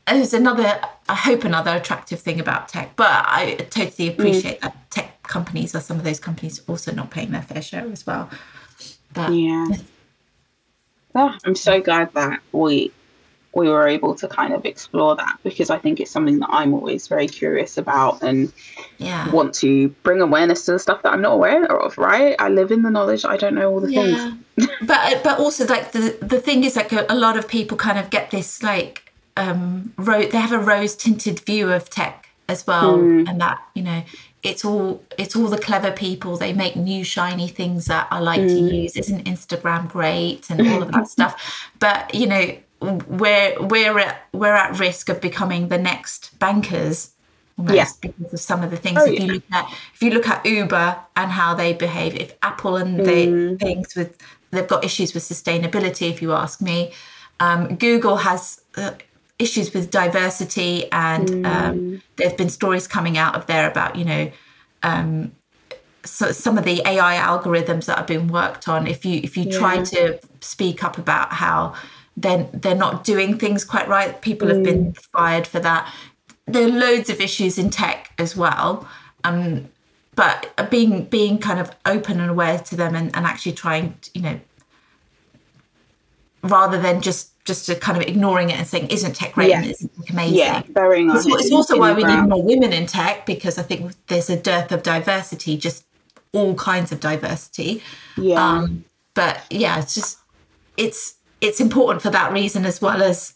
there's 0.08 0.34
another, 0.34 0.82
I 1.12 1.16
hope, 1.16 1.44
another 1.44 1.76
attractive 1.76 2.22
thing 2.22 2.40
about 2.40 2.70
tech, 2.70 2.96
but 2.96 3.10
I 3.10 3.56
totally 3.70 4.08
appreciate 4.08 4.60
mm. 4.60 4.62
that 4.62 4.92
tech 4.92 5.22
companies 5.24 5.76
or 5.76 5.82
some 5.82 5.98
of 5.98 6.06
those 6.06 6.22
companies 6.22 6.62
also 6.68 6.94
not 6.94 7.12
paying 7.12 7.32
their 7.32 7.42
fair 7.42 7.62
share 7.62 7.86
as 7.92 8.08
well. 8.08 8.30
But, 9.14 9.34
yeah. 9.34 9.68
Oh, 11.14 11.36
I'm 11.44 11.56
so 11.56 11.82
glad 11.82 12.14
that 12.14 12.40
we 12.54 12.92
we 13.54 13.68
were 13.68 13.88
able 13.88 14.16
to 14.16 14.30
kind 14.30 14.54
of 14.54 14.66
explore 14.66 15.16
that 15.18 15.38
because 15.44 15.70
I 15.70 15.78
think 15.78 16.00
it's 16.00 16.10
something 16.10 16.40
that 16.40 16.48
I'm 16.50 16.74
always 16.74 17.10
very 17.10 17.28
curious 17.28 17.78
about 17.78 18.24
and 18.24 18.54
yeah. 18.98 19.30
want 19.32 19.54
to 19.56 19.90
bring 20.04 20.22
awareness 20.22 20.64
to 20.66 20.72
the 20.72 20.80
stuff 20.80 21.02
that 21.04 21.12
I'm 21.12 21.22
not 21.22 21.34
aware 21.34 21.66
of, 21.66 21.98
right? 21.98 22.36
I 22.40 22.48
live 22.48 22.72
in 22.72 22.84
the 22.84 22.90
knowledge, 22.90 23.26
I 23.26 23.36
don't 23.36 23.56
know 23.56 23.70
all 23.70 23.82
the 23.82 23.92
yeah. 23.92 24.32
things. 24.56 24.70
but 24.88 25.22
but 25.24 25.40
also 25.40 25.66
like 25.66 25.92
the 25.92 26.18
the 26.22 26.40
thing 26.40 26.64
is 26.64 26.78
like 26.78 26.94
a, 26.94 27.06
a 27.10 27.16
lot 27.16 27.36
of 27.36 27.48
people 27.50 27.76
kind 27.76 28.00
of 28.00 28.10
get 28.10 28.32
this 28.32 28.64
like 28.64 29.01
um 29.38 29.94
ro- 29.98 30.26
they 30.26 30.38
have 30.38 30.52
a 30.52 30.60
rose 30.60 30.96
tinted 30.96 31.40
view 31.42 31.72
of 31.72 31.90
tech 31.90 32.30
as 32.48 32.68
well 32.68 32.98
mm. 32.98 33.28
and 33.30 33.40
that, 33.40 33.60
you 33.76 33.84
know, 33.84 34.04
it's 34.44 34.66
all 34.66 35.04
it's 35.18 35.36
all 35.36 35.48
the 35.48 35.58
clever 35.58 35.92
people 35.92 36.36
they 36.36 36.52
make 36.52 36.76
new 36.76 37.04
shiny 37.04 37.48
things 37.48 37.86
that 37.86 38.08
i 38.10 38.18
like 38.18 38.42
mm. 38.42 38.48
to 38.48 38.76
use 38.76 38.98
isn't 38.98 39.26
instagram 39.26 39.88
great 39.88 40.50
and 40.50 40.68
all 40.68 40.82
of 40.82 40.92
that 40.92 41.08
stuff 41.16 41.70
but 41.78 42.14
you 42.16 42.26
know 42.26 42.58
we're 42.82 43.56
we're 43.62 44.00
at 44.00 44.24
we're 44.34 44.56
at 44.56 44.80
risk 44.80 45.10
of 45.10 45.22
becoming 45.22 45.68
the 45.68 45.78
next 45.78 46.38
bankers 46.40 47.12
almost 47.58 47.76
yeah. 47.76 47.86
because 48.02 48.34
of 48.34 48.40
some 48.40 48.64
of 48.64 48.72
the 48.72 48.78
things. 48.78 48.98
Oh, 49.00 49.06
if 49.06 49.14
yeah. 49.14 49.26
you 49.26 49.34
look 49.34 49.44
at 49.52 49.72
if 49.94 50.02
you 50.02 50.12
look 50.12 50.28
at 50.28 50.46
Uber 50.46 51.00
and 51.16 51.32
how 51.32 51.54
they 51.54 51.74
behave, 51.74 52.16
if 52.16 52.36
Apple 52.42 52.78
and 52.78 53.00
mm. 53.00 53.60
things 53.60 53.96
with 53.96 54.18
they've 54.52 54.68
got 54.68 54.84
issues 54.84 55.14
with 55.14 55.24
sustainability. 55.24 56.10
If 56.10 56.22
you 56.22 56.34
ask 56.34 56.62
me, 56.62 56.94
um, 57.40 57.76
Google 57.76 58.18
has. 58.18 58.62
Uh, 58.76 58.92
issues 59.42 59.74
with 59.74 59.90
diversity 59.90 60.90
and 60.92 61.28
mm. 61.28 61.46
um, 61.46 62.02
there 62.16 62.30
have 62.30 62.38
been 62.38 62.50
stories 62.50 62.88
coming 62.88 63.18
out 63.18 63.36
of 63.36 63.46
there 63.48 63.70
about 63.70 63.96
you 63.96 64.06
know 64.06 64.32
um, 64.84 65.32
so 66.04 66.32
some 66.32 66.58
of 66.58 66.64
the 66.64 66.82
AI 66.86 67.16
algorithms 67.16 67.86
that 67.86 67.98
have 67.98 68.08
been 68.08 68.28
worked 68.28 68.68
on 68.68 68.88
if 68.88 69.06
you 69.06 69.20
if 69.24 69.36
you 69.36 69.46
yeah. 69.46 69.58
try 69.58 69.84
to 69.84 70.20
speak 70.42 70.84
up 70.84 70.98
about 70.98 71.34
how 71.34 71.74
then 72.18 72.50
they're 72.54 72.76
not 72.76 73.04
doing 73.04 73.38
things 73.38 73.64
quite 73.64 73.88
right. 73.88 74.22
People 74.22 74.50
have 74.50 74.64
been 74.64 74.94
mm. 74.94 74.98
fired 74.98 75.48
for 75.48 75.60
that. 75.60 75.92
There 76.46 76.66
are 76.66 76.72
loads 76.72 77.10
of 77.10 77.22
issues 77.22 77.58
in 77.58 77.70
tech 77.70 78.12
as 78.18 78.36
well. 78.36 78.88
Um, 79.24 79.70
but 80.14 80.70
being 80.70 81.06
being 81.06 81.38
kind 81.38 81.60
of 81.60 81.72
open 81.86 82.20
and 82.20 82.30
aware 82.30 82.60
to 82.60 82.76
them 82.76 82.96
and, 82.96 83.16
and 83.16 83.26
actually 83.26 83.54
trying 83.54 83.96
to, 84.02 84.12
you 84.14 84.22
know 84.22 84.40
rather 86.44 86.82
than 86.82 87.02
just 87.02 87.32
just 87.44 87.66
to 87.66 87.76
kind 87.76 87.98
of 88.00 88.08
ignoring 88.08 88.50
it 88.50 88.58
and 88.58 88.68
saying 88.68 88.88
isn't 88.90 89.16
tech 89.16 89.34
great 89.34 89.50
yeah. 89.50 89.64
isn't 89.64 89.96
tech 89.96 90.10
amazing 90.10 90.38
yeah 90.38 90.62
very 90.70 91.04
nice. 91.04 91.26
it's, 91.26 91.46
it's 91.46 91.52
also 91.52 91.80
why 91.80 91.94
we 91.94 92.04
need 92.04 92.22
more 92.22 92.44
women 92.44 92.72
in 92.74 92.86
tech 92.86 93.26
because 93.26 93.58
i 93.58 93.64
think 93.64 93.94
there's 94.08 94.30
a 94.30 94.38
dearth 94.38 94.72
of 94.72 94.84
diversity 94.84 95.58
just 95.58 95.86
all 96.34 96.54
kinds 96.56 96.92
of 96.92 97.00
diversity 97.00 97.82
yeah 98.18 98.60
um, 98.60 98.84
but 99.14 99.42
yeah 99.50 99.80
it's 99.80 99.96
just 99.96 100.20
it's 100.78 101.16
it's 101.42 101.60
important 101.60 102.02
for 102.02 102.10
that 102.10 102.32
reason 102.32 102.66
as 102.66 102.82
well 102.82 103.02
as 103.02 103.34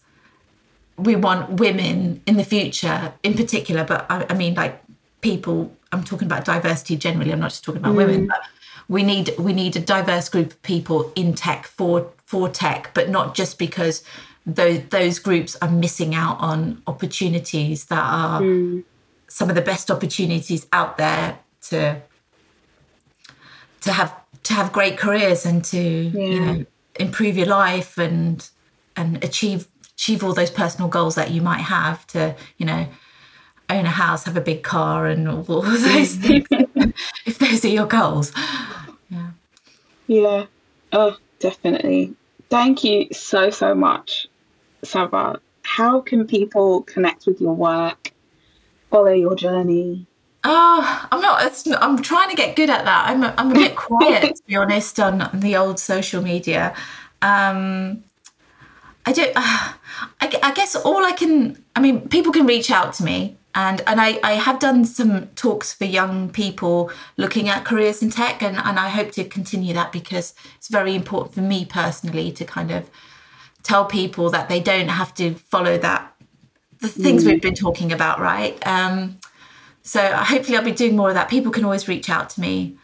we 0.98 1.16
want 1.16 1.50
women 1.60 2.22
in 2.26 2.38
the 2.38 2.44
future 2.44 3.14
in 3.24 3.34
particular 3.34 3.84
but 3.84 4.06
I, 4.10 4.26
I, 4.30 4.34
mean 4.34 4.54
like 4.54 4.82
people 5.22 5.76
i'm 5.92 6.04
talking 6.04 6.28
about 6.28 6.46
diversity 6.46 6.96
generally 6.96 7.32
i'm 7.34 7.40
not 7.40 7.50
just 7.50 7.64
talking 7.64 7.82
about 7.82 7.94
mm. 7.94 7.98
women 7.98 8.28
but 8.28 8.42
we 8.88 9.04
need 9.04 9.34
we 9.38 9.54
need 9.54 9.76
a 9.76 9.80
diverse 9.80 10.30
group 10.30 10.52
of 10.52 10.62
people 10.62 11.12
in 11.16 11.34
tech 11.34 11.66
for 11.66 12.12
for 12.26 12.50
tech 12.50 12.92
but 12.94 13.10
not 13.10 13.36
just 13.36 13.58
because 13.58 14.04
those 14.46 14.82
those 14.90 15.20
groups 15.20 15.56
are 15.62 15.70
missing 15.70 16.14
out 16.14 16.38
on 16.40 16.82
opportunities 16.88 17.86
that 17.86 18.04
are 18.04 18.42
mm. 18.42 18.84
some 19.28 19.50
of 19.50 19.56
the 19.56 19.62
best 19.62 19.90
opportunities 19.90 20.68
out 20.72 20.98
there 20.98 21.40
to 21.62 22.02
to 23.82 23.92
have 23.92 24.14
to 24.44 24.54
have 24.54 24.72
great 24.72 24.98
careers 24.98 25.46
and 25.46 25.64
to 25.66 25.80
yeah. 25.80 26.22
you 26.22 26.40
know 26.40 26.66
improve 27.00 27.36
your 27.38 27.48
life 27.48 27.98
and 27.98 28.50
and 28.96 29.24
achieve 29.24 29.68
achieve 29.96 30.24
all 30.24 30.34
those 30.34 30.52
personal 30.52 30.88
goals 30.88 31.16
that 31.16 31.32
you 31.32 31.42
might 31.42 31.62
have 31.62 32.06
to 32.08 32.36
you 32.58 32.66
know 32.66 32.88
own 33.70 33.86
a 33.86 33.90
house 33.90 34.26
have 34.26 34.38
a 34.38 34.42
big 34.42 34.62
car 34.62 35.08
and 35.08 35.28
all 35.28 35.42
those 35.62 36.16
things 36.16 36.48
if 37.26 37.40
those 37.40 37.66
are 37.66 37.70
your 37.70 37.88
goals 37.88 38.32
yeah 39.10 39.32
yeah 40.08 40.46
oh 40.92 41.18
definitely 41.50 42.02
thank 42.50 42.84
you 42.84 43.08
so 43.12 43.50
so 43.62 43.70
much 43.88 44.28
Sabah 44.84 45.40
how 45.62 46.02
can 46.02 46.26
people 46.26 46.82
connect 46.94 47.22
with 47.28 47.40
your 47.40 47.56
work 47.70 48.12
follow 48.90 49.16
your 49.26 49.36
journey 49.36 50.08
Oh, 50.48 51.08
I'm 51.12 51.22
not. 51.22 51.64
I'm 51.82 52.00
trying 52.04 52.30
to 52.30 52.36
get 52.36 52.56
good 52.56 52.70
at 52.70 52.86
that. 52.86 53.10
I'm. 53.10 53.24
A, 53.24 53.34
I'm 53.36 53.50
a 53.50 53.56
bit 53.56 53.76
quiet, 53.88 54.36
to 54.36 54.44
be 54.46 54.56
honest, 54.56 55.00
on 55.00 55.28
the 55.34 55.58
old 55.58 55.80
social 55.80 56.22
media. 56.22 56.76
Um, 57.24 58.04
I 59.08 59.12
don't. 59.12 59.34
Uh, 59.36 59.42
I, 60.22 60.40
I, 60.44 60.54
guess 60.54 60.76
all 60.76 61.04
I 61.04 61.14
can. 61.14 61.58
I 61.76 61.80
mean, 61.80 62.08
people 62.10 62.32
can 62.32 62.46
reach 62.46 62.70
out 62.70 62.94
to 62.96 63.04
me, 63.04 63.36
and 63.56 63.82
and 63.88 64.02
I, 64.02 64.20
I 64.22 64.34
have 64.34 64.60
done 64.60 64.84
some 64.86 65.28
talks 65.30 65.74
for 65.74 65.86
young 65.86 66.30
people 66.30 66.92
looking 67.16 67.48
at 67.48 67.64
careers 67.64 68.04
in 68.04 68.12
tech, 68.12 68.44
and 68.44 68.58
and 68.58 68.78
I 68.78 68.90
hope 68.90 69.12
to 69.14 69.24
continue 69.24 69.74
that 69.74 69.92
because 69.92 70.36
it's 70.58 70.68
very 70.68 70.94
important 70.94 71.34
for 71.34 71.42
me 71.42 71.66
personally 71.66 72.32
to 72.34 72.46
kind 72.46 72.70
of 72.70 72.90
tell 73.64 73.86
people 73.86 74.30
that 74.30 74.50
they 74.50 74.60
don't 74.60 74.90
have 74.90 75.14
to 75.16 75.34
follow 75.36 75.78
that 75.78 76.14
the 76.80 76.90
things 76.90 77.24
mm. 77.24 77.28
we've 77.28 77.42
been 77.42 77.56
talking 77.56 77.92
about, 77.92 78.20
right? 78.20 78.56
Um, 78.68 79.18
so 79.82 80.02
hopefully 80.02 80.58
I'll 80.58 80.64
be 80.64 80.72
doing 80.72 80.96
more 80.96 81.10
of 81.10 81.16
that. 81.16 81.30
People 81.30 81.52
can 81.52 81.64
always 81.64 81.88
reach 81.88 82.10
out 82.10 82.30
to 82.32 82.42
me, 82.42 82.76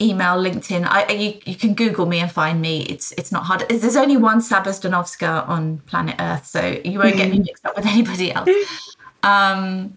email, 0.00 0.36
LinkedIn. 0.36 0.86
I, 0.88 1.10
you, 1.10 1.40
you 1.44 1.56
can 1.56 1.74
Google 1.74 2.06
me 2.06 2.20
and 2.20 2.30
find 2.30 2.60
me. 2.60 2.82
It's 2.82 3.10
it's 3.12 3.32
not 3.32 3.44
hard. 3.44 3.64
There's 3.68 3.96
only 3.96 4.16
one 4.16 4.40
Sabah 4.40 4.66
Dzanowska 4.66 5.48
on 5.48 5.78
planet 5.86 6.14
Earth, 6.20 6.46
so 6.46 6.80
you 6.84 7.00
won't 7.00 7.16
get 7.16 7.30
me 7.30 7.40
mixed 7.40 7.66
up 7.66 7.76
with 7.76 7.86
anybody 7.86 8.32
else. 8.32 8.48
Um, 9.22 9.96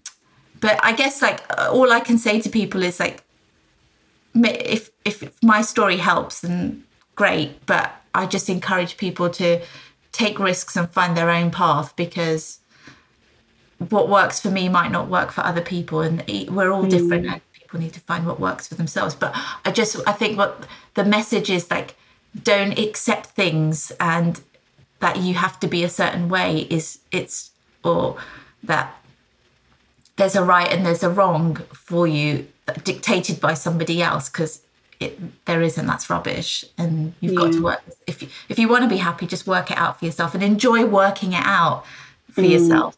but 0.60 0.78
I 0.82 0.92
guess 0.92 1.22
like 1.22 1.42
all 1.70 1.92
I 1.92 2.00
can 2.00 2.18
say 2.18 2.40
to 2.40 2.48
people 2.48 2.82
is 2.82 3.00
like, 3.00 3.22
if 4.34 4.90
if 5.04 5.42
my 5.42 5.62
story 5.62 5.96
helps, 5.96 6.40
then 6.40 6.84
great. 7.14 7.64
But 7.66 7.92
I 8.14 8.26
just 8.26 8.48
encourage 8.48 8.96
people 8.96 9.28
to 9.30 9.62
take 10.12 10.38
risks 10.38 10.76
and 10.76 10.88
find 10.90 11.16
their 11.16 11.30
own 11.30 11.50
path 11.50 11.94
because 11.96 12.60
what 13.90 14.08
works 14.08 14.40
for 14.40 14.50
me 14.50 14.68
might 14.68 14.90
not 14.90 15.08
work 15.08 15.32
for 15.32 15.42
other 15.42 15.60
people 15.60 16.00
and 16.00 16.22
we're 16.48 16.70
all 16.70 16.84
different 16.84 17.26
mm. 17.26 17.40
people 17.52 17.80
need 17.80 17.92
to 17.92 18.00
find 18.00 18.24
what 18.24 18.38
works 18.38 18.68
for 18.68 18.76
themselves 18.76 19.16
but 19.16 19.34
i 19.64 19.72
just 19.72 19.96
i 20.06 20.12
think 20.12 20.38
what 20.38 20.66
the 20.94 21.04
message 21.04 21.50
is 21.50 21.68
like 21.70 21.96
don't 22.42 22.78
accept 22.78 23.26
things 23.26 23.90
and 23.98 24.40
that 25.00 25.18
you 25.18 25.34
have 25.34 25.58
to 25.58 25.66
be 25.66 25.82
a 25.82 25.88
certain 25.88 26.28
way 26.28 26.60
is 26.70 27.00
it's 27.10 27.50
or 27.82 28.16
that 28.62 28.94
there's 30.16 30.36
a 30.36 30.42
right 30.42 30.70
and 30.70 30.84
there's 30.84 31.02
a 31.02 31.10
wrong 31.10 31.56
for 31.72 32.06
you 32.06 32.46
dictated 32.82 33.40
by 33.40 33.54
somebody 33.54 34.02
else 34.02 34.28
because 34.28 34.62
it, 35.00 35.18
there 35.44 35.60
isn't 35.60 35.86
that's 35.86 36.08
rubbish 36.08 36.64
and 36.78 37.12
you've 37.20 37.32
yeah. 37.34 37.40
got 37.40 37.52
to 37.52 37.62
work 37.62 37.82
if 38.06 38.22
you, 38.22 38.28
if 38.48 38.58
you 38.58 38.68
want 38.68 38.82
to 38.82 38.88
be 38.88 38.96
happy 38.96 39.26
just 39.26 39.46
work 39.46 39.70
it 39.70 39.76
out 39.76 39.98
for 39.98 40.04
yourself 40.06 40.34
and 40.34 40.42
enjoy 40.42 40.84
working 40.86 41.32
it 41.32 41.42
out 41.44 41.84
for 42.30 42.42
mm. 42.42 42.50
yourself 42.50 42.96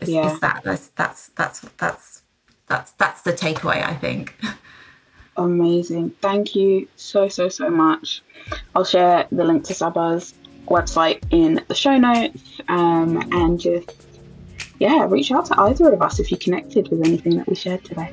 is, 0.00 0.08
yeah. 0.08 0.32
is 0.32 0.40
that 0.40 0.62
that's 0.64 0.88
that's 0.88 1.28
that's 1.28 1.60
that's 1.78 2.22
that's 2.66 2.90
that's 2.92 3.22
the 3.22 3.32
takeaway 3.32 3.82
I 3.82 3.94
think. 3.94 4.36
Amazing. 5.36 6.10
Thank 6.22 6.54
you 6.54 6.88
so 6.96 7.28
so 7.28 7.48
so 7.48 7.70
much. 7.70 8.22
I'll 8.74 8.84
share 8.84 9.26
the 9.30 9.44
link 9.44 9.64
to 9.64 9.74
Sabah's 9.74 10.34
website 10.66 11.22
in 11.30 11.62
the 11.68 11.74
show 11.74 11.96
notes 11.96 12.60
um, 12.68 13.18
and 13.32 13.60
just 13.60 14.05
yeah 14.78 15.06
reach 15.08 15.30
out 15.32 15.46
to 15.46 15.60
either 15.60 15.92
of 15.92 16.02
us 16.02 16.18
if 16.18 16.30
you 16.30 16.36
connected 16.36 16.88
with 16.88 17.06
anything 17.06 17.36
that 17.36 17.48
we 17.48 17.54
shared 17.54 17.84
today. 17.84 18.12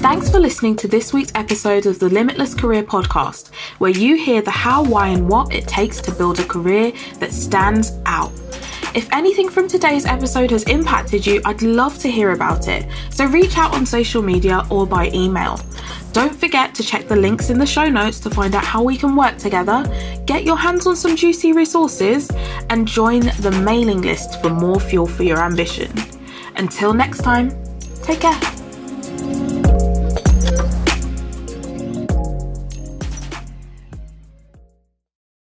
Thanks 0.00 0.30
for 0.30 0.38
listening 0.38 0.76
to 0.76 0.86
this 0.86 1.12
week's 1.12 1.32
episode 1.34 1.86
of 1.86 1.98
the 1.98 2.08
Limitless 2.08 2.54
Career 2.54 2.84
Podcast, 2.84 3.52
where 3.78 3.90
you 3.90 4.14
hear 4.14 4.40
the 4.40 4.52
how, 4.52 4.84
why, 4.84 5.08
and 5.08 5.28
what 5.28 5.52
it 5.52 5.66
takes 5.66 6.00
to 6.02 6.12
build 6.12 6.38
a 6.38 6.44
career 6.44 6.92
that 7.18 7.32
stands 7.32 7.92
out. 8.06 8.30
If 8.94 9.12
anything 9.12 9.48
from 9.48 9.66
today's 9.66 10.06
episode 10.06 10.52
has 10.52 10.62
impacted 10.64 11.26
you, 11.26 11.42
I'd 11.44 11.60
love 11.60 11.98
to 11.98 12.10
hear 12.10 12.30
about 12.30 12.68
it. 12.68 12.86
So 13.10 13.26
reach 13.26 13.58
out 13.58 13.74
on 13.74 13.84
social 13.84 14.22
media 14.22 14.64
or 14.70 14.86
by 14.86 15.10
email. 15.12 15.60
Don't 16.16 16.34
forget 16.34 16.74
to 16.76 16.82
check 16.82 17.08
the 17.08 17.14
links 17.14 17.50
in 17.50 17.58
the 17.58 17.66
show 17.66 17.90
notes 17.90 18.18
to 18.20 18.30
find 18.30 18.54
out 18.54 18.64
how 18.64 18.82
we 18.82 18.96
can 18.96 19.14
work 19.16 19.36
together, 19.36 19.84
get 20.24 20.44
your 20.44 20.56
hands 20.56 20.86
on 20.86 20.96
some 20.96 21.14
juicy 21.14 21.52
resources, 21.52 22.30
and 22.70 22.88
join 22.88 23.20
the 23.40 23.50
mailing 23.62 24.00
list 24.00 24.40
for 24.40 24.48
more 24.48 24.80
fuel 24.80 25.06
for 25.06 25.24
your 25.24 25.40
ambition. 25.40 25.92
Until 26.56 26.94
next 26.94 27.18
time, 27.18 27.50
take 28.02 28.20
care. 28.20 29.55